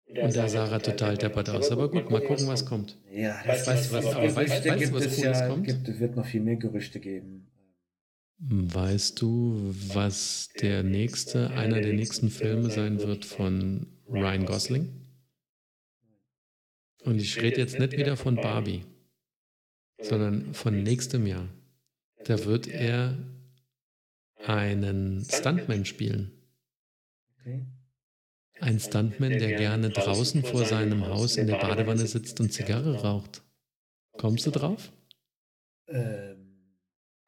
Und 0.07 0.35
da 0.35 0.49
sah 0.49 0.71
er 0.71 0.81
total 0.81 1.19
deppert 1.19 1.51
aus. 1.51 1.71
Aber 1.71 1.91
gut, 1.91 2.11
mal 2.11 2.23
gucken, 2.23 2.47
was 2.47 2.65
kommt. 2.65 2.97
Ja, 3.13 3.39
das 3.47 3.67
weißt 3.67 3.91
du, 3.91 3.97
was, 3.97 4.07
aber 4.07 4.37
weißt, 4.37 4.65
weißt 4.65 4.91
du, 4.91 4.95
was 4.95 5.17
Cooles 5.17 5.41
ja, 5.41 5.49
kommt? 5.49 5.67
Gibt, 5.67 5.87
es 5.87 6.01
wird 6.01 6.17
noch 6.17 6.25
viel 6.25 6.41
mehr 6.41 6.57
Gerüchte 6.57 6.99
geben. 6.99 7.47
Weißt 8.39 9.23
du, 9.23 9.75
was 9.95 10.49
der 10.61 10.83
nächste, 10.83 11.51
einer 11.51 11.81
der 11.81 11.93
nächsten 11.93 12.31
Filme 12.31 12.69
sein 12.71 13.01
wird 13.01 13.25
von 13.25 13.87
Ryan 14.09 14.45
Gosling? 14.45 15.07
Und 17.05 17.21
ich 17.21 17.41
rede 17.41 17.59
jetzt 17.59 17.79
nicht 17.79 17.93
wieder 17.93 18.17
von 18.17 18.37
Barbie, 18.37 18.85
sondern 20.01 20.53
von 20.53 20.83
nächstem 20.83 21.27
Jahr. 21.27 21.49
Da 22.25 22.45
wird 22.45 22.67
er 22.67 23.19
einen 24.37 25.25
Stuntman 25.25 25.85
spielen. 25.85 26.33
Ein 28.61 28.81
Stuntman, 28.81 29.33
der 29.33 29.57
gerne 29.57 29.91
draußen 29.91 30.43
vor 30.43 30.65
seinem 30.65 31.07
Haus 31.07 31.37
in 31.37 31.47
der 31.47 31.59
Badewanne 31.59 32.07
sitzt 32.07 32.41
und 32.41 32.53
Zigarre 32.53 33.03
raucht. 33.03 33.43
Kommst 34.13 34.47
du 34.47 34.51
drauf? 34.51 34.93
Ähm. 35.89 36.34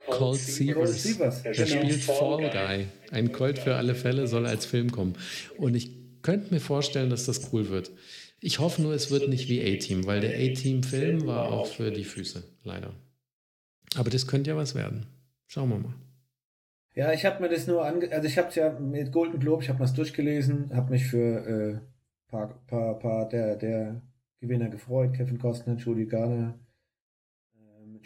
Cold 0.06 0.38
Seavers. 0.38 1.42
Der 1.42 1.54
spielt 1.66 2.02
Fall 2.02 2.50
Guy. 2.50 2.86
Ein 3.10 3.32
Colt 3.32 3.58
für 3.58 3.76
alle 3.76 3.94
Fälle 3.94 4.26
soll 4.26 4.46
als 4.46 4.66
Film 4.66 4.90
kommen. 4.90 5.14
Und 5.58 5.74
ich 5.74 5.90
könnte 6.22 6.52
mir 6.52 6.60
vorstellen, 6.60 7.10
dass 7.10 7.26
das 7.26 7.52
cool 7.52 7.68
wird. 7.68 7.90
Ich 8.40 8.58
hoffe 8.58 8.82
nur, 8.82 8.92
es 8.92 9.10
wird 9.10 9.28
nicht 9.28 9.48
wie 9.48 9.60
A-Team, 9.62 10.06
weil 10.06 10.20
der 10.20 10.36
A-Team-Film 10.38 11.26
war 11.26 11.52
auch 11.52 11.66
für 11.66 11.90
die 11.90 12.04
Füße, 12.04 12.44
leider. 12.64 12.92
Aber 13.96 14.10
das 14.10 14.26
könnte 14.26 14.50
ja 14.50 14.56
was 14.56 14.74
werden. 14.74 15.06
Schauen 15.46 15.70
wir 15.70 15.78
mal. 15.78 15.94
Ja, 16.94 17.12
ich 17.12 17.24
habe 17.24 17.42
mir 17.42 17.48
das 17.48 17.66
nur 17.66 17.84
ange... 17.84 18.10
Also 18.12 18.26
ich 18.26 18.38
habe 18.38 18.48
es 18.48 18.54
ja 18.54 18.78
mit 18.78 19.12
Golden 19.12 19.38
Globe, 19.38 19.62
ich 19.62 19.68
habe 19.68 19.78
mal 19.78 19.90
durchgelesen, 19.90 20.74
habe 20.74 20.90
mich 20.90 21.06
für 21.06 21.46
äh, 21.46 21.78
paar, 22.28 22.48
paar, 22.66 22.98
paar 22.98 23.28
der, 23.28 23.56
der 23.56 24.02
Gewinner 24.40 24.68
gefreut. 24.68 25.14
Kevin 25.14 25.38
Costner, 25.38 25.76
Judy 25.76 26.06
Garner, 26.06 26.58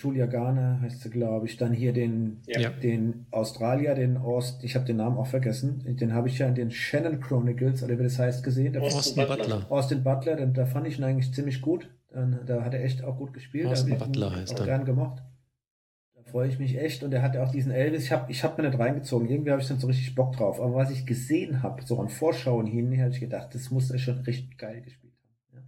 Julia 0.00 0.26
Garner 0.26 0.80
heißt 0.80 1.02
sie, 1.02 1.10
glaube 1.10 1.46
ich. 1.46 1.56
Dann 1.56 1.72
hier 1.72 1.92
den, 1.92 2.42
ja. 2.46 2.70
den 2.70 3.26
Australier, 3.30 3.94
den 3.94 4.16
Ost, 4.16 4.64
ich 4.64 4.74
habe 4.74 4.84
den 4.84 4.96
Namen 4.96 5.18
auch 5.18 5.26
vergessen. 5.26 5.84
Den 5.96 6.14
habe 6.14 6.28
ich 6.28 6.38
ja 6.38 6.48
in 6.48 6.54
den 6.54 6.70
Shannon 6.70 7.20
Chronicles, 7.20 7.82
oder 7.82 7.98
wie 7.98 8.02
das 8.02 8.18
heißt, 8.18 8.42
gesehen. 8.42 8.72
Der 8.72 8.82
Austin 8.82 9.26
Butler. 9.26 9.66
Austin 9.70 10.02
Butler, 10.02 10.36
den, 10.36 10.54
da 10.54 10.66
fand 10.66 10.86
ich 10.86 10.98
ihn 10.98 11.04
eigentlich 11.04 11.32
ziemlich 11.32 11.60
gut. 11.60 11.90
Dann, 12.12 12.40
da 12.46 12.64
hat 12.64 12.74
er 12.74 12.84
echt 12.84 13.04
auch 13.04 13.16
gut 13.16 13.32
gespielt. 13.32 13.66
Austin 13.66 13.98
Butler 13.98 14.34
heißt 14.34 14.58
er. 14.58 14.66
gern 14.66 14.84
gemocht 14.84 15.22
freue 16.30 16.48
ich 16.48 16.58
mich 16.58 16.78
echt. 16.78 17.02
Und 17.02 17.12
er 17.12 17.22
hat 17.22 17.34
ja 17.34 17.44
auch 17.44 17.50
diesen 17.50 17.72
Elvis. 17.72 18.04
Ich 18.04 18.12
habe 18.12 18.30
ich 18.30 18.42
hab 18.44 18.56
mir 18.56 18.68
nicht 18.68 18.78
reingezogen. 18.78 19.28
Irgendwie 19.28 19.50
habe 19.50 19.60
ich 19.60 19.68
dann 19.68 19.78
so 19.78 19.86
richtig 19.86 20.14
Bock 20.14 20.36
drauf. 20.36 20.60
Aber 20.60 20.74
was 20.74 20.90
ich 20.90 21.06
gesehen 21.06 21.62
habe, 21.62 21.82
so 21.82 22.00
an 22.00 22.08
Vorschauen 22.08 22.66
hin, 22.66 22.98
habe 23.00 23.10
ich 23.10 23.20
gedacht, 23.20 23.54
das 23.54 23.70
muss 23.70 23.90
er 23.90 23.98
schon 23.98 24.18
richtig 24.20 24.56
geil 24.56 24.80
gespielt 24.82 25.14
haben. 25.22 25.36
Ja. 25.52 25.62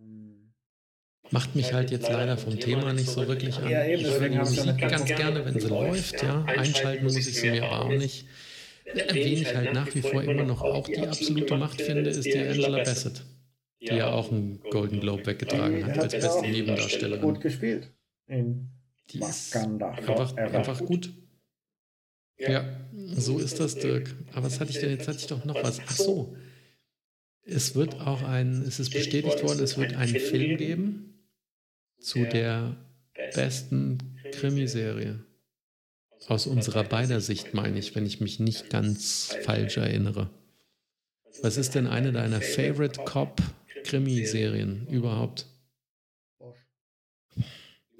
Ähm, 0.00 0.52
Macht 1.30 1.56
mich 1.56 1.72
halt 1.72 1.90
jetzt 1.90 2.08
leider 2.08 2.36
vom 2.36 2.58
Thema 2.58 2.92
nicht 2.92 3.08
so 3.08 3.26
wirklich 3.26 3.58
an. 3.58 3.70
Ich 3.90 4.04
höre 4.04 4.28
die 4.28 4.38
Musik 4.38 4.78
ganz 4.78 5.04
gerne, 5.06 5.44
wenn 5.44 5.58
sie 5.58 5.68
läuft. 5.68 6.22
Ja. 6.22 6.44
Einschalten 6.44 7.04
muss 7.04 7.16
ich 7.16 7.24
sie 7.24 7.50
mir 7.50 7.64
aber 7.64 7.86
auch 7.86 7.88
nicht. 7.88 8.26
Wen 8.94 9.32
ich 9.32 9.54
halt 9.54 9.72
nach 9.72 9.92
wie 9.94 10.02
vor 10.02 10.22
immer 10.22 10.44
noch 10.44 10.62
auch 10.62 10.86
die 10.86 10.98
absolute 10.98 11.56
Macht 11.56 11.80
finde, 11.80 12.10
ist 12.10 12.24
die 12.24 12.38
Angela 12.38 12.78
Bassett, 12.78 13.24
die 13.80 13.86
ja 13.86 14.12
auch 14.12 14.30
einen 14.30 14.60
Golden 14.70 15.00
Globe 15.00 15.26
weggetragen 15.26 15.84
hat 15.84 15.98
als 15.98 16.12
beste 16.12 16.46
Nebendarstellerin. 16.46 17.20
Gut 17.22 17.40
gespielt. 17.40 17.92
In 18.28 18.68
die 19.10 19.18
ist 19.20 19.56
einfach, 19.56 20.36
einfach 20.36 20.84
gut. 20.84 21.12
Ja. 22.38 22.50
ja, 22.50 22.64
so 23.14 23.38
ist 23.38 23.60
das, 23.60 23.76
Dirk. 23.76 24.14
Aber 24.32 24.46
was 24.46 24.60
hatte 24.60 24.70
ich 24.70 24.78
denn? 24.78 24.90
Jetzt 24.90 25.08
hatte 25.08 25.18
ich 25.18 25.26
doch 25.26 25.44
noch 25.44 25.62
was. 25.62 25.80
Ach 25.86 25.96
so. 25.96 26.36
Es 27.42 27.74
wird 27.74 28.00
auch 28.00 28.22
ein, 28.22 28.62
es 28.66 28.78
ist 28.78 28.90
bestätigt 28.90 29.42
worden, 29.42 29.62
es 29.62 29.78
wird 29.78 29.94
einen 29.94 30.16
Film 30.16 30.56
geben 30.58 31.15
zu 31.98 32.24
der 32.24 32.76
besten 33.34 33.98
Krimiserie. 34.32 35.24
Aus 36.28 36.46
unserer 36.46 36.84
beider 36.84 37.20
Sicht 37.20 37.54
meine 37.54 37.78
ich, 37.78 37.94
wenn 37.94 38.06
ich 38.06 38.20
mich 38.20 38.40
nicht 38.40 38.70
ganz 38.70 39.36
falsch 39.42 39.76
erinnere. 39.76 40.30
Was 41.42 41.56
ist 41.56 41.74
denn 41.74 41.86
eine 41.86 42.12
deiner 42.12 42.40
Favorite 42.40 43.02
Cop 43.04 43.40
Krimiserien 43.84 44.86
überhaupt? 44.88 45.46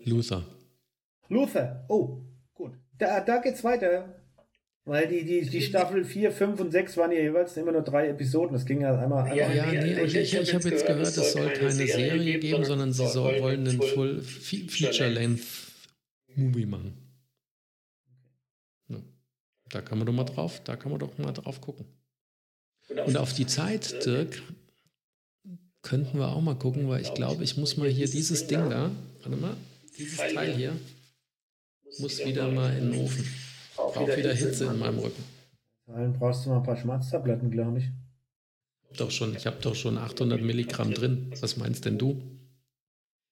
Luther. 0.05 0.45
Luther. 1.29 1.85
Oh, 1.89 2.23
gut. 2.55 2.73
Da, 2.99 3.21
da 3.21 3.39
geht's 3.39 3.63
weiter. 3.65 4.15
Weil 4.87 5.09
die, 5.09 5.25
die, 5.25 5.41
die 5.41 5.63
Staffel 5.63 6.05
4, 6.05 6.31
5 6.31 6.61
und 6.61 6.71
6 6.71 6.97
waren 6.97 7.11
ja 7.11 7.19
jeweils 7.19 7.57
immer 7.57 7.73
nur 7.73 7.83
drei 7.83 8.09
Episoden. 8.09 8.53
Das 8.53 8.65
ging 8.65 8.83
ja 8.83 8.97
einmal. 8.97 9.25
einmal 9.25 9.37
ja, 9.37 9.53
ja, 9.53 9.83
nee, 9.83 10.01
ich, 10.05 10.15
ich, 10.15 10.33
ich 10.33 10.55
habe 10.55 10.69
jetzt 10.69 10.87
gehört, 10.87 11.09
es 11.09 11.33
soll 11.33 11.51
keine 11.51 11.73
Serie 11.73 12.39
geben, 12.39 12.65
sondern 12.65 12.93
sie 12.93 13.09
soll, 13.09 13.43
wollen 13.43 13.67
einen 13.67 13.83
Full 13.83 14.23
Feature-Length 14.23 15.43
Movie 16.37 16.67
machen. 16.67 16.95
Ja. 18.89 18.99
Da 19.71 19.81
kann 19.81 19.99
man 19.99 20.07
doch 20.07 20.13
mal 20.13 20.23
drauf, 20.23 20.63
da 20.63 20.77
kann 20.77 20.93
man 20.93 21.01
doch 21.01 21.19
mal 21.19 21.33
drauf 21.33 21.61
gucken. 21.61 21.87
Und 22.89 23.17
auf 23.17 23.33
die 23.33 23.47
Zeit, 23.47 24.07
Dirk, 24.07 24.41
könnten 25.83 26.17
wir 26.17 26.29
auch 26.29 26.41
mal 26.41 26.55
gucken, 26.55 26.89
weil 26.89 27.03
ich 27.03 27.13
glaube, 27.13 27.43
ich 27.43 27.57
muss 27.57 27.77
mal 27.77 27.89
hier 27.89 28.09
dieses 28.09 28.47
Ding 28.47 28.71
da, 28.71 28.93
warte 29.25 29.37
mal, 29.37 29.57
dieses 29.99 30.19
Teil 30.19 30.55
hier, 30.55 30.77
muss 31.99 32.25
wieder 32.25 32.49
mal 32.53 32.77
in 32.77 32.93
den 32.93 33.01
Ofen. 33.01 33.27
Braucht 33.77 34.17
wieder 34.17 34.33
Hitze 34.33 34.67
in 34.67 34.79
meinem 34.79 34.99
Rücken. 34.99 35.23
Dann 35.87 36.13
brauchst 36.15 36.45
du 36.45 36.51
mal 36.51 36.59
ein 36.59 36.63
paar 36.63 36.77
Schmerztabletten, 36.77 37.51
glaube 37.51 37.79
ich. 37.79 37.91
Doch 38.97 39.11
schon, 39.11 39.37
ich 39.37 39.47
habe 39.47 39.59
doch 39.61 39.75
schon 39.75 39.99
800 39.99 40.41
Milligramm 40.43 40.93
drin. 40.93 41.33
Was 41.41 41.57
meinst 41.57 41.85
denn 41.85 41.99
du? 41.99 42.23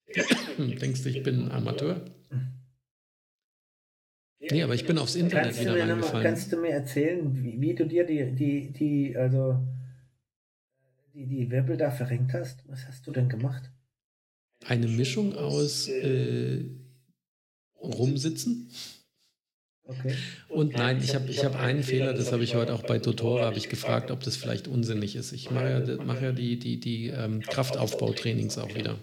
Denkst 0.59 1.03
du, 1.03 1.09
ich 1.09 1.23
bin 1.23 1.47
ein 1.47 1.51
Amateur? 1.51 2.05
Nee, 4.51 4.63
aber 4.63 4.75
ich 4.75 4.87
bin 4.87 4.99
aufs 4.99 5.15
Internet 5.15 5.47
kannst 5.47 5.61
wieder 5.61 5.73
reingefallen. 5.73 6.13
Mal, 6.13 6.23
kannst 6.23 6.53
du 6.53 6.59
mir 6.59 6.71
erzählen, 6.71 7.43
wie, 7.43 7.61
wie, 7.61 7.75
du 7.75 7.87
dir 7.87 8.05
die, 8.05 8.33
die, 8.33 8.73
die, 8.73 9.17
also 9.17 9.59
die, 11.15 11.27
die 11.27 11.51
Wirbel 11.51 11.79
da 11.79 11.91
verrenkt 11.91 12.35
hast? 12.35 12.63
Was 12.69 12.87
hast 12.87 13.07
du 13.07 13.11
denn 13.11 13.29
gemacht? 13.29 13.71
Eine 14.67 14.89
Mischung 14.89 15.35
aus 15.35 15.89
äh, 15.89 16.65
rumsitzen 17.81 18.71
Okay. 19.87 20.15
Und 20.49 20.73
nein, 20.73 20.99
ich 21.03 21.15
habe 21.15 21.29
ich 21.29 21.45
hab 21.45 21.61
einen 21.61 21.83
Fehler, 21.83 22.15
das 22.15 22.33
habe 22.33 22.43
ich 22.43 22.55
heute 22.55 22.73
auch 22.73 22.83
bei 22.83 22.99
Dotora, 22.99 23.45
habe 23.45 23.59
ich 23.59 23.69
gefragt, 23.69 24.11
ob 24.11 24.21
das 24.21 24.37
vielleicht 24.37 24.67
unsinnig 24.67 25.15
ist. 25.15 25.33
Ich 25.33 25.51
mache 25.51 25.85
ja, 25.87 26.05
mach 26.05 26.23
ja 26.23 26.33
die, 26.33 26.59
die, 26.59 26.81
die 26.81 27.09
ähm, 27.09 27.43
Kraftaufbautrainings 27.43 28.57
auch 28.57 28.75
wieder. 28.75 28.99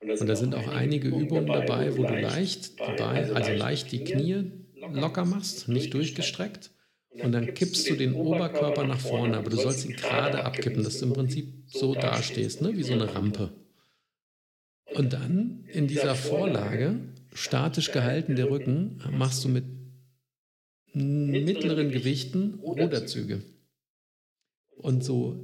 Und 0.00 0.26
da 0.26 0.34
sind 0.34 0.54
auch 0.54 0.68
einige 0.68 1.08
Übungen 1.08 1.46
dabei, 1.46 1.96
wo 1.96 2.02
du 2.04 2.14
leicht, 2.20 2.78
dabei, 2.80 3.32
also 3.32 3.52
leicht 3.52 3.92
die 3.92 4.04
Knie 4.04 4.50
locker 4.92 5.24
machst, 5.24 5.68
nicht 5.68 5.94
durchgestreckt. 5.94 6.70
Und 7.10 7.32
dann 7.32 7.54
kippst 7.54 7.88
du 7.88 7.94
den 7.94 8.14
Oberkörper 8.14 8.84
nach 8.84 9.00
vorne, 9.00 9.36
aber 9.36 9.50
du 9.50 9.56
sollst 9.56 9.84
ihn 9.84 9.96
gerade 9.96 10.44
abkippen, 10.44 10.84
dass 10.84 10.98
du 10.98 11.06
im 11.06 11.12
Prinzip 11.12 11.64
so 11.66 11.94
dastehst, 11.94 12.62
ne? 12.62 12.76
wie 12.76 12.82
so 12.82 12.92
eine 12.92 13.12
Rampe. 13.12 13.50
Und 14.98 15.12
dann 15.12 15.64
in 15.72 15.86
dieser 15.86 16.16
Vorlage, 16.16 16.98
statisch 17.32 17.92
gehalten 17.92 18.34
der 18.34 18.50
Rücken, 18.50 19.00
machst 19.12 19.44
du 19.44 19.48
mit 19.48 19.64
mittleren 20.92 21.90
Gewichten 21.90 22.54
Ruderzüge. 22.54 23.42
Und 24.76 25.04
so 25.04 25.38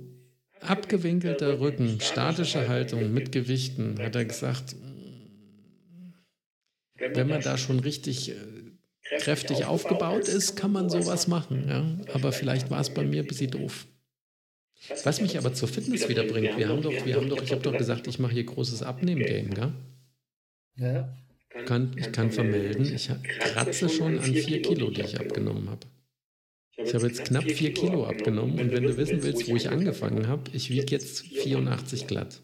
abgewinkelter 0.60 1.60
Rücken, 1.60 2.00
statische 2.00 2.68
Haltung 2.68 3.12
mit 3.12 3.30
Gewichten, 3.30 3.98
hat 4.00 4.16
er 4.16 4.24
gesagt, 4.24 4.74
wenn 6.98 7.28
man 7.28 7.42
da 7.42 7.56
schon 7.56 7.80
richtig 7.80 8.30
äh, 8.30 8.34
kräftig 9.18 9.66
aufgebaut 9.66 10.26
ist, 10.26 10.56
kann 10.56 10.72
man 10.72 10.88
sowas 10.88 11.28
machen. 11.28 11.68
Ja? 11.68 12.14
Aber 12.14 12.32
vielleicht 12.32 12.70
war 12.70 12.80
es 12.80 12.90
bei 12.90 13.04
mir 13.04 13.22
ein 13.22 13.26
bisschen 13.28 13.50
doof. 13.50 13.86
Was 15.04 15.20
mich 15.20 15.38
aber 15.38 15.54
zur 15.54 15.68
Fitness 15.68 16.08
wieder 16.08 16.24
bringt, 16.24 16.56
wir 16.56 16.68
haben 16.68 16.82
doch, 16.82 17.06
wir 17.06 17.16
haben 17.16 17.28
doch, 17.28 17.42
ich 17.42 17.52
habe 17.52 17.62
doch 17.62 17.76
gesagt, 17.76 18.06
ich 18.06 18.18
mache 18.18 18.32
hier 18.34 18.44
großes 18.44 18.82
Abnehmen-Game, 18.82 19.50
gell? 19.54 19.72
Ja. 20.76 21.14
Kann, 21.66 21.94
ich 21.96 22.10
kann 22.10 22.32
vermelden, 22.32 22.92
ich 22.92 23.08
kratze 23.38 23.88
schon 23.88 24.18
an 24.18 24.34
vier 24.34 24.60
Kilo, 24.60 24.90
die 24.90 25.02
ich 25.02 25.18
abgenommen 25.18 25.70
habe. 25.70 25.86
Ich 26.76 26.92
habe 26.94 27.06
jetzt 27.06 27.24
knapp 27.24 27.44
vier 27.44 27.72
Kilo 27.72 28.04
abgenommen 28.06 28.58
und 28.58 28.72
wenn 28.72 28.82
du 28.82 28.96
wissen 28.96 29.22
willst, 29.22 29.48
wo 29.48 29.54
ich 29.54 29.70
angefangen 29.70 30.26
habe, 30.26 30.50
ich 30.52 30.70
wiege 30.70 30.90
jetzt 30.90 31.20
84 31.20 32.06
glatt. 32.06 32.42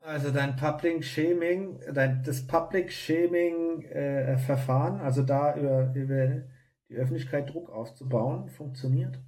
Also 0.00 0.30
dein 0.30 0.56
Public 0.56 1.04
Shaming, 1.04 1.80
dein, 1.92 2.22
das 2.22 2.46
Public 2.46 2.92
Shaming 2.92 3.82
äh, 3.84 4.38
Verfahren, 4.38 5.00
also 5.00 5.22
da 5.22 5.56
über, 5.56 5.92
über 5.94 6.42
die 6.88 6.94
Öffentlichkeit 6.94 7.52
Druck 7.52 7.70
aufzubauen, 7.70 8.48
funktioniert. 8.48 9.18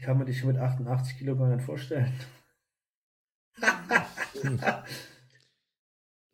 Ich 0.00 0.06
kann 0.06 0.16
mir 0.16 0.24
dich 0.24 0.42
mit 0.44 0.56
88 0.56 1.18
Kilo 1.18 1.36
gar 1.36 1.54
nicht 1.54 1.62
vorstellen. 1.62 2.10
hm. 4.40 4.58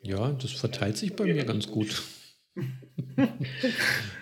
Ja, 0.02 0.30
das 0.30 0.52
verteilt 0.52 0.96
sich 0.96 1.16
bei 1.16 1.24
mir 1.24 1.44
ganz 1.44 1.66
gut. 1.66 2.04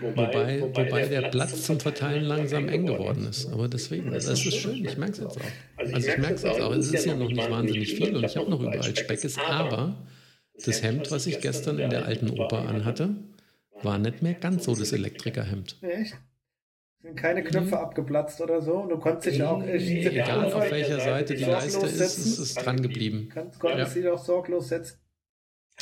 wobei, 0.01 0.63
wobei 0.63 1.09
der 1.09 1.29
Platz 1.29 1.63
zum 1.63 1.79
Verteilen 1.79 2.25
langsam 2.25 2.71
eng 2.71 2.87
geworden 2.87 3.27
ist. 3.27 3.53
Aber 3.53 3.69
deswegen, 3.69 4.13
das 4.13 4.27
ist 4.29 4.55
schön, 4.55 4.83
ich 4.83 4.97
merke 4.97 5.13
es 5.13 5.19
jetzt 5.19 5.37
auch. 5.37 5.77
Also 5.77 5.95
ich 5.95 6.17
merke 6.17 6.35
es 6.37 6.43
jetzt 6.43 6.61
auch, 6.63 6.73
es 6.73 6.91
ist 6.91 7.05
ja 7.05 7.15
noch 7.15 7.29
nicht 7.29 7.51
wahnsinnig 7.51 7.95
viel 7.95 8.17
und 8.17 8.25
ich 8.25 8.39
habe 8.39 8.49
noch 8.51 8.61
überall 8.61 8.97
Speckes, 8.97 9.37
aber 9.37 10.07
das 10.65 10.83
Hemd, 10.83 11.11
was 11.11 11.27
ich 11.27 11.43
gestern 11.43 11.79
in 11.79 11.91
der 11.91 12.07
alten 12.07 12.31
Oper 12.31 12.67
anhatte, 12.67 13.15
war 13.83 13.99
nicht 13.99 14.23
mehr 14.23 14.35
ganz 14.35 14.65
so 14.65 14.75
das 14.75 14.93
Elektrikerhemd. 14.93 15.77
Echt? 15.83 16.17
Sind 17.05 17.17
keine 17.17 17.45
Knöpfe 17.45 17.77
mhm. 17.77 17.83
abgeplatzt 17.83 18.41
oder 18.41 18.63
so? 18.63 18.87
Du 18.87 18.97
konntest 18.97 19.27
dich 19.27 19.43
auch. 19.43 19.63
Äh, 19.63 19.77
egal 19.77 20.51
auf 20.51 20.71
welcher 20.71 20.99
Seite 20.99 21.35
die 21.35 21.45
Leiste 21.45 21.85
ist, 21.85 22.01
ist 22.01 22.39
es 22.39 22.55
dran 22.55 22.81
geblieben. 22.81 23.29
Kannst, 23.31 23.61
konntest 23.61 23.95
ja. 23.95 24.03
sie 24.03 24.09
doch 24.09 24.25
sorglos 24.25 24.69
setzen. 24.69 24.97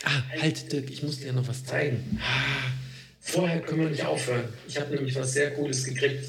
Ah, 0.03 0.21
halt, 0.41 0.73
Dirk, 0.73 0.91
ich 0.91 1.05
muss 1.05 1.21
dir 1.21 1.33
noch 1.33 1.47
was 1.47 1.65
zeigen. 1.65 2.19
Ah, 2.21 2.73
vorher 3.21 3.61
können 3.61 3.83
wir 3.83 3.91
nicht 3.91 4.05
aufhören. 4.05 4.49
Ich 4.67 4.81
habe 4.81 4.93
nämlich 4.97 5.15
was 5.15 5.33
sehr 5.33 5.55
Cooles 5.55 5.85
gekriegt. 5.85 6.29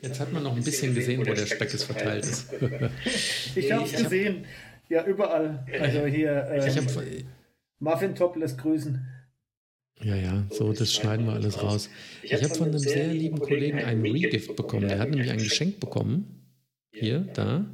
Jetzt 0.00 0.20
hat 0.20 0.32
man 0.32 0.44
noch 0.44 0.54
ein 0.54 0.62
bisschen 0.62 0.94
gesehen, 0.94 1.18
wo 1.18 1.34
der 1.34 1.46
Speck 1.46 1.74
ist 1.74 1.82
verteilt 1.82 2.24
ist. 2.24 2.52
ich 3.56 3.72
habe 3.72 3.84
es 3.84 3.92
gesehen. 3.92 4.46
Ja, 4.88 5.04
überall. 5.04 5.66
Also 5.80 6.06
hier. 6.06 6.46
Ähm, 6.48 6.64
ich 6.64 6.76
hab, 6.76 6.84
Muffin 7.80 8.14
Top 8.14 8.36
lässt 8.36 8.58
grüßen. 8.58 9.04
Ja, 10.02 10.16
ja, 10.16 10.46
so, 10.50 10.72
das 10.72 10.92
schneiden 10.92 11.26
wir 11.26 11.32
alles 11.34 11.62
raus. 11.62 11.88
Ich 12.22 12.34
habe 12.34 12.54
von 12.54 12.68
einem 12.68 12.78
sehr 12.78 13.08
lieben 13.08 13.38
Kollegen 13.38 13.78
einen 13.78 14.02
Regift 14.02 14.56
bekommen. 14.56 14.88
Der 14.88 14.98
hat 14.98 15.10
nämlich 15.10 15.30
ein 15.30 15.38
Geschenk 15.38 15.78
bekommen. 15.78 16.48
Hier, 16.90 17.20
da. 17.20 17.64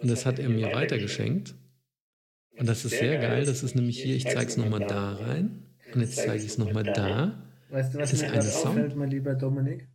Und 0.00 0.10
das 0.10 0.26
hat 0.26 0.38
er 0.38 0.48
mir 0.48 0.72
weitergeschenkt. 0.72 1.54
Und 2.58 2.68
das 2.68 2.84
ist 2.84 2.98
sehr 2.98 3.18
geil. 3.18 3.46
Das 3.46 3.62
ist 3.62 3.74
nämlich 3.74 4.02
hier, 4.02 4.16
ich 4.16 4.24
zeige 4.24 4.46
es 4.46 4.56
nochmal 4.56 4.86
da 4.86 5.14
rein. 5.14 5.62
Und 5.94 6.00
jetzt 6.00 6.16
zeige 6.16 6.36
ich 6.36 6.46
es 6.46 6.58
nochmal 6.58 6.84
da. 6.84 7.42
Weißt 7.70 7.94
du, 7.94 7.98
was 7.98 8.10
das 8.10 8.22
mir 8.22 8.28
gerade 8.28 8.48
auffällt, 8.48 8.96
mein 8.96 9.10
lieber 9.10 9.34
Dominik? 9.34 9.88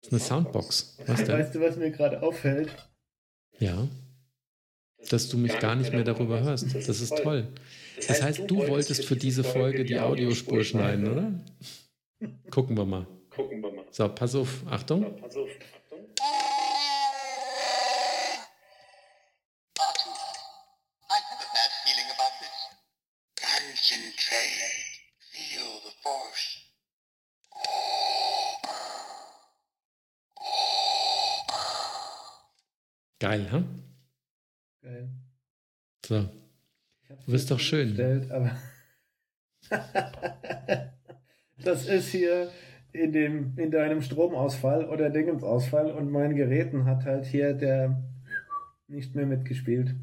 Das 0.00 0.08
ist 0.08 0.12
eine 0.12 0.20
Soundbox. 0.20 0.98
Was 1.06 1.24
denn? 1.24 1.38
Weißt 1.38 1.54
du, 1.54 1.60
was 1.60 1.76
mir 1.76 1.90
gerade 1.90 2.22
auffällt? 2.22 2.70
Ja. 3.58 3.88
Dass 5.10 5.28
du 5.28 5.38
mich 5.38 5.58
gar 5.58 5.76
nicht 5.76 5.92
mehr 5.92 6.04
darüber 6.04 6.40
hörst. 6.40 6.74
Das 6.74 7.00
ist 7.00 7.16
toll. 7.22 7.48
Das 8.08 8.22
heißt, 8.22 8.42
du 8.46 8.66
wolltest 8.66 9.04
für 9.04 9.16
diese 9.16 9.44
Folge 9.44 9.84
die 9.84 9.98
Audiospur 9.98 10.64
schneiden, 10.64 11.08
oder? 11.08 11.32
Gucken 12.50 12.76
wir 12.76 12.84
mal. 12.84 13.06
So, 13.90 14.08
pass 14.08 14.34
auf. 14.34 14.62
Achtung. 14.70 15.14
Geil, 33.18 33.50
ha? 33.50 33.64
Geil. 34.86 35.08
So. 36.06 36.28
Du 37.08 37.32
bist 37.32 37.50
doch 37.50 37.58
schön. 37.58 37.98
Aber 38.30 38.56
das 41.64 41.86
ist 41.88 42.10
hier 42.10 42.52
in, 42.92 43.12
dem, 43.12 43.58
in 43.58 43.72
deinem 43.72 44.00
Stromausfall 44.00 44.88
oder 44.88 45.10
Dingensausfall 45.10 45.90
und 45.90 46.12
mein 46.12 46.36
Geräten 46.36 46.84
hat 46.84 47.04
halt 47.04 47.26
hier 47.26 47.52
der 47.52 48.00
nicht 48.86 49.16
mehr 49.16 49.26
mitgespielt. 49.26 49.96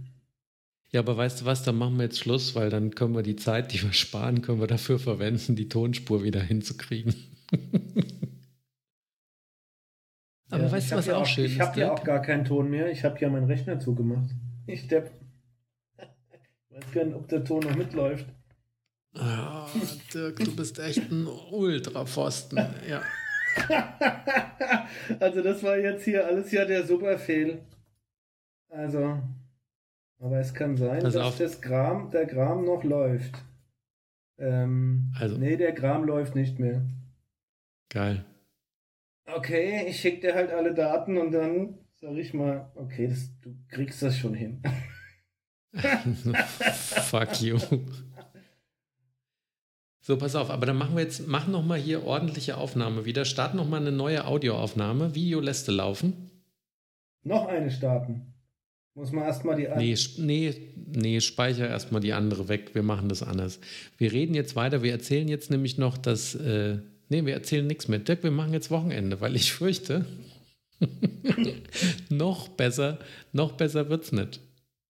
Ja, 0.91 0.99
aber 0.99 1.15
weißt 1.15 1.39
du 1.41 1.45
was, 1.45 1.63
dann 1.63 1.77
machen 1.77 1.95
wir 1.95 2.03
jetzt 2.03 2.19
Schluss, 2.19 2.53
weil 2.53 2.69
dann 2.69 2.93
können 2.93 3.15
wir 3.15 3.23
die 3.23 3.37
Zeit, 3.37 3.71
die 3.71 3.81
wir 3.81 3.93
sparen, 3.93 4.41
können 4.41 4.59
wir 4.59 4.67
dafür 4.67 4.99
verwenden, 4.99 5.55
die 5.55 5.69
Tonspur 5.69 6.23
wieder 6.23 6.41
hinzukriegen. 6.41 7.15
Aber 10.49 10.65
ja, 10.65 10.71
weißt 10.71 10.91
du, 10.91 10.95
was 10.97 11.05
ja 11.05 11.15
auch 11.15 11.25
schön 11.25 11.45
ich 11.45 11.51
ist? 11.51 11.55
Ich 11.55 11.61
habe 11.61 11.79
ja 11.79 11.93
auch 11.93 12.03
gar 12.03 12.21
keinen 12.21 12.43
Ton 12.43 12.69
mehr. 12.69 12.91
Ich 12.91 13.05
habe 13.05 13.17
ja 13.19 13.29
meinen 13.29 13.45
Rechner 13.45 13.79
zugemacht. 13.79 14.29
Ich 14.65 14.87
depp. 14.87 15.11
Ich 15.97 16.77
weiß 16.77 16.91
gar 16.93 17.05
nicht, 17.05 17.15
ob 17.15 17.27
der 17.27 17.43
Ton 17.43 17.63
noch 17.63 17.75
mitläuft. 17.75 18.25
Oh, 19.15 19.67
Dirk, 20.13 20.37
du 20.37 20.55
bist 20.55 20.79
echt 20.79 21.11
ein 21.11 21.27
Ultrapfosten. 21.27 22.57
Ja. 22.87 23.03
also 25.19 25.43
das 25.43 25.61
war 25.61 25.77
jetzt 25.77 26.05
hier 26.05 26.25
alles 26.25 26.51
ja 26.51 26.65
der 26.65 26.85
Superfehl. 26.85 27.61
Also, 28.69 29.21
aber 30.19 30.39
es 30.39 30.53
kann 30.53 30.77
sein, 30.77 31.03
Pass 31.03 31.13
dass 31.13 31.23
auf. 31.23 31.37
das 31.37 31.61
Gram, 31.61 32.09
der 32.09 32.25
Gram 32.25 32.65
noch 32.65 32.83
läuft. 32.83 33.35
Ähm, 34.39 35.13
also. 35.19 35.37
Nee, 35.37 35.57
der 35.57 35.73
Gram 35.73 36.05
läuft 36.05 36.33
nicht 36.33 36.57
mehr. 36.57 36.81
Geil 37.89 38.25
okay, 39.25 39.85
ich 39.87 39.99
schicke 39.99 40.21
dir 40.21 40.35
halt 40.35 40.51
alle 40.51 40.73
Daten 40.73 41.17
und 41.17 41.31
dann 41.31 41.77
sage 42.03 42.19
ich 42.19 42.33
mal, 42.33 42.69
okay, 42.75 43.07
das, 43.07 43.29
du 43.41 43.55
kriegst 43.69 44.01
das 44.03 44.17
schon 44.17 44.33
hin. 44.33 44.61
Fuck 45.73 47.41
you. 47.41 47.57
So, 50.01 50.17
pass 50.17 50.35
auf, 50.35 50.49
aber 50.49 50.65
dann 50.65 50.75
machen 50.75 50.97
wir 50.97 51.03
jetzt, 51.03 51.27
mach 51.29 51.47
noch 51.47 51.63
mal 51.63 51.79
hier 51.79 52.03
ordentliche 52.05 52.57
Aufnahme 52.57 53.05
wieder. 53.05 53.23
Start 53.23 53.55
noch 53.55 53.67
mal 53.67 53.79
eine 53.79 53.93
neue 53.93 54.25
Audioaufnahme. 54.25 55.15
Video 55.15 55.39
lässt 55.39 55.69
du 55.69 55.71
laufen. 55.71 56.29
Noch 57.23 57.47
eine 57.47 57.71
starten. 57.71 58.33
Muss 58.95 59.13
man 59.13 59.23
erstmal 59.23 59.55
die 59.55 59.69
andere. 59.69 59.85
Nee, 59.85 59.97
nee, 60.17 60.73
nee, 60.75 61.21
speicher 61.21 61.69
erstmal 61.69 62.01
die 62.01 62.11
andere 62.11 62.49
weg. 62.49 62.75
Wir 62.75 62.83
machen 62.83 63.07
das 63.07 63.23
anders. 63.23 63.61
Wir 63.97 64.11
reden 64.11 64.35
jetzt 64.35 64.57
weiter. 64.57 64.83
Wir 64.83 64.91
erzählen 64.91 65.29
jetzt 65.29 65.49
nämlich 65.49 65.77
noch, 65.77 65.97
dass 65.97 66.35
äh, 66.35 66.79
Nee, 67.13 67.25
wir 67.25 67.33
erzählen 67.33 67.67
nichts 67.67 67.87
mehr. 67.87 67.99
Dirk, 67.99 68.23
wir 68.23 68.31
machen 68.31 68.53
jetzt 68.53 68.71
Wochenende, 68.71 69.21
weil 69.21 69.35
ich 69.35 69.53
fürchte, 69.53 70.05
noch 72.09 72.49
besser, 72.49 72.99
noch 73.31 73.53
besser 73.53 73.89
wird's 73.89 74.11
nicht. 74.11 74.41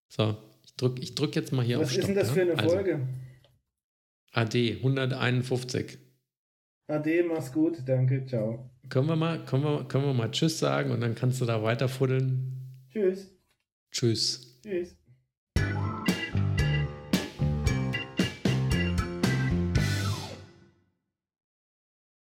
So, 0.09 0.37
ich 0.63 0.75
drücke 0.75 1.01
ich 1.01 1.15
drück 1.15 1.35
jetzt 1.35 1.51
mal 1.51 1.63
hier 1.63 1.79
Was 1.79 1.87
auf 1.87 1.91
Stopp. 1.91 2.03
Was 2.03 2.09
ist 2.09 2.15
denn 2.15 2.23
das 2.23 2.31
für 2.31 2.41
eine 2.41 2.57
also, 2.57 2.75
Folge? 2.75 3.07
AD 4.31 4.77
151. 4.77 5.97
AD, 6.87 7.23
mach's 7.23 7.51
gut, 7.51 7.77
danke, 7.85 8.25
ciao. 8.25 8.69
Können 8.89 9.07
wir 9.07 9.15
mal, 9.15 9.43
können 9.45 9.63
wir, 9.63 9.85
können 9.85 10.05
wir 10.05 10.13
mal 10.13 10.31
Tschüss 10.31 10.59
sagen 10.59 10.91
und 10.91 11.01
dann 11.01 11.15
kannst 11.15 11.39
du 11.41 11.45
da 11.45 11.63
weiter 11.63 11.87
fuddeln. 11.87 12.87
Tschüss. 12.91 13.31
Tschüss. 13.91 14.59
Tschüss. 14.63 14.95